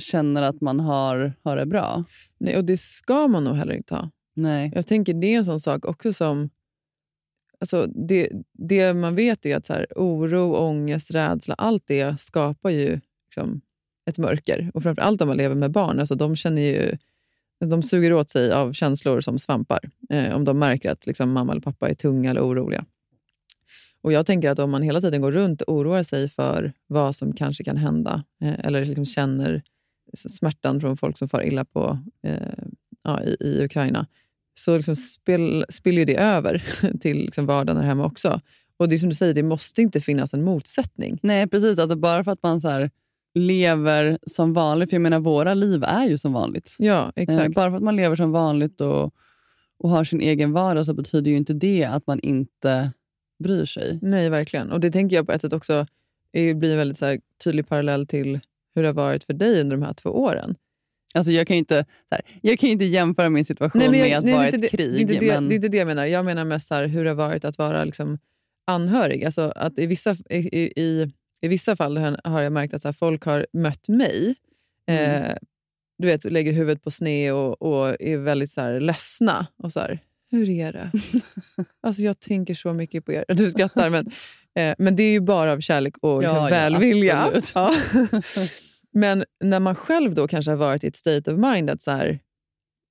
känner 0.00 0.42
att 0.42 0.60
man 0.60 0.80
har, 0.80 1.34
har 1.42 1.56
det 1.56 1.66
bra. 1.66 2.04
Nej, 2.38 2.56
och 2.56 2.64
det 2.64 2.76
ska 2.76 3.28
man 3.28 3.44
nog 3.44 3.56
heller 3.56 3.74
inte 3.74 3.94
ha. 3.94 4.10
Nej. 4.36 4.72
Jag 4.74 4.86
tänker 4.86 5.14
det 5.14 5.34
är 5.34 5.38
en 5.38 5.44
sån 5.44 5.60
sak 5.60 5.84
också 5.84 6.12
som... 6.12 6.50
Alltså 7.60 7.86
det, 7.86 8.30
det 8.52 8.94
man 8.94 9.14
vet 9.14 9.46
är 9.46 9.56
att 9.56 9.66
så 9.66 9.72
här, 9.72 9.86
oro, 9.96 10.54
ångest, 10.54 11.10
rädsla, 11.10 11.54
allt 11.54 11.82
det 11.86 12.20
skapar 12.20 12.70
ju 12.70 13.00
liksom 13.26 13.60
ett 14.06 14.18
mörker. 14.18 14.70
Och 14.74 14.82
framförallt 14.82 15.20
om 15.20 15.28
man 15.28 15.36
lever 15.36 15.54
med 15.54 15.70
barn. 15.70 16.00
Alltså 16.00 16.14
de, 16.14 16.36
känner 16.36 16.62
ju, 16.62 16.98
de 17.60 17.82
suger 17.82 18.12
åt 18.12 18.30
sig 18.30 18.52
av 18.52 18.72
känslor 18.72 19.20
som 19.20 19.38
svampar. 19.38 19.90
Eh, 20.10 20.36
om 20.36 20.44
de 20.44 20.58
märker 20.58 20.90
att 20.90 21.06
liksom, 21.06 21.32
mamma 21.32 21.52
eller 21.52 21.62
pappa 21.62 21.88
är 21.88 21.94
tunga 21.94 22.30
eller 22.30 22.46
oroliga. 22.46 22.84
Och 24.00 24.12
Jag 24.12 24.26
tänker 24.26 24.50
att 24.50 24.58
om 24.58 24.70
man 24.70 24.82
hela 24.82 25.00
tiden 25.00 25.20
går 25.20 25.32
runt 25.32 25.62
och 25.62 25.74
oroar 25.74 26.02
sig 26.02 26.28
för 26.28 26.72
vad 26.86 27.16
som 27.16 27.32
kanske 27.32 27.64
kan 27.64 27.76
hända 27.76 28.24
eh, 28.42 28.66
eller 28.66 28.84
liksom 28.84 29.06
känner 29.06 29.62
smärtan 30.14 30.80
från 30.80 30.96
folk 30.96 31.18
som 31.18 31.28
far 31.28 31.42
illa 31.42 31.64
på, 31.64 31.98
eh, 32.22 32.64
ja, 33.02 33.22
i, 33.22 33.36
i 33.40 33.64
Ukraina 33.64 34.06
så 34.58 34.76
liksom 34.76 34.96
spill, 34.96 35.64
spiller 35.68 35.98
ju 35.98 36.04
det 36.04 36.16
över 36.16 36.64
till 37.00 37.16
liksom 37.16 37.46
vardagen 37.46 37.76
här 37.80 37.86
hemma 37.88 38.04
också. 38.04 38.40
Och 38.76 38.88
det 38.88 38.96
är 38.96 38.98
som 38.98 39.08
du 39.08 39.14
säger, 39.14 39.34
det 39.34 39.42
måste 39.42 39.82
inte 39.82 40.00
finnas 40.00 40.34
en 40.34 40.44
motsättning. 40.44 41.18
Nej, 41.22 41.46
precis. 41.46 41.78
Alltså 41.78 41.96
bara 41.96 42.24
för 42.24 42.30
att 42.30 42.42
man 42.42 42.60
så 42.60 42.88
lever 43.34 44.18
som 44.26 44.52
vanligt. 44.52 44.90
För 44.90 44.94
jag 44.94 45.02
menar, 45.02 45.20
våra 45.20 45.54
liv 45.54 45.84
är 45.84 46.08
ju 46.08 46.18
som 46.18 46.32
vanligt. 46.32 46.76
Ja, 46.78 47.12
Eh, 47.16 47.22
exakt. 47.22 47.54
bara 47.54 47.70
för 47.70 47.76
att 47.76 47.82
man 47.82 47.96
lever 47.96 48.16
som 48.16 48.32
vanligt 48.32 48.80
och, 48.80 49.14
och 49.78 49.90
har 49.90 50.04
sin 50.04 50.20
egen 50.20 50.52
vardag 50.52 50.86
så 50.86 50.94
betyder 50.94 51.30
ju 51.30 51.36
inte 51.36 51.52
det 51.52 51.84
att 51.84 52.06
man 52.06 52.20
inte 52.20 52.92
bryr 53.44 53.64
sig. 53.64 53.98
Nej, 54.02 54.28
verkligen. 54.30 54.72
Och 54.72 54.80
det 54.80 54.90
tänker 54.90 55.16
jag 55.16 55.26
på 55.26 55.32
ett 55.32 55.40
sätt 55.40 55.52
också 55.52 55.86
det 56.32 56.54
blir 56.54 56.70
en 56.72 56.78
väldigt 56.78 56.98
så 56.98 57.18
tydlig 57.44 57.68
parallell 57.68 58.06
till 58.06 58.40
hur 58.74 58.82
det 58.82 58.88
har 58.88 58.94
varit 58.94 59.24
för 59.24 59.32
dig 59.32 59.60
under 59.60 59.76
de 59.76 59.82
här 59.82 59.92
två 59.92 60.10
åren. 60.10 60.54
Alltså 61.16 61.32
jag, 61.32 61.46
kan 61.46 61.56
ju 61.56 61.58
inte, 61.58 61.84
här, 62.10 62.20
jag 62.42 62.58
kan 62.58 62.68
inte 62.68 62.84
jämföra 62.84 63.28
min 63.28 63.44
situation 63.44 63.80
men 63.82 63.90
med 63.90 64.18
att 64.18 64.24
nej, 64.24 64.34
vara 64.34 64.42
det 64.42 64.48
är 64.50 64.54
ett 64.54 64.62
det, 64.62 64.68
krig. 64.68 64.90
Det 64.92 64.96
är, 64.96 65.00
inte 65.00 65.14
det, 65.14 65.26
men, 65.26 65.48
det 65.48 65.54
är 65.54 65.56
inte 65.56 65.68
det 65.68 65.76
jag 65.78 65.86
menar. 65.86 66.06
Jag 66.06 66.24
menar 66.24 66.44
mest 66.44 66.70
här, 66.70 66.86
hur 66.86 67.04
det 67.04 67.10
har 67.10 67.14
varit 67.14 67.44
att 67.44 67.58
vara 67.58 67.84
liksom, 67.84 68.18
anhörig. 68.66 69.24
Alltså 69.24 69.52
att 69.56 69.78
i, 69.78 69.86
vissa, 69.86 70.16
i, 70.30 70.36
i, 70.36 70.72
i, 70.76 71.12
I 71.40 71.48
vissa 71.48 71.76
fall 71.76 71.96
har 72.24 72.42
jag 72.42 72.52
märkt 72.52 72.74
att 72.74 72.84
här, 72.84 72.92
folk 72.92 73.24
har 73.24 73.46
mött 73.52 73.88
mig, 73.88 74.34
Mm. 74.88 75.22
eh, 75.22 75.32
du 75.98 76.06
vet, 76.06 76.24
lägger 76.24 76.52
huvudet 76.52 76.82
på 76.82 76.90
sne 76.90 77.32
och, 77.32 77.62
och 77.62 77.96
är 78.00 78.16
väldigt 78.16 78.50
så 78.50 78.60
här, 78.60 78.80
ledsna. 78.80 79.46
Och 79.56 79.72
så 79.72 79.80
här, 79.80 79.98
hur 80.30 80.50
är 80.50 80.72
det? 80.72 80.90
alltså 81.82 82.02
jag 82.02 82.20
tänker 82.20 82.54
så 82.54 82.72
mycket 82.72 83.04
på 83.04 83.12
er. 83.12 83.24
Du 83.34 83.50
skrattar, 83.50 83.90
men, 83.90 84.10
eh, 84.54 84.74
men 84.78 84.96
det 84.96 85.02
är 85.02 85.10
ju 85.12 85.20
bara 85.20 85.52
av 85.52 85.60
kärlek 85.60 85.94
och 86.00 86.20
liksom, 86.22 86.36
Ja, 86.36 86.50
ja, 86.50 86.50
välvilja. 86.50 87.30
men 88.92 89.24
när 89.44 89.60
man 89.60 89.74
själv 89.74 90.14
då 90.14 90.28
kanske 90.28 90.50
har 90.50 90.56
varit 90.56 90.84
i 90.84 90.86
ett 90.86 90.96
state 90.96 91.32
of 91.32 91.38
mind 91.38 91.70
att 91.70 91.82
så 91.82 91.90
här, 91.90 92.20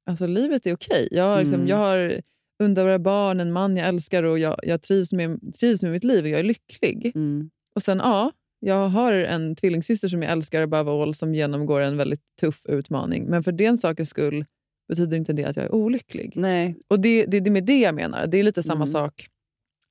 alltså 0.10 0.28
livet 0.28 0.66
är 0.66 0.76
okej. 0.76 1.08
Jag, 1.12 1.24
har 1.24 1.40
liksom, 1.40 1.56
Mm. 1.60 1.68
jag 1.68 1.78
har 1.78 2.22
underbara 2.64 3.00
barn, 3.00 3.40
en 3.40 3.52
man 3.52 3.78
jag 3.78 3.88
älskar 3.88 4.24
och 4.24 4.40
jag, 4.40 4.60
jag 4.64 4.82
trivs, 4.82 5.14
med, 5.14 5.54
trivs 5.60 5.82
med 5.82 5.92
mitt 5.92 6.04
liv 6.04 6.24
och 6.24 6.30
jag 6.30 6.40
är 6.40 6.44
lycklig. 6.44 7.12
Mm. 7.16 7.50
Och 7.76 7.84
sen 7.84 7.98
ja, 7.98 8.32
jag 8.60 8.90
har 8.90 9.14
en 9.14 9.56
tvillingsyster 9.56 10.08
som 10.08 10.24
jag 10.24 10.32
älskar 10.32 10.62
above 10.62 10.92
all 10.92 11.14
som 11.16 11.36
genomgår 11.36 11.82
en 11.82 11.98
väldigt 11.98 12.22
tuff 12.42 12.66
utmaning. 12.66 13.26
Men 13.26 13.44
för 13.44 13.52
den 13.52 13.78
sakens 13.78 14.10
skull 14.10 14.46
betyder 14.88 15.18
inte 15.18 15.34
det 15.34 15.44
att 15.46 15.56
jag 15.56 15.66
är 15.66 15.74
olycklig. 15.76 16.34
Nej. 16.36 16.76
Och 16.88 17.00
det, 17.00 17.26
det, 17.26 17.40
det 17.40 17.50
är 17.50 17.52
med 17.52 17.66
det 17.66 17.80
jag 17.80 17.96
menar. 17.96 18.28
Det 18.28 18.38
är 18.38 18.44
lite 18.44 18.64
samma 18.64 18.76
Mm. 18.84 18.88
sak 18.88 19.28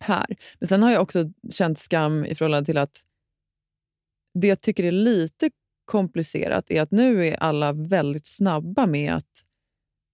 här. 0.00 0.36
Men 0.58 0.68
sen 0.68 0.82
har 0.82 0.92
jag 0.92 1.02
också 1.02 1.30
känt 1.50 1.78
skam 1.78 2.24
i 2.24 2.34
förhållande 2.34 2.66
till 2.66 2.78
att 2.78 3.00
det 4.40 4.46
jag 4.46 4.60
tycker 4.60 4.84
är 4.84 4.92
lite 4.92 5.50
komplicerat 5.84 6.70
är 6.70 6.82
att 6.82 6.90
nu 6.90 7.26
är 7.26 7.36
alla 7.42 7.72
väldigt 7.72 8.26
snabba 8.26 8.86
med 8.86 9.14
att 9.14 9.44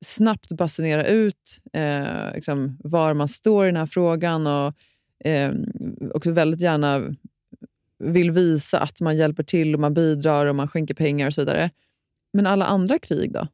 snabbt 0.05 0.53
basunera 0.53 1.07
ut 1.07 1.61
eh, 1.73 2.35
liksom, 2.35 2.79
var 2.85 3.15
man 3.15 3.29
står 3.29 3.65
i 3.65 3.69
den 3.69 3.77
här 3.77 3.87
frågan 3.87 4.47
och 4.47 4.75
eh, 5.29 5.53
också 6.15 6.33
väldigt 6.33 6.61
gärna 6.61 7.15
vill 7.99 8.31
visa 8.31 8.81
att 8.81 9.01
man 9.01 9.17
hjälper 9.17 9.43
till 9.43 9.75
och 9.75 9.81
man 9.81 9.95
bidrar 9.95 10.47
och 10.47 10.57
man 10.57 10.69
skänker 10.69 10.95
pengar 10.95 11.27
och 11.27 11.35
så 11.35 11.41
vidare. 11.41 11.71
Men 12.33 12.47
alla 12.47 12.65
andra 12.65 12.99
krig 12.99 13.33
då? 13.33 13.49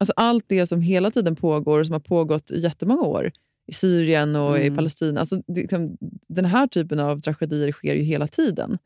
Alltså 0.00 0.12
allt 0.16 0.44
det 0.48 0.66
som 0.66 0.80
hela 0.80 1.10
tiden 1.10 1.36
pågår 1.36 1.80
och 1.80 1.86
som 1.86 1.92
har 1.92 2.00
pågått 2.00 2.50
i 2.50 2.60
jättemånga 2.60 3.02
år 3.02 3.32
i 3.66 3.72
Syrien 3.72 4.36
och 4.36 4.58
i 4.58 4.62
Mm. 4.62 4.76
Palestina. 4.76 5.20
Alltså, 5.20 5.42
det, 5.46 5.60
liksom, 5.60 5.96
den 6.28 6.44
här 6.44 6.66
typen 6.66 7.00
av 7.00 7.20
tragedier 7.20 7.72
sker 7.72 7.94
ju 7.94 8.02
hela 8.02 8.26
tiden. 8.26 8.78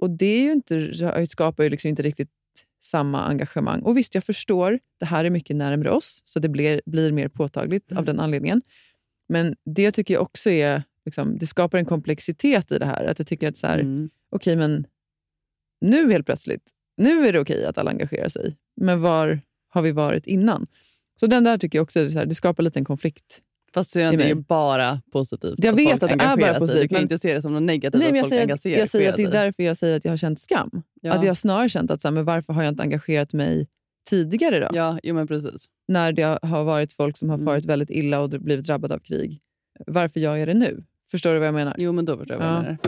Och 0.00 0.10
det 0.10 0.26
är 0.26 0.42
ju 0.42 0.52
inte, 0.52 1.26
skapar 1.26 1.64
ju 1.64 1.70
liksom 1.70 1.88
inte 1.88 2.02
riktigt 2.02 2.30
samma 2.82 3.22
engagemang. 3.24 3.80
Och 3.82 3.96
visst, 3.96 4.14
jag 4.14 4.24
förstår, 4.24 4.78
det 5.00 5.06
här 5.06 5.24
är 5.24 5.30
mycket 5.30 5.56
närmare 5.56 5.90
oss, 5.90 6.22
så 6.24 6.38
det 6.40 6.48
blir, 6.48 6.80
blir 6.86 7.12
mer 7.12 7.28
påtagligt 7.28 7.92
av 7.92 8.04
den 8.04 8.20
anledningen. 8.20 8.62
Men 9.28 9.56
det 9.64 9.92
tycker 9.92 10.14
jag 10.14 10.22
också 10.22 10.50
är, 10.50 10.82
liksom, 11.04 11.38
det 11.38 11.46
skapar 11.46 11.78
en 11.78 11.84
komplexitet 11.84 12.72
i 12.72 12.78
det 12.78 12.86
här. 12.86 13.04
Att 13.04 13.18
jag 13.18 13.26
tycker 13.26 13.48
att 13.48 13.56
så 13.56 13.66
här, 13.66 13.78
Mm. 13.78 14.10
okej, 14.30 14.56
men 14.56 14.86
nu 15.80 16.12
helt 16.12 16.26
plötsligt, 16.26 16.70
nu 16.96 17.26
är 17.28 17.32
det 17.32 17.40
okej 17.40 17.64
att 17.64 17.78
alla 17.78 17.90
engagerar 17.90 18.28
sig. 18.28 18.56
Men 18.76 19.00
var 19.00 19.40
har 19.68 19.82
vi 19.82 19.92
varit 19.92 20.26
innan? 20.26 20.66
Så 21.20 21.26
den 21.26 21.44
där 21.44 21.58
tycker 21.58 21.78
jag 21.78 21.82
också 21.82 22.00
är 22.00 22.10
så 22.10 22.18
här, 22.18 22.26
det 22.26 22.34
skapar 22.34 22.62
lite 22.62 22.78
en 22.78 22.84
konflikt. 22.84 23.42
Fast 23.74 23.92
det 23.94 24.02
är 24.02 24.28
ju 24.28 24.34
bara 24.34 25.00
positivt. 25.12 25.54
Jag 25.64 25.72
vet 25.72 26.02
att 26.02 26.08
det 26.08 26.14
är 26.14 26.16
bara 26.18 26.24
engagerar 26.28 26.52
sig. 26.52 26.60
positivt, 26.60 26.82
Du 26.82 26.88
kan 26.88 26.96
men- 26.96 27.02
inte 27.02 27.18
se 27.18 27.34
det 27.34 27.42
som 27.42 27.52
något 27.54 27.62
negativt 27.62 28.00
Nej, 28.02 28.12
men 28.12 28.14
att 28.14 28.16
jag 28.16 28.24
folk 28.24 28.30
säger, 28.32 28.42
engagerar 28.42 28.78
jag 28.78 28.88
säger 28.88 29.10
att 29.10 29.16
det 29.16 29.22
är 29.22 29.30
därför 29.30 29.62
jag 29.62 29.76
säger 29.76 29.96
att 29.96 30.04
jag 30.04 30.12
har 30.12 30.16
känt 30.16 30.40
skam. 30.40 30.82
Ja. 31.00 31.12
Att 31.12 31.24
jag 31.24 31.36
snarare 31.36 31.68
känt 31.68 31.90
att 31.90 32.02
så 32.02 32.08
här, 32.08 32.12
men 32.12 32.24
varför 32.24 32.52
har 32.52 32.62
jag 32.62 32.70
inte 32.72 32.82
engagerat 32.82 33.32
mig 33.32 33.66
tidigare 34.10 34.60
då? 34.60 34.68
Ja, 34.72 34.98
jo, 35.02 35.14
men 35.14 35.26
precis. 35.26 35.66
När 35.88 36.12
det 36.12 36.38
har 36.42 36.64
varit 36.64 36.92
folk 36.92 37.16
som 37.16 37.28
har 37.30 37.36
Mm. 37.36 37.46
farit 37.46 37.64
väldigt 37.64 37.90
illa 37.90 38.20
och 38.20 38.30
blivit 38.30 38.64
drabbade 38.66 38.94
av 38.94 38.98
krig. 38.98 39.38
Varför 39.86 40.20
gör 40.20 40.36
jag 40.36 40.48
det 40.48 40.54
nu? 40.54 40.84
Förstår 41.10 41.32
du 41.32 41.38
vad 41.38 41.48
jag 41.48 41.54
menar? 41.54 41.74
Jo, 41.78 41.92
men 41.92 42.04
då 42.04 42.18
förstår 42.18 42.36
jag 42.36 42.44
vad 42.46 42.54
Ja. 42.54 42.56
du 42.58 42.62
menar. 42.62 42.78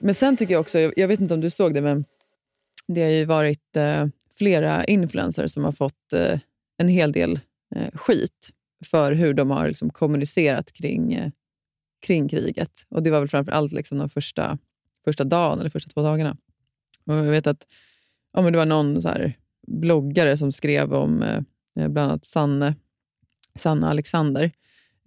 Men 0.00 0.14
sen 0.14 0.36
tycker 0.36 0.54
jag 0.54 0.60
också, 0.60 0.78
jag, 0.78 0.92
jag 0.96 1.08
vet 1.08 1.20
inte 1.20 1.34
om 1.34 1.40
du 1.40 1.50
såg 1.50 1.74
det, 1.74 1.80
men 1.80 2.04
det 2.88 3.02
har 3.02 3.10
ju 3.10 3.24
varit 3.24 3.76
eh, 3.76 4.06
flera 4.38 4.84
influencers 4.84 5.50
som 5.52 5.64
har 5.64 5.72
fått 5.72 6.12
eh, 6.12 6.38
en 6.78 6.88
hel 6.88 7.12
del 7.12 7.40
eh, 7.76 7.88
skit 7.94 8.50
för 8.84 9.12
hur 9.12 9.34
de 9.34 9.50
har 9.50 9.68
liksom, 9.68 9.90
kommunicerat 9.90 10.72
kring, 10.72 11.12
eh, 11.14 11.30
kring 12.06 12.28
kriget. 12.28 12.86
Och 12.88 13.02
Det 13.02 13.10
var 13.10 13.18
väl 13.18 13.28
framför 13.28 13.52
allt 13.52 13.72
liksom, 13.72 13.98
de 13.98 14.08
första, 14.08 14.58
första 15.04 15.24
dagen 15.24 15.60
eller 15.60 15.70
första 15.70 15.90
två 15.90 16.02
dagarna. 16.02 16.36
Och 17.06 17.14
jag 17.14 17.22
vet 17.22 17.46
att 17.46 17.66
ja, 18.32 18.42
men 18.42 18.52
det 18.52 18.58
var 18.58 18.66
någon 18.66 19.02
så 19.02 19.30
bloggare 19.66 20.36
som 20.36 20.52
skrev 20.52 20.92
om 20.94 21.22
eh, 21.22 21.88
bland 21.88 22.10
annat 22.10 22.24
Sanne, 22.24 22.74
Sanna 23.54 23.90
Alexander 23.90 24.52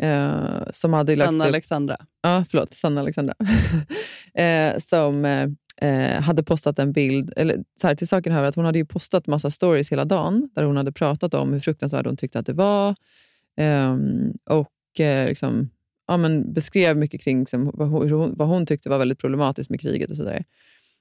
eh, 0.02 0.64
som 0.72 0.94
hade 0.94 1.16
lagt 1.16 1.28
Sanna 1.28 1.44
upp... 1.44 1.48
Alexandra. 1.48 1.98
Ja, 2.22 2.46
förlåt. 2.50 2.74
Sanna 2.74 3.02
Alexandra. 3.02 3.34
eh, 4.34 4.78
som 4.80 5.26
eh, 5.26 5.48
eh, 5.90 6.22
hade 6.22 6.44
postat 6.44 6.80
en 6.80 6.92
bild. 6.92 7.34
Eller, 7.36 7.64
så 7.82 7.88
här, 7.88 7.96
till 7.96 8.08
saken 8.08 8.34
hör 8.34 8.44
att 8.44 8.56
hon 8.56 8.66
hade 8.66 8.80
ju 8.80 8.86
postat 8.86 9.28
massa 9.28 9.52
stories 9.52 9.92
hela 9.92 10.06
dagen 10.06 10.50
där 10.56 10.64
hon 10.64 10.78
hade 10.78 10.92
pratat 10.92 11.34
om 11.34 11.54
hur 11.54 11.60
fruktansvärd 11.60 12.06
hon 12.06 12.18
tyckte 12.18 12.40
att 12.40 12.46
det 12.46 12.54
var. 12.54 12.96
Ehm, 13.58 14.34
och 14.50 15.00
eh, 15.00 15.28
liksom, 15.28 15.70
ja, 16.08 16.18
men 16.18 16.54
beskrev 16.54 16.98
mycket 16.98 17.22
kring 17.22 17.40
liksom, 17.40 17.72
vad, 17.74 17.88
hon, 17.88 18.36
vad 18.36 18.48
hon 18.48 18.66
tyckte 18.66 18.90
var 18.90 18.98
väldigt 18.98 19.20
problematiskt 19.20 19.70
med 19.70 19.82
kriget 19.82 20.12
och 20.12 20.18
så. 20.18 20.40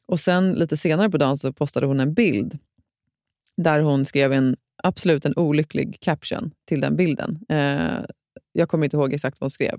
Och 0.07 0.21
sen 0.21 0.53
lite 0.53 0.77
senare 0.77 1.11
på 1.11 1.19
dagen 1.19 1.37
så 1.37 1.53
postade 1.53 1.87
hon 1.87 2.01
en 2.01 2.15
bild 2.15 2.59
där 3.57 3.81
hon 3.81 4.05
skrev 4.05 4.33
en 4.33 4.57
absolut 4.83 5.25
en 5.25 5.37
olycklig 5.37 6.01
caption 6.01 6.51
till 6.65 6.81
den 6.81 6.97
bilden. 6.97 7.39
Eh, 7.49 8.05
jag 8.53 8.69
kommer 8.69 8.85
inte 8.85 8.97
ihåg 8.97 9.13
exakt 9.13 9.41
vad 9.41 9.45
hon 9.45 9.51
skrev. 9.51 9.79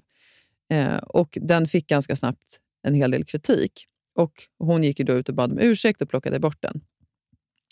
Eh, 0.69 0.97
och 0.97 1.37
Den 1.41 1.67
fick 1.67 1.87
ganska 1.87 2.15
snabbt 2.15 2.59
en 2.83 2.93
hel 2.93 3.11
del 3.11 3.23
kritik. 3.23 3.87
Och 4.15 4.33
Hon 4.59 4.83
gick 4.83 4.99
ju 4.99 5.05
då 5.05 5.13
ut 5.13 5.29
och 5.29 5.35
bad 5.35 5.51
om 5.51 5.59
ursäkt 5.59 6.01
och 6.01 6.09
plockade 6.09 6.39
bort 6.39 6.61
den. 6.61 6.81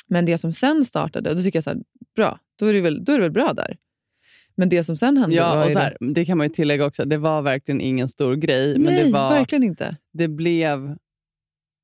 Men 0.08 0.26
det 0.26 0.38
som 0.38 0.54
sen 0.54 0.86
startade, 0.86 1.34
då 1.34 1.43
tycker 1.43 1.58
jag 1.58 1.64
så 1.64 1.70
här, 1.70 1.80
bra, 2.16 2.39
då 2.56 2.66
är, 2.66 2.74
det 2.74 2.82
väl, 2.82 3.04
då 3.04 3.12
är 3.12 3.18
det 3.18 3.22
väl 3.22 3.32
bra 3.32 3.54
där. 3.54 3.78
Men 4.62 4.70
det 4.70 4.84
som 4.84 4.97
sen 4.97 5.18
hände 5.18 5.36
var 5.41 5.47
Ja, 5.55 5.62
och 5.64 5.68
ju 5.68 5.74
så 5.74 5.80
det- 5.80 5.84
här, 5.84 5.97
det 6.14 6.26
kan 6.26 6.38
man 6.38 6.47
ju 6.47 6.53
tillägga 6.53 6.86
också. 6.86 7.05
Det 7.05 7.18
var 7.18 7.41
verkligen 7.41 7.82
ingen 7.82 8.09
stor 8.09 8.36
grej. 8.36 8.74
men 8.74 8.93
Nej, 8.93 9.03
det 9.05 9.12
var, 9.12 9.30
verkligen 9.30 9.64
inte. 9.64 9.97
det 10.14 10.28
blev... 10.28 10.95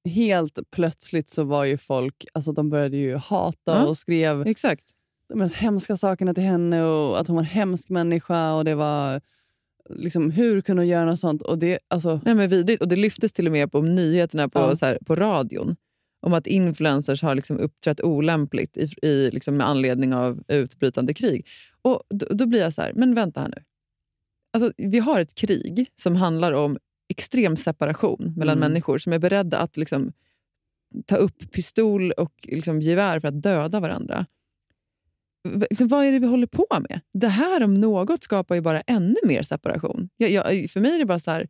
Helt 0.09 0.59
plötsligt 0.71 1.30
så 1.30 1.43
var 1.43 1.65
ju 1.65 1.78
folk... 1.78 2.25
Alltså 2.34 2.51
de 2.51 2.69
började 2.69 2.97
ju 2.97 3.15
hata 3.15 3.71
Ja, 3.71 3.86
och 3.86 3.97
skrev 3.97 4.47
Exakt. 4.47 4.84
de 5.30 5.39
mest 5.39 5.55
hemska 5.55 5.97
sakerna 5.97 6.34
till 6.34 6.43
henne 6.43 6.84
och 6.84 7.19
att 7.19 7.28
hon 7.28 7.36
var 7.36 7.43
en 7.43 7.49
hemsk 7.49 7.89
människa. 7.89 8.53
och 8.53 8.65
det 8.65 8.75
var 8.75 9.21
liksom 9.89 10.32
Hur 10.32 10.61
kunde 10.61 10.82
hon 10.82 10.88
göra 10.88 11.05
något 11.05 11.19
sånt? 11.19 11.41
Och 11.41 11.57
det, 11.59 11.80
alltså, 11.88 12.21
Nej, 12.25 12.36
men 12.36 12.49
vidrigt. 12.49 12.82
Och 12.82 12.88
det 12.88 12.95
lyftes 12.95 13.34
till 13.34 13.45
och 13.45 13.51
med 13.51 13.71
på 13.71 13.82
nyheterna 13.82 14.49
på, 14.49 14.59
Ja. 14.59 14.75
så 14.75 14.86
här, 14.86 14.97
på 15.05 15.15
radion. 15.15 15.75
Om 16.22 16.34
att 16.34 16.47
influencers 16.47 17.22
har 17.22 17.36
liksom 17.36 17.59
uppträtt 17.59 18.01
olämpligt 18.01 18.78
i, 18.78 18.88
i, 19.07 19.32
liksom 19.32 19.57
med 19.57 19.68
anledning 19.68 20.13
av 20.13 20.43
utbrytande 20.47 21.13
krig. 21.13 21.47
Och 21.82 22.03
då, 22.09 22.26
då 22.30 22.45
blir 22.45 22.61
jag 22.61 22.74
så 22.74 22.82
här, 22.82 22.93
men 22.93 23.15
vänta 23.15 23.41
här 23.41 23.47
nu. 23.47 23.63
Alltså, 24.53 24.74
vi 24.78 24.99
har 24.99 25.20
ett 25.20 25.36
krig 25.36 25.88
som 25.95 26.15
handlar 26.15 26.51
om 26.51 26.78
extrem 27.09 27.57
separation 27.57 28.34
mellan 28.38 28.57
Mm. 28.57 28.70
människor 28.70 28.97
som 28.97 29.13
är 29.13 29.20
beredda 29.20 29.57
att 29.57 29.78
liksom, 29.78 30.13
ta 31.05 31.15
upp 31.15 31.51
pistol 31.51 32.11
och 32.11 32.34
liksom, 32.43 32.82
gevär 32.82 33.20
för 33.20 33.28
att 33.28 33.41
döda 33.41 33.80
varandra. 33.80 34.26
Vad 35.80 36.05
är 36.05 36.11
det 36.11 36.20
vi 36.20 36.28
håller 36.28 36.47
på 36.47 36.68
med? 36.89 37.01
Det 37.13 37.28
här 37.28 37.63
om 37.63 37.74
något 37.82 38.24
skapar 38.24 38.55
ju 38.55 38.61
bara 38.61 38.82
ännu 38.82 39.15
mer 39.24 39.43
separation. 39.43 40.09
Jag, 40.18 40.30
jag, 40.30 40.70
för 40.70 40.80
mig 40.80 40.95
är 40.95 40.99
det 40.99 41.05
bara 41.05 41.20
så 41.20 41.32
här, 41.32 41.47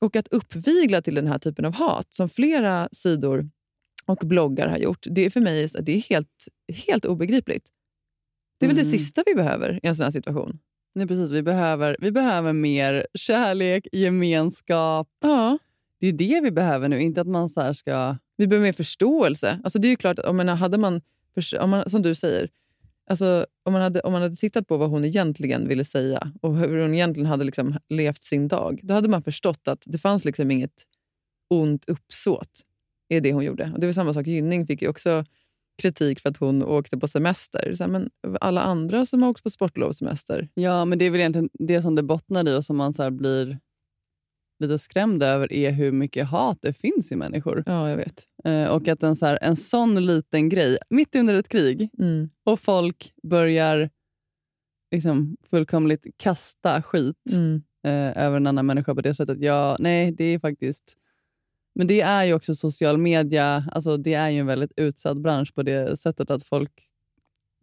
och 0.00 0.16
att 0.16 0.28
uppvigla 0.28 1.02
till 1.02 1.14
den 1.14 1.26
här 1.26 1.38
typen 1.38 1.64
av 1.64 1.72
hat, 1.72 2.14
som 2.14 2.28
flera 2.28 2.88
sidor 2.92 3.50
och 4.10 4.26
bloggar 4.26 4.68
har 4.68 4.78
gjort, 4.78 5.06
det 5.10 5.24
är 5.24 5.30
för 5.30 5.40
mig 5.40 5.68
det 5.80 5.92
är 5.92 6.00
helt, 6.00 6.48
helt 6.86 7.04
obegripligt. 7.04 7.68
Det 8.58 8.66
är 8.66 8.68
väl 8.68 8.76
det 8.76 8.82
Mm. 8.82 8.92
sista 8.92 9.22
vi 9.26 9.34
behöver 9.34 9.80
i 9.82 9.86
en 9.86 9.96
sån 9.96 10.04
här 10.04 10.10
situation. 10.10 10.58
nej, 10.94 11.06
precis, 11.06 11.30
vi, 11.30 11.42
behöver, 11.42 11.96
vi 12.00 12.12
behöver 12.12 12.52
mer 12.52 13.06
kärlek, 13.14 13.88
gemenskap. 13.92 15.08
Ja. 15.20 15.58
Det 16.00 16.06
är 16.06 16.12
det 16.12 16.40
vi 16.42 16.50
behöver 16.50 16.88
nu. 16.88 17.00
Inte 17.00 17.20
att 17.20 17.26
man 17.26 17.48
så 17.48 17.74
ska... 17.74 18.16
Vi 18.36 18.46
behöver 18.46 18.68
mer 18.68 18.72
förståelse. 18.72 19.60
Alltså 19.64 19.78
det 19.78 19.88
är 19.88 19.90
ju 19.90 19.96
klart 19.96 20.18
att 20.18 20.24
om 20.24 20.36
man 20.36 20.48
hade 20.48 20.78
man, 20.78 21.00
om 21.60 21.70
man, 21.70 21.90
som 21.90 22.02
du 22.02 22.14
säger, 22.14 22.50
alltså 23.10 23.46
om, 23.62 23.72
man 23.72 23.82
hade, 23.82 24.00
om 24.00 24.12
man 24.12 24.22
hade 24.22 24.36
tittat 24.36 24.66
på 24.66 24.76
vad 24.76 24.90
hon 24.90 25.04
egentligen 25.04 25.68
ville 25.68 25.84
säga 25.84 26.32
och 26.42 26.56
hur 26.56 26.82
hon 26.82 26.94
egentligen 26.94 27.26
hade 27.26 27.44
liksom 27.44 27.78
levt 27.88 28.22
sin 28.22 28.48
dag, 28.48 28.80
då 28.82 28.94
hade 28.94 29.08
man 29.08 29.22
förstått 29.22 29.68
att 29.68 29.82
det 29.86 29.98
fanns 29.98 30.24
liksom 30.24 30.50
inget 30.50 30.84
ont 31.50 31.88
uppsåt 31.88 32.60
i 33.10 33.20
det 33.20 33.32
hon 33.32 33.44
gjorde. 33.44 33.70
Och 33.74 33.80
det 33.80 33.86
var 33.86 33.92
samma 33.92 34.14
sak, 34.14 34.26
Gynning 34.26 34.66
fick 34.66 34.82
ju 34.82 34.88
också 34.88 35.24
kritik 35.82 36.20
för 36.20 36.28
att 36.28 36.36
hon 36.36 36.62
åkte 36.62 36.98
på 36.98 37.08
semester. 37.08 37.74
Så 37.74 37.84
här, 37.84 37.90
men 37.90 38.10
alla 38.40 38.60
andra 38.62 39.06
som 39.06 39.22
har 39.22 39.30
åkt 39.30 39.42
på 39.42 39.50
sportlovssemester, 39.50 40.48
Ja, 40.54 40.84
men 40.84 40.98
det 40.98 41.04
är 41.04 41.10
väl 41.10 41.20
egentligen 41.20 41.50
det 41.52 41.82
som 41.82 41.94
det 41.94 42.02
bottnar 42.02 42.48
i 42.48 42.58
och 42.58 42.64
som 42.64 42.76
man 42.76 42.94
så 42.94 43.10
blir 43.10 43.58
lite 44.62 44.78
skrämd 44.78 45.22
över 45.22 45.52
är 45.52 45.70
hur 45.70 45.92
mycket 45.92 46.26
hat 46.28 46.58
det 46.62 46.72
finns 46.72 47.12
i 47.12 47.16
människor. 47.16 47.62
ja 47.66 47.88
jag 47.90 47.96
vet. 47.96 48.24
Eh, 48.44 48.64
och 48.68 48.88
att 48.88 49.02
en, 49.02 49.16
så 49.16 49.26
här, 49.26 49.38
en 49.42 49.56
sån 49.56 50.06
liten 50.06 50.48
grej, 50.48 50.78
mitt 50.90 51.16
under 51.16 51.34
ett 51.34 51.48
krig, 51.48 51.90
Mm. 51.98 52.28
och 52.44 52.60
folk 52.60 53.12
börjar 53.22 53.90
liksom 54.94 55.36
fullkomligt 55.50 56.06
kasta 56.16 56.82
skit 56.82 57.16
Mm. 57.32 57.62
eh, 57.86 58.24
över 58.24 58.36
en 58.36 58.46
annan 58.46 58.66
människa 58.66 58.94
på 58.94 59.00
det 59.00 59.14
sättet. 59.14 59.38
Ja, 59.40 59.76
nej, 59.80 60.12
det 60.12 60.24
är 60.24 60.38
faktiskt... 60.38 60.96
Men 61.80 61.86
det 61.86 62.00
är 62.00 62.24
ju 62.24 62.34
också 62.34 62.54
social 62.54 62.98
media. 62.98 63.64
Alltså 63.72 63.96
det 63.96 64.14
är 64.14 64.30
ju 64.30 64.38
en 64.38 64.46
väldigt 64.46 64.72
utsatt 64.76 65.16
bransch 65.16 65.54
på 65.54 65.62
det 65.62 65.96
sättet 65.96 66.30
att 66.30 66.44
folk 66.44 66.70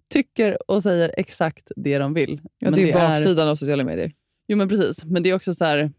tycker 0.10 0.72
och 0.72 0.84
säger 0.84 1.14
exakt 1.18 1.72
det 1.76 1.98
de 1.98 2.14
vill. 2.14 2.42
Ja, 2.60 2.72
det 2.72 2.82
är 2.82 2.86
ju 2.88 2.94
baksidan 2.94 3.48
av 3.48 3.56
sociala 3.56 3.84
medier. 3.84 4.12
Jo, 4.48 4.58
men 4.58 4.70
precis. 4.70 5.06
Men 5.06 5.24
det 5.24 5.30
är 5.30 5.36
också 5.36 5.54
så 5.54 5.66
här, 5.66 5.92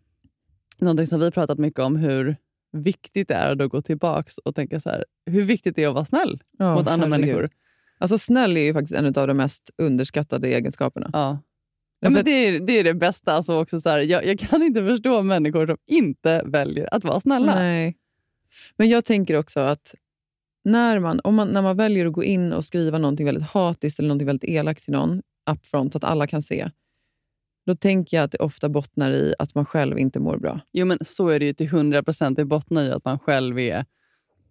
någonting 0.78 1.06
som 1.06 1.20
vi 1.20 1.30
pratat 1.30 1.58
mycket 1.58 1.80
om, 1.80 1.96
hur 1.96 2.36
viktigt 2.72 3.28
det 3.28 3.34
är 3.34 3.62
att 3.62 3.70
gå 3.70 3.82
tillbaka 3.82 4.30
och 4.44 4.54
tänka 4.54 4.80
så 4.80 4.90
här, 4.90 5.04
hur 5.26 5.42
viktigt 5.42 5.76
det 5.76 5.84
är 5.84 5.88
att 5.88 5.94
vara 5.94 6.04
snäll 6.04 6.42
Ja, 6.58 6.74
mot 6.74 6.88
andra 6.88 7.06
herregud. 7.06 7.10
människor. 7.10 7.50
Alltså 7.98 8.18
snäll 8.18 8.56
är 8.56 8.60
ju 8.60 8.72
faktiskt 8.72 8.94
en 8.94 9.06
av 9.06 9.26
de 9.26 9.36
mest 9.36 9.70
underskattade 9.78 10.48
egenskaperna. 10.48 11.10
Ja. 11.12 11.38
Ja, 12.00 12.10
men 12.10 12.24
det, 12.24 12.30
är, 12.30 12.60
det 12.60 12.72
är 12.72 12.84
det 12.84 12.94
bästa. 12.94 13.32
Alltså 13.32 13.60
också 13.60 13.80
så 13.80 13.88
här, 13.88 14.00
jag, 14.00 14.26
jag 14.26 14.38
kan 14.38 14.62
inte 14.62 14.80
förstå 14.80 15.22
människor 15.22 15.66
som 15.66 15.76
inte 15.86 16.42
väljer 16.46 16.94
att 16.94 17.04
vara 17.04 17.20
snälla. 17.20 17.54
Nej. 17.54 17.96
Men 18.76 18.88
jag 18.88 19.04
tänker 19.04 19.34
också 19.36 19.61
att 19.61 19.94
när 20.64 20.98
man, 20.98 21.20
om 21.24 21.34
man, 21.34 21.48
när 21.48 21.62
man 21.62 21.76
väljer 21.76 22.06
att 22.06 22.12
gå 22.12 22.24
in 22.24 22.52
och 22.52 22.64
skriva 22.64 22.98
någonting 22.98 23.26
väldigt 23.26 23.44
hatiskt 23.44 23.98
eller 23.98 24.09
någonting 24.09 24.26
väldigt 24.26 24.50
elakt 24.50 24.84
till 24.84 24.92
någon 24.92 25.22
upfront 25.50 25.92
så 25.92 25.96
att 25.98 26.04
alla 26.04 26.26
kan 26.26 26.42
se, 26.42 26.70
då 27.66 27.74
tänker 27.76 28.16
jag 28.16 28.24
att 28.24 28.32
det 28.32 28.38
ofta 28.38 28.68
bottnar 28.68 29.11
i 29.11 29.34
att 29.38 29.54
man 29.54 29.66
själv 29.66 29.98
inte 29.98 30.20
mår 30.20 30.36
bra. 30.38 30.61
Jo, 30.72 30.86
men 30.86 30.98
så 31.04 31.28
är 31.28 31.38
det 31.40 31.46
ju 31.46 31.52
till 31.52 31.66
100 31.66 32.02
procent. 32.02 32.36
Det 32.36 32.44
bottnar 32.44 32.82
i 32.84 32.90
att 32.90 33.04
man 33.04 33.18
själv 33.18 33.59
är 33.59 33.84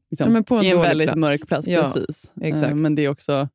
liksom, 0.09 0.43
Ja, 0.49 0.59
en 0.59 0.65
i 0.65 0.69
en 0.69 0.81
väldigt 0.81 1.05
plats. 1.07 1.17
mörk 1.19 1.47
plats. 1.47 1.67
Ja, 1.67 1.91
precis. 1.95 2.31
exakt. 2.41 2.67
Eh, 2.69 2.75
Men 2.75 2.95
det 2.95 3.05
är 3.05 3.09
också... 3.09 3.49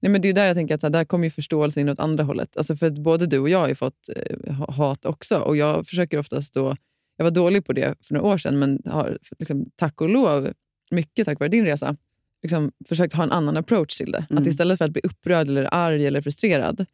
Nej, 0.00 0.12
men 0.12 0.20
det 0.20 0.28
är 0.28 0.32
där 0.32 0.46
jag 0.46 0.56
tänker 0.56 0.74
att 0.74 0.80
så 0.80 0.86
här, 0.86 0.92
där 0.92 1.04
kommer 1.04 1.24
ju 1.24 1.30
förståelsen 1.30 1.80
in 1.80 1.88
åt 1.88 1.98
andra 1.98 2.24
hållet. 2.24 2.56
Alltså 2.56 2.76
för 2.76 2.90
både 2.90 3.26
du 3.26 3.38
och 3.38 3.48
jag 3.48 3.58
har 3.58 3.68
ju 3.68 3.74
fått 3.74 4.08
eh, 4.16 4.54
ha- 4.54 4.72
hat 4.72 5.04
också. 5.04 5.38
Och 5.38 5.56
Jag 5.56 5.86
försöker 5.86 6.18
oftast 6.18 6.54
då, 6.54 6.76
jag 7.18 7.24
var 7.24 7.30
dålig 7.30 7.64
på 7.64 7.72
det 7.72 8.06
för 8.06 8.14
några 8.14 8.26
år 8.26 8.38
sedan, 8.38 8.58
men 8.58 8.82
har 8.84 9.18
liksom, 9.38 9.70
tack 9.76 10.00
och 10.00 10.08
lov, 10.08 10.52
mycket 10.90 11.26
tack 11.26 11.40
vare 11.40 11.48
din 11.48 11.64
resa, 11.64 11.96
liksom, 12.42 12.72
försökt 12.88 13.14
ha 13.14 13.22
en 13.22 13.32
annan 13.32 13.56
approach 13.56 13.96
till 13.96 14.12
det. 14.12 14.26
Mm. 14.30 14.42
Att 14.42 14.48
istället 14.48 14.78
för 14.78 14.84
att 14.84 14.90
bli 14.90 15.02
upprörd, 15.04 15.48
eller 15.48 15.74
arg 15.74 16.06
eller 16.06 16.22
frustrerad 16.22 16.86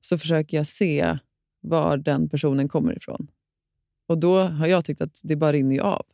så 0.00 0.18
försöker 0.18 0.56
jag 0.56 0.66
se 0.66 1.18
var 1.60 1.96
den 1.96 2.28
personen 2.28 2.68
kommer 2.68 2.96
ifrån. 2.96 3.30
Och 4.08 4.18
då 4.18 4.40
har 4.40 4.66
jag 4.66 4.84
tyckt 4.84 5.00
att 5.00 5.20
det 5.22 5.36
bara 5.36 5.52
rinner 5.52 5.80
av. 5.80 6.06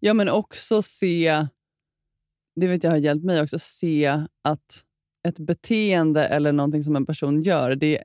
Ja, 0.00 0.14
men 0.14 0.28
också 0.28 0.82
se... 0.82 1.46
Det 2.60 2.66
vet 2.66 2.84
jag 2.84 2.90
har 2.90 2.98
hjälpt 2.98 3.24
mig 3.24 3.42
också. 3.42 3.58
Se 3.58 4.06
att 4.42 4.84
ett 5.28 5.38
beteende 5.38 6.24
eller 6.24 6.52
någonting 6.52 6.84
som 6.84 6.96
en 6.96 7.06
person 7.06 7.42
gör, 7.42 7.74
det, 7.74 8.02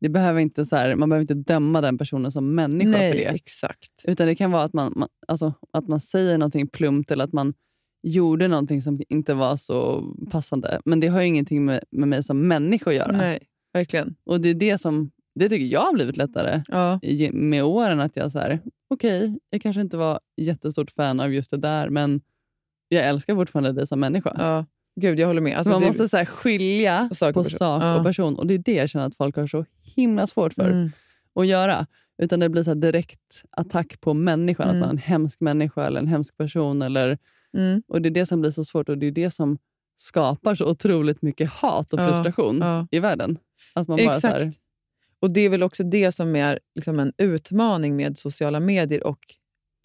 det 0.00 0.08
behöver 0.08 0.40
inte 0.40 0.66
så 0.66 0.76
här, 0.76 0.94
man 0.94 1.08
behöver 1.08 1.22
inte 1.22 1.34
döma 1.52 1.80
den 1.80 1.98
personen 1.98 2.32
som 2.32 2.54
människa 2.54 2.90
Nej, 2.90 3.10
för 3.12 3.18
det. 3.18 3.24
exakt. 3.24 3.90
Utan 4.04 4.26
det 4.26 4.34
kan 4.34 4.50
vara 4.50 4.62
att 4.62 4.72
man, 4.72 4.92
man, 4.96 5.08
alltså, 5.28 5.54
att 5.72 5.88
man 5.88 6.00
säger 6.00 6.38
någonting 6.38 6.66
plumpt 6.66 7.10
eller 7.10 7.24
att 7.24 7.32
man 7.32 7.54
gjorde 8.02 8.48
någonting 8.48 8.82
som 8.82 9.00
inte 9.08 9.34
var 9.34 9.56
så 9.56 10.04
passande. 10.30 10.80
Men 10.84 11.00
det 11.00 11.06
har 11.08 11.20
ju 11.20 11.26
ingenting 11.26 11.64
med, 11.64 11.80
med 11.90 12.08
mig 12.08 12.22
som 12.22 12.48
människa 12.48 12.90
att 12.90 12.96
göra. 12.96 13.16
Nej, 13.16 13.38
verkligen. 13.72 14.14
Och 14.26 14.40
det 14.40 14.48
är 14.48 14.54
det 14.54 14.78
som 14.78 15.10
det 15.34 15.48
tycker 15.48 15.64
jag 15.66 15.80
har 15.80 15.92
blivit 15.92 16.16
lättare 16.16 16.62
Ja. 16.68 16.98
i- 17.02 17.32
med 17.32 17.64
åren. 17.64 18.00
Att 18.00 18.16
jag 18.16 18.32
så 18.32 18.38
här, 18.38 18.60
okej, 18.90 19.38
jag 19.50 19.62
kanske 19.62 19.80
inte 19.80 19.96
var 19.96 20.20
jättestort 20.36 20.90
fan 20.90 21.20
av 21.20 21.34
just 21.34 21.50
det 21.50 21.56
där, 21.56 21.88
men 21.88 22.20
jag 22.88 23.06
älskar 23.06 23.34
fortfarande 23.34 23.72
dig 23.72 23.86
som 23.86 24.00
människa. 24.00 24.36
Ja. 24.38 24.66
Gud, 25.00 25.18
jag 25.18 25.26
håller 25.26 25.40
med. 25.40 25.56
Alltså, 25.56 25.70
man 25.70 25.80
det- 25.80 25.86
måste 25.86 26.08
så 26.08 26.24
skilja 26.26 27.10
Sak 27.12 27.34
på 27.34 27.42
person. 27.44 27.58
sak 27.58 27.82
Ja. 27.82 27.98
och 27.98 28.04
person. 28.04 28.36
Och 28.38 28.46
det 28.46 28.54
är 28.54 28.58
det 28.58 28.74
jag 28.74 28.88
känner 28.90 29.06
att 29.06 29.16
folk 29.16 29.36
har 29.36 29.46
så 29.46 29.64
himla 29.96 30.26
svårt 30.26 30.54
för 30.54 30.70
Mm. 30.70 30.90
att 31.34 31.46
göra. 31.46 31.86
Utan 32.22 32.40
det 32.40 32.48
blir 32.48 32.62
så 32.62 32.74
direkt 32.74 33.42
attack 33.50 34.00
på 34.00 34.14
människan. 34.14 34.68
Mm. 34.68 34.76
Att 34.76 34.80
man 34.80 34.88
är 34.88 34.92
en 34.92 34.98
hemsk 34.98 35.40
människa 35.40 35.86
eller 35.86 36.00
en 36.00 36.06
hemsk 36.06 36.36
person. 36.36 36.82
Eller, 36.82 37.18
Mm. 37.56 37.82
och 37.88 38.02
Det 38.02 38.08
är 38.08 38.10
det 38.10 38.26
som 38.26 38.40
blir 38.40 38.50
så 38.50 38.64
svårt 38.64 38.88
och 38.88 38.98
det 38.98 39.06
är 39.06 39.10
det 39.10 39.30
som 39.30 39.58
skapar 39.96 40.54
så 40.54 40.70
otroligt 40.70 41.22
mycket 41.22 41.50
hat 41.50 41.92
och 41.92 42.00
Ja, 42.00 42.08
frustration 42.08 42.58
ja. 42.58 42.86
i 42.90 42.98
världen. 42.98 43.38
Att 43.74 43.88
man 43.88 43.96
bara 43.96 44.14
Exakt. 44.14 44.34
här, 44.42 44.52
Och 45.20 45.30
Det 45.30 45.40
är 45.40 45.48
väl 45.48 45.62
också 45.62 45.82
det 45.82 46.12
som 46.12 46.36
är 46.36 46.58
liksom 46.74 47.00
en 47.00 47.12
utmaning 47.18 47.96
med 47.96 48.18
sociala 48.18 48.60
medier 48.60 49.06
och 49.06 49.18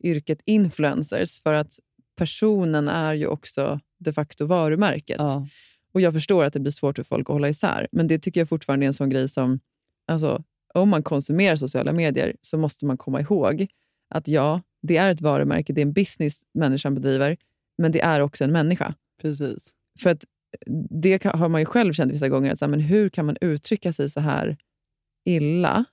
yrket 0.03 0.41
influencers. 0.45 1.41
För 1.41 1.53
att 1.53 1.79
personen 2.17 2.89
är 2.89 3.13
ju 3.13 3.27
också 3.27 3.79
de 4.03 4.13
facto 4.13 4.45
varumärket. 4.45 5.15
ja, 5.19 5.47
Och 5.93 6.01
Jag 6.01 6.13
förstår 6.13 6.45
att 6.45 6.53
det 6.53 6.59
blir 6.59 6.71
svårt 6.71 6.95
för 6.95 7.03
folk 7.03 7.29
att 7.29 7.33
hålla 7.33 7.49
isär, 7.49 7.87
men 7.91 8.07
det 8.07 8.19
tycker 8.19 8.41
jag 8.41 8.49
fortfarande 8.49 8.85
är 8.85 8.87
en 8.87 8.93
sån 8.93 9.09
grej 9.09 9.27
som... 9.29 9.59
Alltså, 10.05 10.43
om 10.73 10.89
man 10.89 11.03
konsumerar 11.03 11.55
sociala 11.55 11.91
medier 11.91 12.35
så 12.41 12.57
måste 12.57 12.85
man 12.85 12.97
komma 12.97 13.21
ihåg 13.21 13.67
att 14.09 14.27
ja, 14.27 14.61
det 14.81 14.97
är 14.97 15.11
ett 15.11 15.21
varumärke, 15.21 15.73
det 15.73 15.81
är 15.81 15.85
en 15.85 15.93
business 15.93 16.41
människan 16.53 16.95
bedriver, 16.95 17.37
men 17.77 17.91
det 17.91 18.01
är 18.01 18.19
också 18.21 18.43
en 18.43 18.51
människa. 18.51 18.93
Precis. 19.21 19.73
För 19.99 20.09
att 20.09 20.25
det 20.89 21.19
kan- 21.19 21.39
har 21.39 21.49
man 21.49 21.61
ju 21.61 21.65
själv 21.65 21.93
känt 21.93 22.11
vissa 22.11 22.29
gånger, 22.29 22.51
att 22.51 22.59
så 22.59 22.65
här, 22.65 22.69
men 22.69 22.79
hur 22.79 23.09
kan 23.09 23.25
man 23.25 23.37
uttrycka 23.41 23.93
sig 23.93 24.09
så 24.09 24.19
här 24.19 24.57
illa 25.25 25.85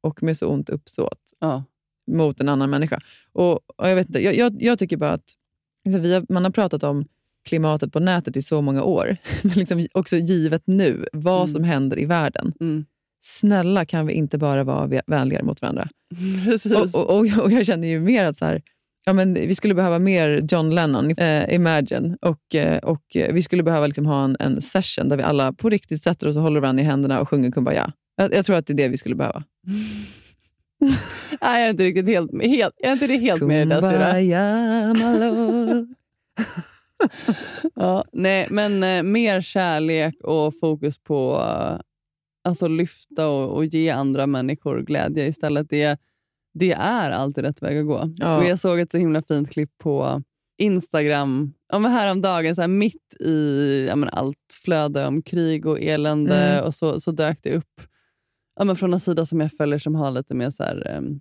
och 0.00 0.22
med 0.22 0.36
så 0.36 0.46
ont 0.48 0.68
uppsåt 0.70 1.18
Ja. 1.38 1.64
mot 2.06 2.40
en 2.40 2.48
annan 2.48 2.70
människa? 2.70 3.00
Och, 3.32 3.52
och 3.80 3.88
jag, 3.88 3.94
vet 3.96 4.06
inte, 4.08 4.20
jag, 4.24 4.34
jag, 4.34 4.62
jag 4.62 4.78
tycker 4.78 4.96
bara 4.96 5.12
att 5.12 5.32
vi 5.84 6.14
har, 6.14 6.26
man 6.28 6.44
har 6.44 6.50
pratat 6.50 6.82
om 6.82 7.04
klimatet 7.48 7.92
på 7.92 8.00
nätet 8.00 8.36
i 8.36 8.42
så 8.42 8.62
många 8.62 8.82
år, 8.82 9.16
men 9.42 9.52
liksom 9.52 9.86
också 9.92 10.16
givet 10.16 10.62
nu, 10.66 11.06
vad 11.12 11.40
Mm. 11.42 11.48
som 11.54 11.64
händer 11.64 11.98
i 11.98 12.04
världen. 12.04 12.52
Mm. 12.60 12.84
Snälla 13.24 13.84
kan 13.84 14.06
vi 14.06 14.12
inte 14.12 14.38
bara 14.38 14.64
vara 14.64 14.86
vä- 14.86 15.02
vänligare 15.06 15.44
mot 15.44 15.62
varandra? 15.62 15.88
Och, 16.76 16.94
och, 16.94 17.10
och, 17.18 17.26
och 17.44 17.52
jag 17.52 17.66
känner 17.66 17.88
ju 17.88 18.00
mer 18.00 18.24
att 18.24 18.36
så 18.36 18.44
här, 18.44 18.62
ja, 19.04 19.12
men 19.12 19.34
vi 19.34 19.54
skulle 19.54 19.74
behöva 19.74 19.98
mer 19.98 20.46
John 20.50 20.70
Lennon, 20.74 21.10
eh, 21.18 21.54
Imagine, 21.54 22.16
och, 22.20 22.54
eh, 22.54 22.78
och 22.78 23.02
vi 23.30 23.42
skulle 23.42 23.62
behöva 23.62 23.86
liksom 23.86 24.06
ha 24.06 24.24
en, 24.24 24.36
en 24.40 24.60
session 24.60 25.08
där 25.08 25.16
vi 25.16 25.22
alla 25.22 25.52
på 25.52 25.70
riktigt 25.70 26.02
sätter 26.02 26.28
oss 26.28 26.36
och 26.36 26.42
håller 26.42 26.60
varandra 26.60 26.82
i 26.82 26.86
händerna 26.86 27.20
och 27.20 27.28
sjunger 27.28 27.50
Kumbaya. 27.50 27.92
Jag, 28.16 28.34
jag 28.34 28.44
tror 28.44 28.56
att 28.56 28.66
det 28.66 28.72
är 28.72 28.76
det 28.76 28.88
vi 28.88 28.96
skulle 28.98 29.14
behöva. 29.14 29.44
Nej, 31.40 31.60
jag 31.60 31.62
är 31.62 31.70
inte 31.70 31.84
riktigt 31.84 32.06
helt, 32.06 32.30
helt, 32.44 32.74
jag 32.78 32.88
är 32.88 32.92
inte 32.92 33.06
helt 33.06 33.42
med 33.42 33.62
i 33.62 33.64
det 33.64 33.80
där. 33.80 33.80
Syrra. 33.92 34.12
Ja, 37.74 38.04
nej, 38.12 38.46
men 38.50 38.82
eh, 38.82 39.02
mer 39.02 39.40
kärlek 39.40 40.14
och 40.22 40.58
fokus 40.60 40.98
på 40.98 41.34
eh, 41.34 41.80
alltså 42.44 42.68
lyfta 42.68 43.28
och, 43.28 43.56
och 43.56 43.64
ge 43.64 43.90
andra 43.90 44.26
människor 44.26 44.82
glädje 44.82 45.26
istället. 45.26 45.66
Det, 45.70 46.00
det 46.54 46.72
är 46.72 47.10
alltid 47.10 47.44
rätt 47.44 47.62
väg 47.62 47.78
att 47.78 47.86
gå. 47.86 48.10
Ja. 48.16 48.36
Och 48.36 48.44
jag 48.44 48.58
såg 48.58 48.80
ett 48.80 48.90
så 48.92 48.98
himla 48.98 49.22
fint 49.22 49.50
klipp 49.50 49.78
på 49.78 50.22
Instagram 50.58 51.52
ja, 51.72 51.78
men 51.78 51.92
häromdagen, 51.92 52.54
så 52.54 52.60
här, 52.60 52.68
mitt 52.68 53.14
i 53.20 53.86
ja, 53.88 53.96
men 53.96 54.08
allt 54.08 54.38
flöde 54.64 55.06
om 55.06 55.22
krig 55.22 55.66
och 55.66 55.80
elände. 55.80 56.36
Mm. 56.36 56.64
Och 56.64 56.74
så, 56.74 57.00
så 57.00 57.10
dök 57.12 57.38
det 57.42 57.54
upp 57.54 57.80
ja, 58.56 58.64
men 58.64 58.76
från 58.76 58.92
en 58.92 59.00
sida 59.00 59.26
som 59.26 59.40
jag 59.40 59.52
följer 59.52 59.78
som 59.78 59.94
har 59.94 60.10
lite 60.10 60.34
mer 60.34 60.50
så 60.50 60.62
här, 60.62 60.88
em, 60.96 61.20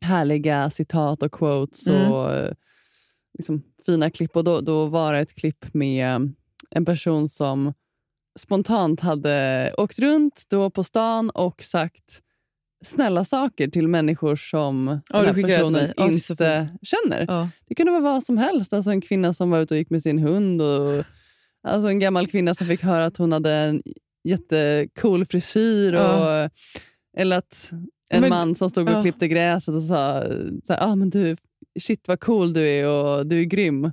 härliga 0.00 0.70
citat 0.70 1.22
och 1.22 1.32
quotes 1.32 1.86
Mm. 1.86 2.12
och 2.12 2.32
eh, 2.32 2.52
liksom, 3.38 3.62
fina 3.86 4.10
klipp. 4.10 4.36
Och 4.36 4.44
då, 4.44 4.60
då 4.60 4.86
var 4.86 5.12
det 5.12 5.18
ett 5.20 5.34
klipp 5.34 5.74
med 5.74 6.32
en 6.70 6.84
person 6.84 7.28
som 7.28 7.72
spontant 8.38 9.00
hade 9.00 9.74
åkt 9.78 9.98
runt 9.98 10.44
då 10.48 10.70
på 10.70 10.84
stan 10.84 11.30
och 11.30 11.62
sagt 11.62 12.20
snälla 12.84 13.24
saker 13.24 13.68
till 13.68 13.88
människor 13.88 14.36
som 14.36 15.00
Ja, 15.12 15.22
den 15.22 15.34
här 15.34 15.42
personen 15.42 15.92
så 15.96 16.32
inte 16.32 16.68
känner. 16.82 17.24
Ja. 17.28 17.48
Det 17.68 17.74
kunde 17.74 17.92
vara 17.92 18.02
vad 18.02 18.24
som 18.24 18.38
helst. 18.38 18.72
Alltså 18.72 18.90
en 18.90 19.00
kvinna 19.00 19.34
som 19.34 19.50
var 19.50 19.58
ute 19.60 19.74
och 19.74 19.78
gick 19.78 19.90
med 19.90 20.02
sin 20.02 20.18
hund. 20.18 20.62
Och, 20.62 21.04
alltså 21.68 21.88
en 21.88 21.98
gammal 21.98 22.26
kvinna 22.26 22.54
som 22.54 22.66
fick 22.66 22.82
höra 22.82 23.06
att 23.06 23.16
hon 23.16 23.32
hade 23.32 23.52
en 23.52 23.82
jättecool 24.24 25.26
frisyr. 25.26 25.92
Och, 25.92 26.00
Ja. 26.00 26.50
Eller 27.16 27.38
att 27.38 27.70
en 28.10 28.20
Men- 28.20 28.30
man 28.30 28.54
som 28.54 28.70
stod 28.70 28.88
och 28.88 29.02
klippte 29.02 29.28
gräset 29.28 29.74
och 29.74 29.82
sa 29.82 30.24
så 30.64 30.72
här, 30.72 30.86
ah, 30.92 30.94
men 30.96 31.10
du, 31.10 31.36
shit 31.80 32.08
vad 32.08 32.20
cool 32.20 32.52
du 32.52 32.68
är 32.68 32.88
och 32.88 33.26
du 33.26 33.40
är 33.40 33.44
grym. 33.44 33.92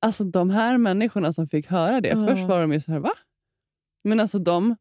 Alltså 0.00 0.24
de 0.24 0.50
här 0.50 0.78
människorna 0.78 1.32
som 1.32 1.48
fick 1.48 1.66
höra 1.66 2.00
det, 2.00 2.08
Ja. 2.08 2.26
först 2.26 2.48
var 2.48 2.60
de 2.60 2.72
ju 2.72 2.80
så 2.80 2.92
här, 2.92 2.98
va? 2.98 3.12
Men 4.04 4.20
alltså 4.20 4.38
de, 4.38 4.76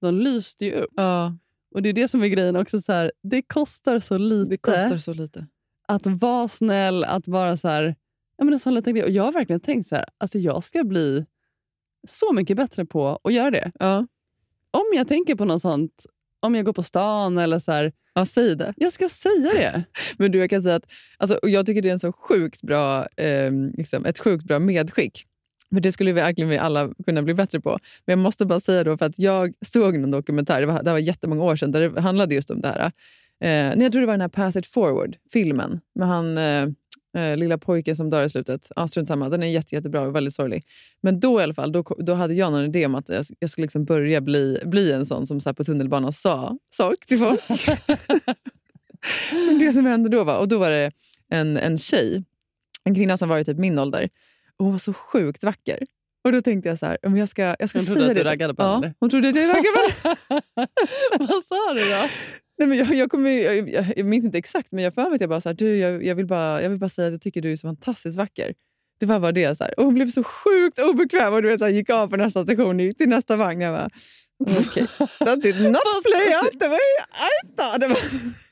de 0.00 0.14
lyste 0.14 0.64
ju 0.64 0.72
upp. 0.72 0.90
Ja, 0.96 1.36
Och 1.74 1.82
det 1.82 1.88
är 1.88 1.92
det 1.92 2.08
som 2.08 2.22
är 2.22 2.26
grejen 2.28 2.56
också. 2.56 2.80
Så 2.80 2.92
här, 2.92 3.12
det 3.22 3.42
kostar 3.42 3.98
så 4.00 4.18
lite 4.18 4.50
det 4.50 4.58
kostar 4.58 4.98
så 4.98 5.12
lite. 5.14 5.46
att 5.88 6.06
vara 6.06 6.48
snäll, 6.48 7.04
att 7.04 7.28
vara 7.28 7.56
så 7.56 7.68
här... 7.68 7.96
Ja, 8.36 8.44
men 8.44 8.52
en 8.54 8.60
sån 8.60 8.74
liten 8.74 8.94
grej. 8.94 9.04
Och 9.04 9.10
jag 9.10 9.22
har 9.22 9.32
verkligen 9.32 9.60
tänkt 9.60 9.86
så 9.88 9.96
här, 9.96 10.04
alltså 10.18 10.38
jag 10.38 10.64
ska 10.64 10.84
bli 10.84 11.26
så 12.08 12.32
mycket 12.32 12.56
bättre 12.56 12.84
på 12.86 13.20
att 13.24 13.32
göra 13.32 13.50
det. 13.50 13.72
Ja. 13.78 14.06
Om 14.70 14.84
jag 14.94 15.08
tänker 15.08 15.34
på 15.34 15.44
något 15.44 15.62
sånt, 15.62 16.06
om 16.40 16.54
jag 16.54 16.64
går 16.64 16.72
på 16.72 16.82
stan 16.82 17.38
eller 17.38 17.58
så 17.58 17.72
här, 17.72 17.92
Ja, 18.14 18.26
säg 18.26 18.56
det. 18.56 18.74
jag 18.76 18.92
ska 18.92 19.08
säga 19.08 19.50
det. 19.52 19.84
Men 20.18 20.32
du, 20.32 20.38
jag 20.38 20.50
kan 20.50 20.62
säga 20.62 20.74
att 20.74 20.92
alltså, 21.18 21.38
jag 21.42 21.66
tycker 21.66 21.82
det 21.82 21.88
är 21.88 21.92
en 21.92 21.98
så 21.98 22.12
sjukt 22.12 22.62
bra, 22.62 23.06
eh, 23.16 23.52
liksom, 23.76 24.04
ett 24.06 24.18
sjukt 24.18 24.44
bra 24.44 24.58
medskick. 24.58 25.26
För 25.74 25.80
Det 25.80 25.92
skulle 25.92 26.12
vi 26.12 26.20
verkligen 26.20 26.50
vi 26.50 26.58
alla 26.58 26.90
kunna 27.06 27.22
bli 27.22 27.34
bättre 27.34 27.60
på. 27.60 27.70
Men 28.06 28.12
jag 28.12 28.18
måste 28.18 28.46
bara 28.46 28.60
säga 28.60 28.84
då, 28.84 28.96
för 28.96 29.06
att 29.06 29.18
jag 29.18 29.54
såg 29.66 29.94
en 29.94 30.10
dokumentär, 30.10 30.60
det 30.60 30.66
var, 30.66 30.82
det 30.82 30.92
var 30.92 30.98
jättemånga 30.98 31.42
år 31.42 31.56
sedan, 31.56 31.72
där 31.72 31.80
det 31.90 32.00
handlade 32.00 32.34
just 32.34 32.50
om 32.50 32.60
det 32.60 32.68
här. 32.68 32.80
Eh, 33.40 33.76
nej, 33.76 33.82
jag 33.82 33.92
tror 33.92 34.00
det 34.00 34.06
var 34.06 34.14
den 34.14 34.20
här 34.20 34.28
Pass 34.28 34.56
it 34.56 34.66
forward, 34.66 35.16
filmen, 35.32 35.80
med 35.94 36.08
han 36.08 36.38
eh, 36.38 36.66
eh, 37.16 37.36
lilla 37.36 37.58
pojken 37.58 37.96
som 37.96 38.10
dör 38.10 38.24
i 38.24 38.30
slutet. 38.30 38.72
Ja, 38.76 38.88
strunt 38.88 39.08
samma. 39.08 39.28
Den 39.28 39.42
är 39.42 39.46
jätte, 39.46 39.74
jättebra 39.74 40.00
och 40.00 40.16
väldigt 40.16 40.34
sorglig. 40.34 40.64
Men 41.00 41.20
då 41.20 41.40
i 41.40 41.42
alla 41.42 41.54
fall, 41.54 41.72
då, 41.72 41.82
då 41.98 42.14
hade 42.14 42.34
jag 42.34 42.52
någon 42.52 42.64
idé 42.64 42.86
om 42.86 42.94
att 42.94 43.08
jag, 43.08 43.24
jag 43.38 43.50
skulle 43.50 43.64
liksom 43.64 43.84
börja 43.84 44.20
bli, 44.20 44.58
bli 44.64 44.92
en 44.92 45.06
sån 45.06 45.26
som 45.26 45.40
så 45.40 45.54
på 45.54 45.64
tunnelbanan 45.64 46.12
sa 46.12 46.58
sak 46.70 47.06
till 47.06 47.18
folk. 47.18 47.40
Men 49.32 49.58
det 49.58 49.72
som 49.72 49.86
hände 49.86 50.08
då 50.08 50.24
var, 50.24 50.38
och 50.38 50.48
då 50.48 50.58
var 50.58 50.70
det 50.70 50.92
en, 51.28 51.56
en 51.56 51.78
tjej, 51.78 52.24
en 52.84 52.94
kvinna 52.94 53.16
som 53.16 53.28
var 53.28 53.38
i 53.38 53.44
typ 53.44 53.58
min 53.58 53.78
ålder. 53.78 54.08
Och 54.56 54.64
hon 54.64 54.74
var 54.74 54.78
så 54.78 54.92
sjukt 54.92 55.44
vacker. 55.44 55.78
Och 56.24 56.32
då 56.32 56.42
tänkte 56.42 56.68
jag 56.68 56.78
så 56.78 56.86
här, 56.86 56.98
om 57.02 57.16
jag 57.16 57.28
ska, 57.28 57.56
jag 57.58 57.68
ska 57.68 57.78
Hon 57.78 57.86
trodde 57.86 58.02
att 58.02 58.08
du 58.08 58.22
det. 58.22 58.30
raggade 58.30 58.54
på 58.54 58.62
ja, 58.62 58.72
henne, 58.72 58.86
eller? 58.86 58.94
Hon 59.00 59.10
trodde 59.10 59.28
att 59.28 59.36
jag 59.36 59.48
raggade 59.48 59.92
på 60.02 60.08
henne. 60.08 60.68
Vad 61.18 61.44
sa 61.44 61.74
du 61.74 61.80
då? 61.80 62.08
Nej, 62.58 62.68
men 62.68 62.78
jag, 62.78 62.94
jag, 62.94 63.10
kommer, 63.10 63.30
jag, 63.30 63.92
jag, 63.96 64.06
minns 64.06 64.24
inte 64.24 64.38
exakt, 64.38 64.72
men 64.72 64.84
jag 64.84 64.94
för 64.94 65.02
mig 65.02 65.14
att 65.14 65.20
jag 65.20 65.30
bara, 65.30 65.40
så 65.40 65.48
här, 65.48 65.56
du, 65.56 65.76
jag, 65.76 66.04
jag, 66.04 66.14
vill 66.14 66.26
bara, 66.26 66.62
jag 66.62 66.70
vill 66.70 66.78
bara 66.78 66.88
säga 66.88 67.06
att 67.08 67.12
jag 67.12 67.20
tycker 67.20 67.42
du 67.42 67.52
är 67.52 67.56
så 67.56 67.68
fantastiskt 67.68 68.16
vacker. 68.16 68.54
Det 69.00 69.06
var 69.06 69.20
bara 69.20 69.32
det. 69.32 69.58
Så 69.58 69.64
här. 69.64 69.78
Och 69.78 69.84
hon 69.84 69.94
blev 69.94 70.08
så 70.08 70.24
sjukt 70.24 70.78
obekväm 70.78 71.34
och 71.34 71.42
du 71.42 71.48
vet, 71.48 71.58
så 71.58 71.64
här, 71.64 71.72
gick 71.72 71.90
av 71.90 72.08
på 72.08 72.16
nästa 72.16 72.44
station 72.44 72.76
och 72.76 72.82
gick 72.82 72.98
till 72.98 73.08
nästa 73.08 73.36
vagn. 73.36 73.60
Jag 73.60 73.74
bara, 73.74 73.90
okej, 74.68 74.86
that 75.18 75.42
did 75.42 75.62
not 75.62 75.82
play 76.04 76.34
out 76.42 76.60
the 76.60 76.68
way 76.68 76.78
I 77.12 77.56
thought. 77.56 78.42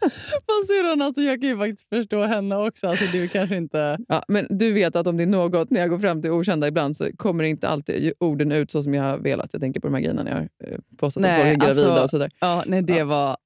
Vad 0.46 0.66
syrran, 0.66 1.02
alltså 1.02 1.22
jag 1.22 1.40
kan 1.40 1.48
ju 1.48 1.58
faktiskt 1.58 1.88
förstå 1.88 2.22
henne 2.22 2.56
också. 2.56 2.88
Alltså 2.88 3.04
du 3.16 3.28
kanske 3.28 3.56
inte... 3.56 3.98
Ja, 4.08 4.22
men 4.28 4.46
du 4.50 4.72
vet 4.72 4.96
att 4.96 5.06
om 5.06 5.16
det 5.16 5.22
är 5.22 5.26
något, 5.26 5.70
när 5.70 5.80
jag 5.80 5.90
går 5.90 5.98
fram 5.98 6.22
till 6.22 6.30
okända 6.30 6.68
ibland 6.68 6.96
så 6.96 7.04
kommer 7.16 7.44
inte 7.44 7.68
alltid 7.68 8.12
orden 8.20 8.52
ut 8.52 8.70
så 8.70 8.82
som 8.82 8.94
jag 8.94 9.02
har 9.02 9.18
velat. 9.18 9.48
Jag 9.52 9.62
tänker 9.62 9.80
på 9.80 9.86
de 9.86 9.94
här 9.94 10.00
grejerna 10.00 10.22
när 10.22 10.30
jag 10.30 10.38
har 10.38 10.48
eh, 10.72 10.78
påstått 10.96 11.24
att 11.24 11.36
folk 11.36 11.46
är 11.46 11.54
gravida 11.54 11.66
alltså- 11.66 12.02
och 12.04 12.10
sådär. 12.10 12.30
Ja, 12.40 12.62
nej, 12.66 12.82
det 12.82 12.96
Ja. 12.98 13.04
var... 13.04 13.36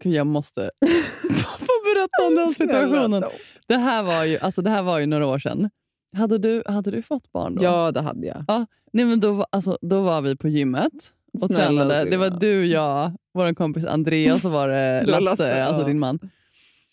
Gud, 0.00 0.14
jag 0.14 0.26
måste 0.26 0.60
få 1.58 1.72
berätta 1.94 2.26
om 2.26 2.34
den 2.36 2.54
situationen. 2.54 3.24
Det 3.66 3.76
här 3.76 4.02
var 4.02 4.24
ju, 4.24 4.38
alltså, 4.38 4.62
det 4.62 4.70
här 4.70 4.82
var 4.82 4.98
ju 4.98 5.06
några 5.06 5.26
år 5.26 5.38
sedan. 5.38 5.70
Hade 6.16 6.38
du, 6.38 6.62
hade 6.66 6.90
du 6.90 7.02
fått 7.02 7.32
barn 7.32 7.54
då? 7.54 7.64
Ja, 7.64 7.92
det 7.92 8.00
hade 8.00 8.26
jag. 8.26 8.44
Nej, 8.92 9.04
men 9.04 9.20
då, 9.20 9.46
alltså, 9.50 9.78
då 9.80 10.02
var 10.02 10.20
vi 10.22 10.36
på 10.36 10.48
gymmet 10.48 10.92
och 11.40 11.46
Snälla, 11.46 11.82
tränade. 11.82 12.10
Det 12.10 12.16
var 12.16 12.30
du, 12.30 12.66
jag, 12.66 13.12
vår 13.34 13.54
kompis 13.54 13.84
Andreas 13.84 14.34
och 14.34 14.40
så 14.40 14.48
var 14.48 14.68
det 14.68 15.02
Lasse, 15.06 15.20
Lasse, 15.20 15.64
alltså 15.64 15.86
din 15.86 15.98
man. 15.98 16.18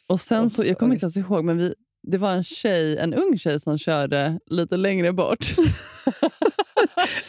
Och 0.08 0.22
sen 0.22 0.50
så, 0.50 0.64
jag 0.64 0.78
kommer 0.78 0.94
inte 0.94 1.04
ens 1.04 1.18
ihåg, 1.18 1.46
men 1.46 1.58
vi, 1.58 1.74
det 2.04 2.18
var 2.18 2.32
en 2.32 2.44
tjej, 2.44 2.98
en 2.98 3.14
ung 3.14 3.38
tjej 3.38 3.60
som 3.60 3.78
körde 3.78 4.40
lite 4.46 4.78
längre 4.78 5.14
bort. 5.14 5.46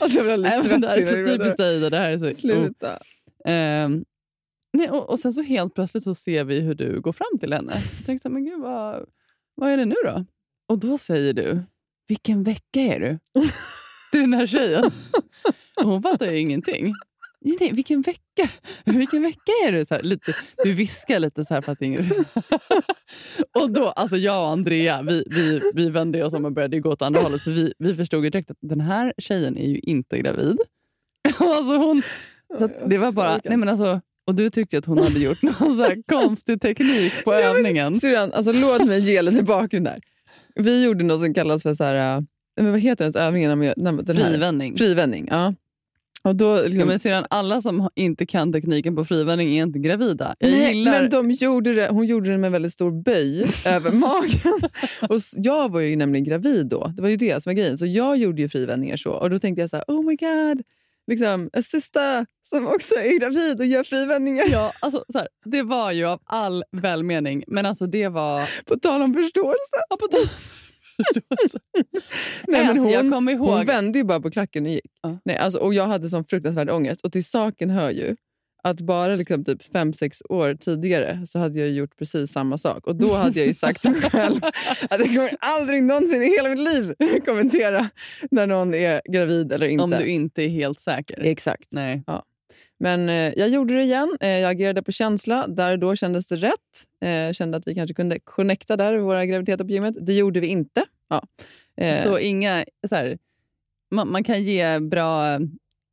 Alltså, 0.01 0.19
jag 0.19 0.25
blir 0.25 0.33
alldeles 0.33 0.81
det 0.81 0.89
här 0.89 0.97
är 0.97 1.07
så 1.07 1.15
typiskt 1.15 1.57
dig. 1.57 1.91
Det 1.91 1.97
här 1.97 2.11
är 2.11 2.19
så, 2.19 2.27
oh. 2.27 2.33
Sluta. 2.33 2.99
Ehm, 3.45 4.05
nej, 4.73 4.91
och, 4.91 5.11
och 5.11 5.19
sen 5.19 5.33
så 5.33 5.43
helt 5.43 5.75
plötsligt 5.75 6.05
så 6.05 6.15
ser 6.15 6.45
vi 6.45 6.61
hur 6.61 6.75
du 6.75 7.01
går 7.01 7.13
fram 7.13 7.39
till 7.41 7.53
henne. 7.53 7.73
Jag 7.97 8.07
tänkte 8.07 8.29
men 8.29 8.45
gud, 8.45 8.61
vad, 8.61 9.07
vad 9.55 9.71
är 9.71 9.77
det 9.77 9.85
nu 9.85 9.95
då? 10.05 10.25
Och 10.69 10.79
då 10.79 10.99
säger 10.99 11.33
du, 11.33 11.63
vilken 12.09 12.43
vecka 12.43 12.81
är 12.81 13.01
du? 13.01 13.19
Till 14.11 14.21
den 14.21 14.35
här 14.35 14.47
tjejen. 14.47 14.91
Hon 15.77 16.03
fattar 16.03 16.27
ju 16.27 16.39
ingenting. 16.39 16.95
Nej, 17.45 17.57
nej, 17.61 17.73
vilken 17.73 18.03
vecka? 18.03 18.51
Vilken 18.85 19.23
vecka 19.23 19.53
är 19.67 19.73
du? 19.73 19.85
Så 19.85 19.95
här, 19.95 20.03
lite, 20.03 20.33
du 20.65 20.73
viskar 20.73 21.19
lite 21.19 21.45
så 21.45 21.55
här 21.55 21.61
för 21.61 21.73
att 21.73 21.83
ingen... 21.83 22.03
och 23.59 23.71
då, 23.71 23.89
alltså 23.89 24.17
jag 24.17 24.43
och 24.43 24.49
Andrea, 24.49 25.03
vi, 25.03 25.25
vi, 25.31 25.61
vi 25.75 25.91
vände 25.91 26.25
oss 26.25 26.33
om 26.33 26.45
och 26.45 26.53
började 26.53 26.81
gå 26.81 26.91
åt 26.91 27.03
andra 27.03 27.21
hållet. 27.21 27.43
För 27.43 27.51
vi, 27.51 27.75
vi 27.79 27.95
förstod 27.95 28.25
ju 28.25 28.31
direkt 28.31 28.51
att 28.51 28.57
den 28.61 28.81
här 28.81 29.13
tjejen 29.19 29.57
är 29.57 29.67
ju 29.67 29.79
inte 29.79 30.19
gravid. 30.19 30.59
alltså 31.39 31.77
hon, 31.77 32.03
så 32.59 32.71
det 32.87 32.99
var 32.99 33.13
bara... 33.13 33.41
Nej, 33.45 33.57
men 33.57 33.69
alltså, 33.69 34.01
och 34.27 34.35
du 34.35 34.51
tyckte 34.51 34.79
att 34.79 34.87
hon 34.87 34.99
hade 34.99 35.21
gjort 35.21 35.43
någon 35.43 35.77
så 35.77 35.83
här 35.83 36.03
konstig 36.09 36.61
teknik 36.61 37.25
på 37.25 37.35
övningen. 37.35 38.01
Syrran, 38.01 38.33
alltså, 38.33 38.53
låt 38.53 38.87
mig 38.87 39.01
ge 39.01 39.23
lite 39.23 39.43
bakgrund 39.43 39.87
där. 39.87 40.01
Vi 40.55 40.85
gjorde 40.85 41.05
något 41.05 41.21
som 41.21 41.35
kallas 41.35 41.63
för 41.63 41.75
så 41.75 41.85
här, 41.85 42.25
men 42.63 42.73
vad 42.73 42.81
heter 42.81 43.05
den 43.11 43.23
övningen? 43.23 43.59
Den 43.77 44.17
här- 44.17 44.31
Frivändning. 44.31 44.77
Frivändning, 44.77 45.29
ja. 45.31 45.55
Och 46.23 46.37
då, 46.37 46.57
liksom, 46.57 46.79
Ja, 46.81 46.87
men 46.87 46.99
syrran, 46.99 47.25
alla 47.31 47.61
som 47.61 47.89
inte 47.95 48.27
kan 48.27 48.53
tekniken 48.53 48.97
på 48.97 49.05
frivändning 49.05 49.57
är 49.59 49.63
inte 49.63 49.79
gravida. 49.79 50.35
Jag 50.39 50.51
Nej, 50.51 50.77
gillar... 50.77 50.93
men 50.93 51.11
de 51.11 51.31
gjorde 51.31 51.75
det, 51.75 51.89
hon 51.91 52.07
gjorde 52.07 52.31
det 52.31 52.39
med 52.39 52.53
väldigt 52.53 52.73
stor 52.73 53.03
böj 53.03 53.47
över 53.65 53.91
magen. 53.93 54.71
Och 55.09 55.21
jag 55.37 55.73
var 55.73 55.81
ju 55.81 55.97
nämligen 55.97 56.25
gravid 56.25 56.67
då. 56.67 56.93
Det 56.97 57.03
var 57.03 57.09
ju 57.09 57.17
det 57.17 57.43
som 57.43 57.51
var 57.51 57.55
grejen. 57.55 57.79
Så 57.79 57.87
jag 57.87 58.17
gjorde 58.17 58.43
ju 58.43 58.49
frivändningar 58.49 58.97
så. 58.97 59.11
Och 59.11 59.31
då 59.31 59.39
tänkte 59.39 59.61
jag 59.61 59.71
så 59.71 59.77
här, 59.77 59.85
oh 59.89 60.05
my 60.05 60.17
god. 60.17 60.63
liksom, 61.07 61.51
en 61.53 61.63
sista 61.63 62.27
som 62.43 62.67
också 62.67 62.95
är 62.95 63.21
gravid 63.21 63.61
och 63.61 63.67
gör 63.67 63.85
frivändningar. 63.85 64.45
Ja, 64.51 64.73
alltså, 64.81 65.05
så 65.13 65.19
här, 65.19 65.29
det 65.45 65.63
var 65.63 65.93
ju 65.93 66.05
av 66.05 66.21
all 66.25 66.65
välmening, 66.83 67.45
men 67.47 67.67
alltså 67.67 67.87
det 67.87 68.09
var... 68.09 68.65
På 68.65 68.77
tal 68.79 69.03
om 69.03 69.15
förståelse. 69.15 69.77
Ja, 69.91 69.97
på 69.97 70.07
tal. 70.07 70.29
Nej, 71.75 71.85
men 72.47 72.69
Alltså, 72.69 72.83
hon, 72.85 73.29
ihåg- 73.29 73.39
hon 73.39 73.67
vände 73.67 73.99
ju 73.99 74.05
bara 74.05 74.21
på 74.21 74.31
klacken 74.31 74.65
och 74.65 74.71
gick. 74.71 74.91
Ja. 75.03 75.19
Nej, 75.25 75.37
alltså, 75.37 75.59
och 75.59 75.75
jag 75.75 75.87
hade 75.87 76.09
sån 76.09 76.25
fruktansvärd 76.25 76.71
ångest. 76.71 77.01
Och 77.05 77.13
till 77.13 77.25
saken 77.25 77.71
hör 77.71 77.91
ju 77.91 78.17
att 78.63 78.81
bara 78.81 79.17
liksom 79.17 79.45
typ 79.45 79.63
fem, 79.73 79.93
sex 79.93 80.23
år 80.29 80.55
tidigare 80.55 81.27
så 81.27 81.39
hade 81.39 81.61
jag 81.61 81.69
gjort 81.71 81.97
precis 81.99 82.33
samma 82.33 82.59
sak. 82.59 82.87
Och 82.87 82.97
då 82.97 83.15
hade 83.15 83.39
jag 83.39 83.47
ju 83.49 83.55
sagt 83.55 83.83
till 83.83 83.91
mig 83.91 84.01
själv 84.01 84.41
att 84.91 84.99
jag 85.01 85.07
kommer 85.09 85.37
aldrig 85.39 85.83
någonsin 85.83 86.23
i 86.23 86.37
hela 86.37 86.49
mitt 86.49 86.59
liv 86.75 86.95
kommentera 87.25 87.89
när 88.31 88.47
någon 88.47 88.75
är 88.75 89.01
gravid 89.13 89.53
eller 89.53 89.67
inte. 89.69 89.85
Om 89.85 89.91
du 89.91 90.07
inte 90.07 90.43
är 90.43 90.49
helt 90.49 90.81
säker. 90.81 91.21
Exakt. 91.21 91.67
Nej. 91.71 92.05
Men 92.81 93.09
eh, 93.09 93.33
jag 93.37 93.49
gjorde 93.49 93.75
det 93.75 93.83
igen. 93.83 94.17
Eh, 94.21 94.29
jag 94.31 94.51
agerade 94.51 94.83
på 94.83 94.93
känsla. 94.93 95.47
Där 95.47 95.73
och 95.73 95.79
då 95.79 95.97
kändes 95.97 96.29
det 96.29 96.37
rätt. 96.37 96.87
Eh, 97.05 97.33
kände 97.33 97.57
att 97.57 97.67
vi 97.67 97.75
kanske 97.75 97.95
kunde 97.95 98.19
connecta 98.21 98.77
där, 98.77 98.99
våra 98.99 99.27
graviditeter 99.27 99.65
på 99.65 99.71
gymmet. 99.71 99.95
Det 100.01 100.15
gjorde 100.15 100.41
vi 100.41 100.47
inte. 100.47 100.85
Ja. 101.09 101.23
Eh, 101.77 102.03
Så 102.03 102.19
inga... 102.19 102.65
Så 102.89 102.95
här, 102.95 103.19
man, 103.95 104.13
man 104.13 104.25
kan 104.25 104.43
ge 104.43 104.79
bra 104.79 105.39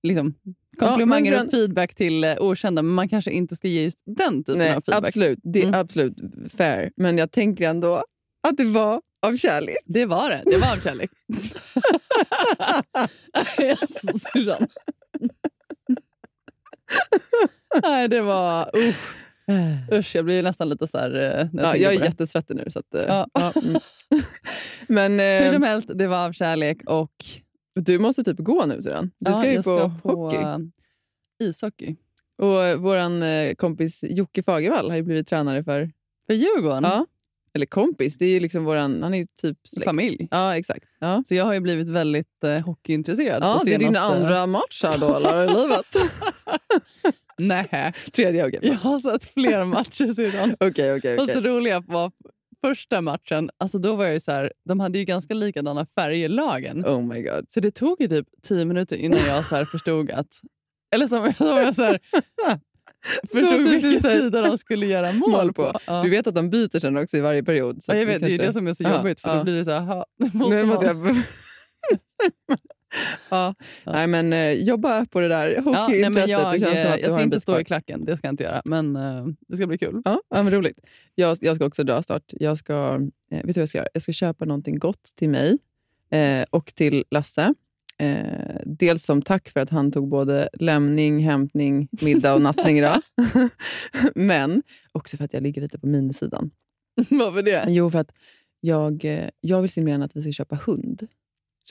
liksom, 0.04 0.34
Ja, 0.80 0.88
komplimanger 0.88 1.32
men 1.32 1.40
sen- 1.40 1.48
och 1.48 1.52
feedback 1.54 1.96
till 1.96 2.24
eh, 2.24 2.36
okända, 2.40 2.82
men 2.82 2.94
man 2.94 3.10
kanske 3.10 3.32
inte 3.32 3.56
ska 3.56 3.68
ge 3.68 3.84
just 3.84 4.00
den 4.06 4.44
typen 4.44 4.58
nej, 4.58 4.70
av 4.76 4.82
feedback. 4.82 5.08
absolut. 5.08 5.40
Det 5.44 5.60
är 5.60 5.68
Mm. 5.68 5.80
absolut 5.80 6.18
fair. 6.58 6.92
Men 6.96 7.18
jag 7.18 7.32
tänker 7.32 7.70
ändå 7.70 8.04
att 8.48 8.58
det 8.58 8.66
var 8.66 9.02
av 9.22 9.38
kärlek. 9.38 9.76
Det 9.86 10.06
var 10.06 10.30
det. 10.30 10.42
Det 10.46 10.58
var 10.58 10.74
av 10.76 10.80
kärlek. 10.84 11.12
alltså, 13.82 14.08
syrran. 14.34 14.68
Nej, 17.84 18.08
det 18.08 18.22
var... 18.22 18.70
Usch, 18.78 19.16
usch, 19.94 20.16
jag 20.16 20.26
blir 20.26 20.44
nästan 20.44 20.70
lite 20.70 20.88
så 20.88 20.98
här... 20.98 21.16
eh, 21.16 21.48
jag, 21.54 21.66
Ja, 21.66 21.76
jag 21.76 21.94
är 21.94 22.00
på 22.00 22.06
jättesvettig 22.06 22.56
nu. 22.56 22.66
Så 22.70 22.80
att, 22.80 22.94
eh, 22.94 23.04
Ja. 23.08 23.28
ja, 23.34 23.54
mm. 23.64 23.82
Men 24.88 25.20
Hur 25.20 25.48
eh, 25.48 25.54
som 25.54 25.64
helst, 25.64 25.90
det 25.96 26.08
var 26.08 26.26
av 26.26 26.32
kärlek 26.32 26.78
och 26.86 27.26
du 27.76 28.00
måste 28.00 28.24
typ 28.24 28.38
gå 28.40 28.66
nu 28.66 28.82
sedan. 28.82 29.12
Du 29.20 29.32
ja, 29.32 29.36
ska 29.38 29.48
ju 29.48 29.54
jag 29.54 29.64
på, 29.64 29.78
ska 30.00 30.10
hockey. 30.14 30.38
eh, 30.38 30.58
ishockey. 31.50 31.96
Och 32.38 32.82
vår 32.82 33.56
kompis 33.56 34.04
Jocke 34.04 34.44
Fagervall 34.44 34.90
har 34.90 34.98
ju 34.98 35.04
blivit 35.04 35.28
tränare 35.28 35.64
för... 35.64 35.92
För 36.28 36.34
Djurgården? 36.34 36.84
Ja. 36.84 37.06
Eller 37.58 37.66
kompis, 37.66 38.18
det 38.18 38.26
är 38.26 38.30
ju 38.30 38.40
liksom 38.40 38.64
våran, 38.64 39.04
han 39.04 39.14
är 39.14 39.18
ju 39.18 39.28
typ 39.42 39.58
släkt. 39.68 39.86
Familj. 39.86 40.28
Ja, 40.32 40.58
exakt. 40.58 40.86
Ja. 41.00 41.24
Så 41.28 41.36
jag 41.36 41.46
har 41.46 41.54
ju 41.54 41.60
blivit 41.60 41.88
väldigt 41.88 42.44
eh, 42.44 42.66
hockeyintresserad. 42.66 43.44
Ja, 43.44 43.62
det 43.66 43.74
är 43.74 43.80
din 43.80 43.96
andra 43.96 44.46
match 44.48 44.84
här 44.84 44.98
då, 44.98 45.16
eller, 45.16 45.44
i 45.44 45.48
livet? 45.62 45.86
Nej, 47.38 47.94
Tredje, 48.14 48.48
okej. 48.48 48.60
jag 48.64 48.74
har 48.74 49.00
sett 49.00 49.26
fler 49.34 49.66
matcher 49.66 50.14
syrran. 50.14 50.56
Okej, 50.60 50.94
okej, 50.98 51.18
Och 51.18 51.26
så 51.26 51.38
okej. 51.40 51.52
roliga 51.52 51.80
var 51.80 52.12
första 52.62 53.02
matchen, 53.02 53.50
alltså 53.58 53.80
då 53.80 53.96
var 53.96 54.06
jag 54.06 54.14
ju 54.14 54.20
så 54.20 54.32
här, 54.32 54.54
de 54.66 54.80
hade 54.80 55.00
ju 55.00 55.06
ganska 55.06 55.34
likadana 55.34 55.86
färger 55.86 56.30
lagen. 56.30 56.86
Oh 56.86 57.02
my 57.02 57.22
god. 57.22 57.46
Så 57.50 57.60
det 57.60 57.72
tog 57.72 58.02
ju 58.02 58.08
typ 58.08 58.28
tio 58.44 58.66
minuter 58.66 58.96
innan 58.96 59.20
jag 59.28 59.46
så 59.46 59.66
förstod 59.66 60.12
att... 60.12 60.42
Eller 60.96 61.08
som, 61.08 61.34
som 61.34 61.48
jag 61.48 61.76
så 61.76 61.84
här, 61.84 62.00
förstod 63.32 63.50
typ 63.50 63.68
vilken 63.84 64.02
så 64.02 64.08
här- 64.08 64.16
sida 64.20 64.42
de 64.42 64.58
skulle 64.58 64.86
göra 64.86 65.12
mål, 65.14 65.30
Mål 65.32 65.54
på. 65.54 65.74
på. 65.74 65.80
Ja. 65.88 66.04
Du 66.04 66.10
vet 66.10 66.28
att 66.28 66.36
de 66.36 66.50
byter 66.50 66.80
sen 66.80 66.98
också 66.98 67.18
i 67.18 67.20
varje 67.20 67.44
period. 67.44 67.84
Så 67.84 67.92
ja, 67.92 67.96
jag 67.98 68.06
vet, 68.06 68.20
det 68.20 68.26
är 68.26 68.30
kanske- 68.30 68.46
det 68.48 68.54
som 68.54 68.68
är 68.68 68.74
så 68.74 68.84
Ja, 68.84 68.98
jobbigt, 68.98 69.20
för 69.22 69.30
ja. 69.30 69.36
då 69.36 69.44
blir 69.44 69.54
det 69.54 69.66
så 69.66 69.72
här... 69.72 70.06
Nu 70.50 70.64
måste 70.66 70.86
jag... 70.86 71.16
ja. 73.30 73.56
Nej, 73.86 74.08
men 74.08 74.34
eh, 74.34 74.52
jobba 74.52 75.06
på 75.06 75.20
det 75.20 75.28
där 75.28 75.50
Ja, 75.52 75.62
hockeyintresset. 75.62 76.14
men 76.14 76.28
jag, 76.30 76.46
eh, 76.56 76.60
du 76.96 77.02
jag 77.02 77.10
har 77.10 77.18
ska 77.18 77.24
inte 77.24 77.40
stå 77.40 77.60
i 77.60 77.64
klacken, 77.64 78.06
det 78.06 78.18
ska 78.18 78.28
jag 78.28 78.34
inte 78.34 78.44
göra. 78.44 78.62
Men 78.66 78.96
eh, 78.96 79.26
det 79.48 79.58
ska 79.58 79.68
bli 79.68 79.78
kul. 79.78 80.02
Ja, 80.06 80.22
ja, 80.30 80.44
men 80.44 80.54
roligt. 80.54 80.80
Jag, 81.16 81.38
jag 81.42 81.56
ska 81.56 81.66
också 81.66 81.84
dra 81.84 82.04
snart. 82.04 82.24
Jag 82.30 82.58
ska, 82.58 82.74
eh, 83.32 83.38
vet 83.38 83.46
du 83.46 83.52
vad 83.54 83.58
jag 83.58 83.70
ska 83.70 83.78
göra? 83.78 83.88
Jag 83.94 84.02
ska 84.02 84.12
köpa 84.12 84.46
någonting 84.46 84.80
gott 84.80 85.04
till 85.16 85.30
mig 85.30 85.58
och 86.50 86.66
till 86.76 87.04
Lasse. 87.12 87.54
Eh, 88.00 88.62
dels 88.66 89.06
som 89.06 89.22
tack 89.22 89.50
för 89.50 89.60
att 89.60 89.70
han 89.70 89.92
tog 89.92 90.08
både 90.08 90.50
lämning, 90.54 91.20
hämtning, 91.20 91.88
middag 91.92 92.34
och 92.34 92.42
nattning 92.42 92.78
idag. 92.78 93.02
men 94.16 94.64
också 94.92 95.18
för 95.18 95.26
att 95.26 95.34
jag 95.34 95.44
ligger 95.44 95.62
lite 95.62 95.80
på 95.80 95.88
minussidan. 95.88 96.52
Varför 97.10 97.44
det? 97.44 97.66
Jo, 97.68 97.92
för 97.92 98.00
att 98.00 98.12
jag, 98.60 99.06
eh, 99.06 99.30
jag 99.42 99.62
vill 99.62 99.70
simulera 99.70 100.04
att 100.04 100.16
vi 100.16 100.22
ska 100.22 100.32
köpa 100.32 100.60
hund. 100.66 101.08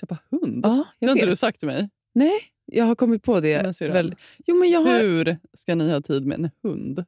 Köpa 0.00 0.18
hund? 0.30 0.66
Ja, 0.66 0.84
det 0.98 1.06
har 1.06 1.16
inte 1.16 1.26
du 1.26 1.36
sagt 1.36 1.58
till 1.58 1.68
mig. 1.68 1.88
Nej, 2.14 2.38
jag 2.64 2.84
har 2.84 2.94
kommit 2.94 3.22
på 3.22 3.40
det. 3.40 3.74
Men 3.80 3.92
väl, 3.92 4.14
jo, 4.46 4.56
men 4.56 4.70
jag 4.70 4.80
har, 4.80 5.00
Hur 5.00 5.38
ska 5.52 5.74
ni 5.74 5.92
ha 5.92 6.00
tid 6.00 6.26
med 6.26 6.38
en 6.38 6.50
hund? 6.62 7.04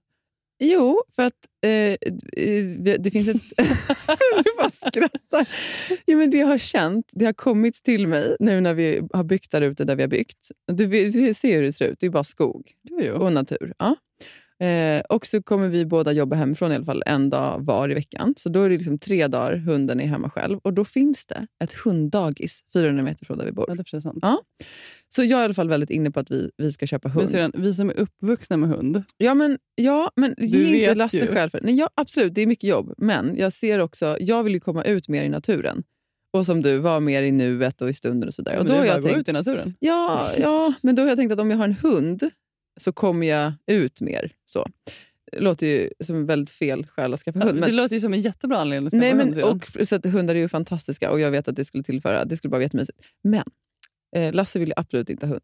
Jo, 0.59 1.03
för 1.17 1.23
att 1.23 1.35
eh, 1.65 1.73
eh, 1.73 2.65
det 2.99 3.11
finns 3.11 3.29
ett... 3.29 3.43
du 4.45 4.57
bara 4.59 4.71
skrattar. 4.73 5.49
Jo, 6.07 6.19
men 6.19 6.31
det 6.31 6.39
jag 6.39 6.47
har 6.47 6.59
känt, 6.59 7.11
det 7.13 7.25
har 7.25 7.33
kommit 7.33 7.75
till 7.75 8.07
mig 8.07 8.37
nu 8.41 8.61
när 8.61 8.75
vi 8.75 9.03
har 9.13 9.25
byggt 9.25 9.51
där 9.51 9.61
ute 9.61 9.85
där 9.85 9.97
vi 9.97 10.03
har 10.03 10.09
byggt. 10.09 10.51
Du 10.73 11.13
ser 11.35 11.57
hur 11.57 11.63
det 11.63 11.73
ser 11.73 11.89
ut, 11.89 12.01
det 12.01 12.07
är 12.07 12.11
bara 12.11 12.25
skog 12.25 12.73
och 13.15 13.33
natur. 13.33 13.73
Ja. 13.79 13.97
Eh, 14.61 15.01
och 15.09 15.27
så 15.27 15.43
kommer 15.43 15.69
vi 15.69 15.87
båda 15.87 16.13
jobba 16.13 16.37
hemifrån 16.37 16.73
i 16.73 16.75
alla 16.75 16.85
fall 16.85 17.03
en 17.07 17.31
dag 17.31 17.61
var 17.65 17.91
i 17.91 17.95
veckan. 17.95 18.35
Så 18.37 18.49
då 18.49 18.63
är 18.63 18.69
det 18.69 18.77
liksom 18.77 18.99
tre 18.99 19.27
dagar 19.27 19.57
hunden 19.57 20.01
är 20.01 20.07
hemma 20.07 20.31
själv. 20.31 20.59
Och 20.63 20.73
då 20.75 20.85
finns 20.85 21.27
det 21.27 21.47
ett 21.65 21.73
hunddagis 21.73 22.65
400 22.73 23.03
meter 23.05 23.27
från 23.27 23.39
där 23.39 23.45
vi 23.45 23.53
bor. 23.53 23.65
Ja, 23.69 23.75
det 23.75 23.81
är 23.81 23.85
precis 23.85 24.03
sant. 24.03 24.19
Så 25.15 25.23
jag 25.25 25.39
är 25.39 25.43
i 25.43 25.45
alla 25.45 25.55
fall 25.55 25.69
väldigt 25.69 25.91
inne 25.91 26.11
på 26.11 26.21
att 26.21 26.31
vi, 26.31 26.51
vi 26.57 26.73
ska 26.73 26.87
köpa 26.87 27.09
Men 27.09 27.17
hund. 27.19 27.29
syrran, 27.31 27.53
vi 27.55 27.75
som 27.75 27.91
är 27.91 27.95
uppvuxna 27.95 28.57
med 28.57 28.69
hund, 28.69 29.03
Ja, 29.17 29.35
men, 29.35 29.59
ja, 29.75 30.11
men 30.17 30.35
ge 30.39 30.81
inte 30.81 30.95
Lasse 30.95 31.17
ju. 31.19 31.27
själv 31.27 31.51
Nej, 31.63 31.75
ja, 31.79 31.89
Absolut, 31.95 32.35
det 32.35 32.41
är 32.43 32.47
mycket 32.47 32.71
jobb. 32.71 32.95
Men 32.99 33.37
jag 33.37 33.53
ser 33.53 33.79
också, 33.79 34.17
jag 34.21 34.43
vill 34.43 34.55
ju 34.55 34.61
komma 34.61 34.83
ut 34.85 35.09
mer 35.09 35.23
i 35.25 35.29
naturen. 35.29 35.83
Och 36.33 36.47
som 36.47 36.63
du, 36.63 36.79
vara 36.79 37.01
mer 37.01 37.23
i 37.23 37.31
nuet 37.33 37.83
och 37.83 37.89
i 37.91 37.93
stunden 37.95 38.29
och 38.29 38.35
sådär. 38.35 38.53
men 38.53 38.61
Och 38.61 38.65
det 38.67 38.71
då 38.71 38.75
är 38.75 38.79
har 38.79 38.87
bara 38.87 38.89
jag 38.93 38.97
att 38.97 39.03
gå 39.03 39.09
tänkt, 39.09 39.21
ut 39.21 39.29
i 39.29 39.33
naturen. 39.33 39.75
ja, 39.81 40.31
ja, 40.39 40.75
men 40.83 40.95
då 40.95 41.03
har 41.03 41.09
jag 41.09 41.17
tänkt 41.19 41.33
att 41.33 41.39
om 41.41 41.51
jag 41.51 41.59
har 41.59 41.65
en 41.65 41.77
hund 41.83 42.23
så 42.79 42.93
kommer 42.93 43.27
jag 43.27 43.53
ut 43.67 44.01
mer. 44.01 44.33
Så. 44.47 44.67
Det 45.33 45.41
låter 45.41 45.67
ju 45.67 45.91
som 46.05 46.27
väldigt 46.27 46.51
fel 46.51 46.87
skäl 46.87 47.15
att 47.15 47.21
skaffa 47.21 47.39
hund. 47.39 47.55
det 47.55 47.61
Men, 47.61 47.77
låter 47.77 47.95
ju 47.97 48.01
som 48.01 48.13
en 48.15 48.21
jättebra 48.21 48.59
anledning 48.59 48.87
att 48.87 48.91
skaffa 48.93 49.01
nej, 49.01 49.11
hund. 49.11 49.25
men, 49.25 49.35
syrran. 49.35 49.61
och, 49.81 49.87
så 49.89 49.97
att 49.97 50.05
hundar 50.07 50.35
är 50.35 50.39
ju 50.39 50.49
fantastiska 50.49 51.11
och 51.11 51.21
jag 51.21 51.31
vet 51.31 51.49
att 51.49 51.57
det 51.57 51.65
skulle 51.65 51.85
tillföra, 51.85 52.25
det 52.25 52.37
skulle 52.37 52.51
bara 52.51 52.57
vara 52.57 52.63
jättemysigt. 52.63 52.99
Men 53.23 53.45
eh, 54.17 54.33
Lasse 54.35 54.59
vill 54.59 54.69
ju 54.69 54.75
absolut 54.77 55.11
inte 55.11 55.27
ha 55.27 55.39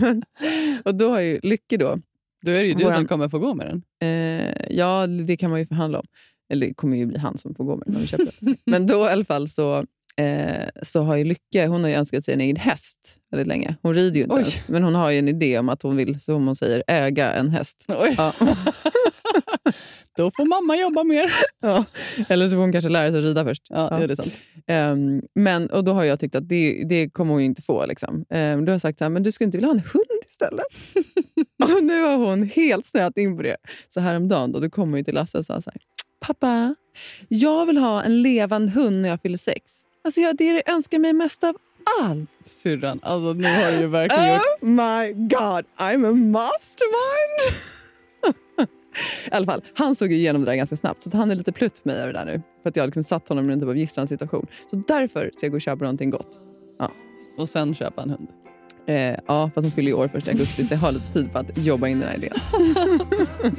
hund. 0.00 0.24
och 0.84 0.94
då 0.94 1.10
har 1.10 1.20
ju 1.20 1.40
Lycke 1.42 1.76
då, 1.76 1.98
Då 2.42 2.50
är 2.50 2.58
det 2.60 2.66
ju 2.66 2.74
du 2.74 2.84
Våran- 2.84 2.96
som 2.96 3.06
kommer 3.08 3.28
få 3.28 3.38
gå 3.38 3.54
med 3.54 3.66
den. 3.66 3.82
Eh, 4.00 4.66
ja, 4.76 5.06
det 5.06 5.36
kan 5.36 5.50
man 5.50 5.60
ju 5.60 5.66
förhandla 5.66 5.98
om. 6.00 6.06
Eller 6.52 6.66
det 6.66 6.74
kommer 6.74 6.96
ju 6.96 7.06
bli 7.06 7.18
han 7.18 7.38
som 7.38 7.54
får 7.54 7.64
gå 7.64 7.76
med 7.76 7.86
den 7.86 7.94
när 7.94 8.00
vi 8.00 8.06
köper 8.06 8.34
den. 8.40 8.56
Men 8.66 8.86
då 8.86 9.06
i 9.06 9.08
alla 9.08 9.24
fall 9.24 9.48
så, 9.48 9.86
eh, 10.16 10.68
så 10.82 11.02
har 11.02 11.16
ju 11.16 11.24
Lycke 11.24 11.66
hon 11.66 11.82
har 11.82 11.88
ju 11.90 11.96
önskat 11.96 12.24
sig 12.24 12.34
en 12.34 12.40
egen 12.40 12.56
häst 12.56 13.18
väldigt 13.30 13.46
länge. 13.48 13.76
Hon 13.82 13.94
rider 13.94 14.16
ju 14.16 14.22
inte 14.22 14.34
Oj. 14.34 14.40
ens, 14.40 14.68
men 14.68 14.82
hon 14.82 14.94
har 14.94 15.10
ju 15.10 15.18
en 15.18 15.28
idé 15.28 15.58
om 15.58 15.68
att 15.68 15.82
hon 15.82 15.96
vill, 15.96 16.20
som 16.20 16.46
hon 16.46 16.56
säger, 16.56 16.82
äga 16.86 17.32
en 17.32 17.48
häst. 17.48 17.84
Ja. 17.88 18.32
Då 20.16 20.30
får 20.30 20.44
mamma 20.44 20.76
jobba 20.76 21.04
mer. 21.04 21.32
ja. 21.62 21.84
Eller 22.28 22.48
så 22.48 22.54
får 22.54 22.60
hon 22.60 22.72
kanske 22.72 22.88
lära 22.88 23.10
sig 23.10 23.18
att 23.18 23.24
rida 23.24 23.44
först. 23.44 23.62
Ja, 23.68 24.00
Ja. 24.00 24.06
det 24.06 24.12
är 24.12 24.16
sant. 24.16 24.32
Ehm, 24.66 25.22
men, 25.34 25.70
och 25.70 25.84
då 25.84 25.92
har 25.92 26.04
jag 26.04 26.20
tyckt 26.20 26.34
att 26.34 26.48
det, 26.48 26.82
det 26.88 27.10
kommer 27.10 27.32
hon 27.32 27.42
inte 27.42 27.62
få. 27.62 27.86
Liksom. 27.86 28.24
Ehm, 28.30 28.64
då 28.64 28.70
har 28.70 28.74
jag 28.74 28.80
sagt 28.80 28.98
så 28.98 29.04
här, 29.04 29.10
men 29.10 29.22
du 29.22 29.32
skulle 29.32 29.46
inte 29.46 29.58
vilja 29.58 29.68
ha 29.68 29.74
en 29.74 29.82
hund 29.92 30.22
istället? 30.30 30.64
och 31.76 31.84
nu 31.84 32.02
har 32.02 32.16
hon 32.16 32.42
helt 32.42 32.86
snöat 32.86 33.16
in 33.16 33.36
på 33.36 33.42
det. 33.42 33.56
Så 33.88 34.00
häromdagen 34.00 34.52
då, 34.52 34.60
då 34.60 34.70
kom 34.70 34.92
hon 34.92 35.04
till 35.04 35.14
Lasse 35.14 35.38
och 35.38 35.46
sa 35.46 35.62
så 35.62 35.70
här, 35.70 35.82
pappa, 36.20 36.74
jag 37.28 37.66
vill 37.66 37.76
ha 37.76 38.02
en 38.02 38.22
levande 38.22 38.72
hund 38.72 39.02
när 39.02 39.08
jag 39.08 39.20
fyller 39.22 39.38
sex. 39.38 39.72
Alltså 40.04 40.20
jag, 40.20 40.36
det 40.36 40.48
är 40.48 40.54
det 40.54 40.62
jag 40.66 40.74
önskar 40.74 40.98
mig 40.98 41.12
mest 41.12 41.44
av 41.44 41.56
allt. 42.02 42.30
Syrran, 42.44 43.00
alltså 43.02 43.32
nu 43.32 43.48
har 43.48 43.72
du 43.72 43.78
ju 43.78 43.86
verkligen 43.86 44.32
gjort... 44.34 44.42
Oh 44.60 44.68
my 44.68 45.12
god, 45.12 45.64
I'm 45.78 46.08
a 46.08 46.12
mastermind! 46.12 47.56
I 49.26 49.34
alla 49.34 49.46
fall, 49.46 49.62
han 49.74 49.94
såg 49.94 50.08
ju 50.12 50.16
igenom 50.16 50.44
det 50.44 50.50
där 50.50 50.56
ganska 50.56 50.76
snabbt, 50.76 51.02
så 51.02 51.16
han 51.16 51.30
är 51.30 51.34
lite 51.34 51.52
plutt 51.52 51.82
på 51.82 51.88
mig 51.88 51.96
över 51.96 52.12
det 52.12 52.18
där 52.18 52.24
nu. 52.26 52.42
För 52.62 52.68
att 52.68 52.76
jag 52.76 52.82
har 52.82 52.86
liksom 52.86 53.02
satt 53.04 53.28
honom 53.28 53.50
i 53.50 53.52
en 53.52 53.60
typ 53.60 53.68
av 53.68 53.76
gisslansituation. 53.76 54.46
Så 54.70 54.76
därför 54.88 55.30
ska 55.36 55.46
jag 55.46 55.50
gå 55.50 55.56
och 55.56 55.62
köpa 55.62 55.84
någonting 55.84 56.10
gott. 56.10 56.40
Och 57.38 57.48
sen 57.48 57.74
köpa 57.74 58.02
en 58.02 58.10
hund. 58.10 58.28
Eh, 58.86 58.96
ja, 59.26 59.50
för 59.54 59.60
att 59.60 59.64
hon 59.64 59.70
fyller 59.70 59.88
ju 59.88 59.94
år 59.94 60.08
första 60.08 60.30
augusti, 60.30 60.64
så 60.64 60.74
jag 60.74 60.78
har 60.78 60.92
lite 60.92 61.12
tid 61.12 61.32
på 61.32 61.38
att 61.38 61.58
jobba 61.58 61.88
in 61.88 62.00
den 62.00 62.08
här 62.08 62.16
idén. 62.16 62.32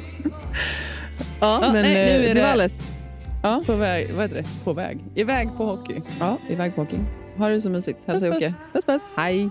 ja, 1.40 1.58
Ja, 1.62 1.72
men 1.72 1.82
nej, 1.82 1.94
nu 1.94 2.00
eh, 2.00 2.14
är 2.14 2.18
det 2.28 2.34
det- 2.34 2.40
var 2.40 2.48
alldeles... 2.48 2.93
Ja, 3.44 3.62
På 3.66 3.74
väg, 3.76 4.12
vad 4.12 4.22
heter 4.22 4.34
det? 4.36 4.64
På 4.64 4.72
väg. 4.72 4.98
Iväg 5.14 5.48
på 5.56 5.64
hockey. 5.64 6.00
ja, 6.20 6.38
iväg 6.48 6.74
på 6.74 6.80
hockey. 6.80 6.98
Ha 7.36 7.48
det 7.48 7.60
så 7.60 7.70
mysigt. 7.70 7.98
Hälsa 8.06 8.26
Puss, 8.26 8.34
Jocke. 8.42 8.54
Puss, 8.72 8.84
puss. 8.84 9.02
Hej. 9.16 9.50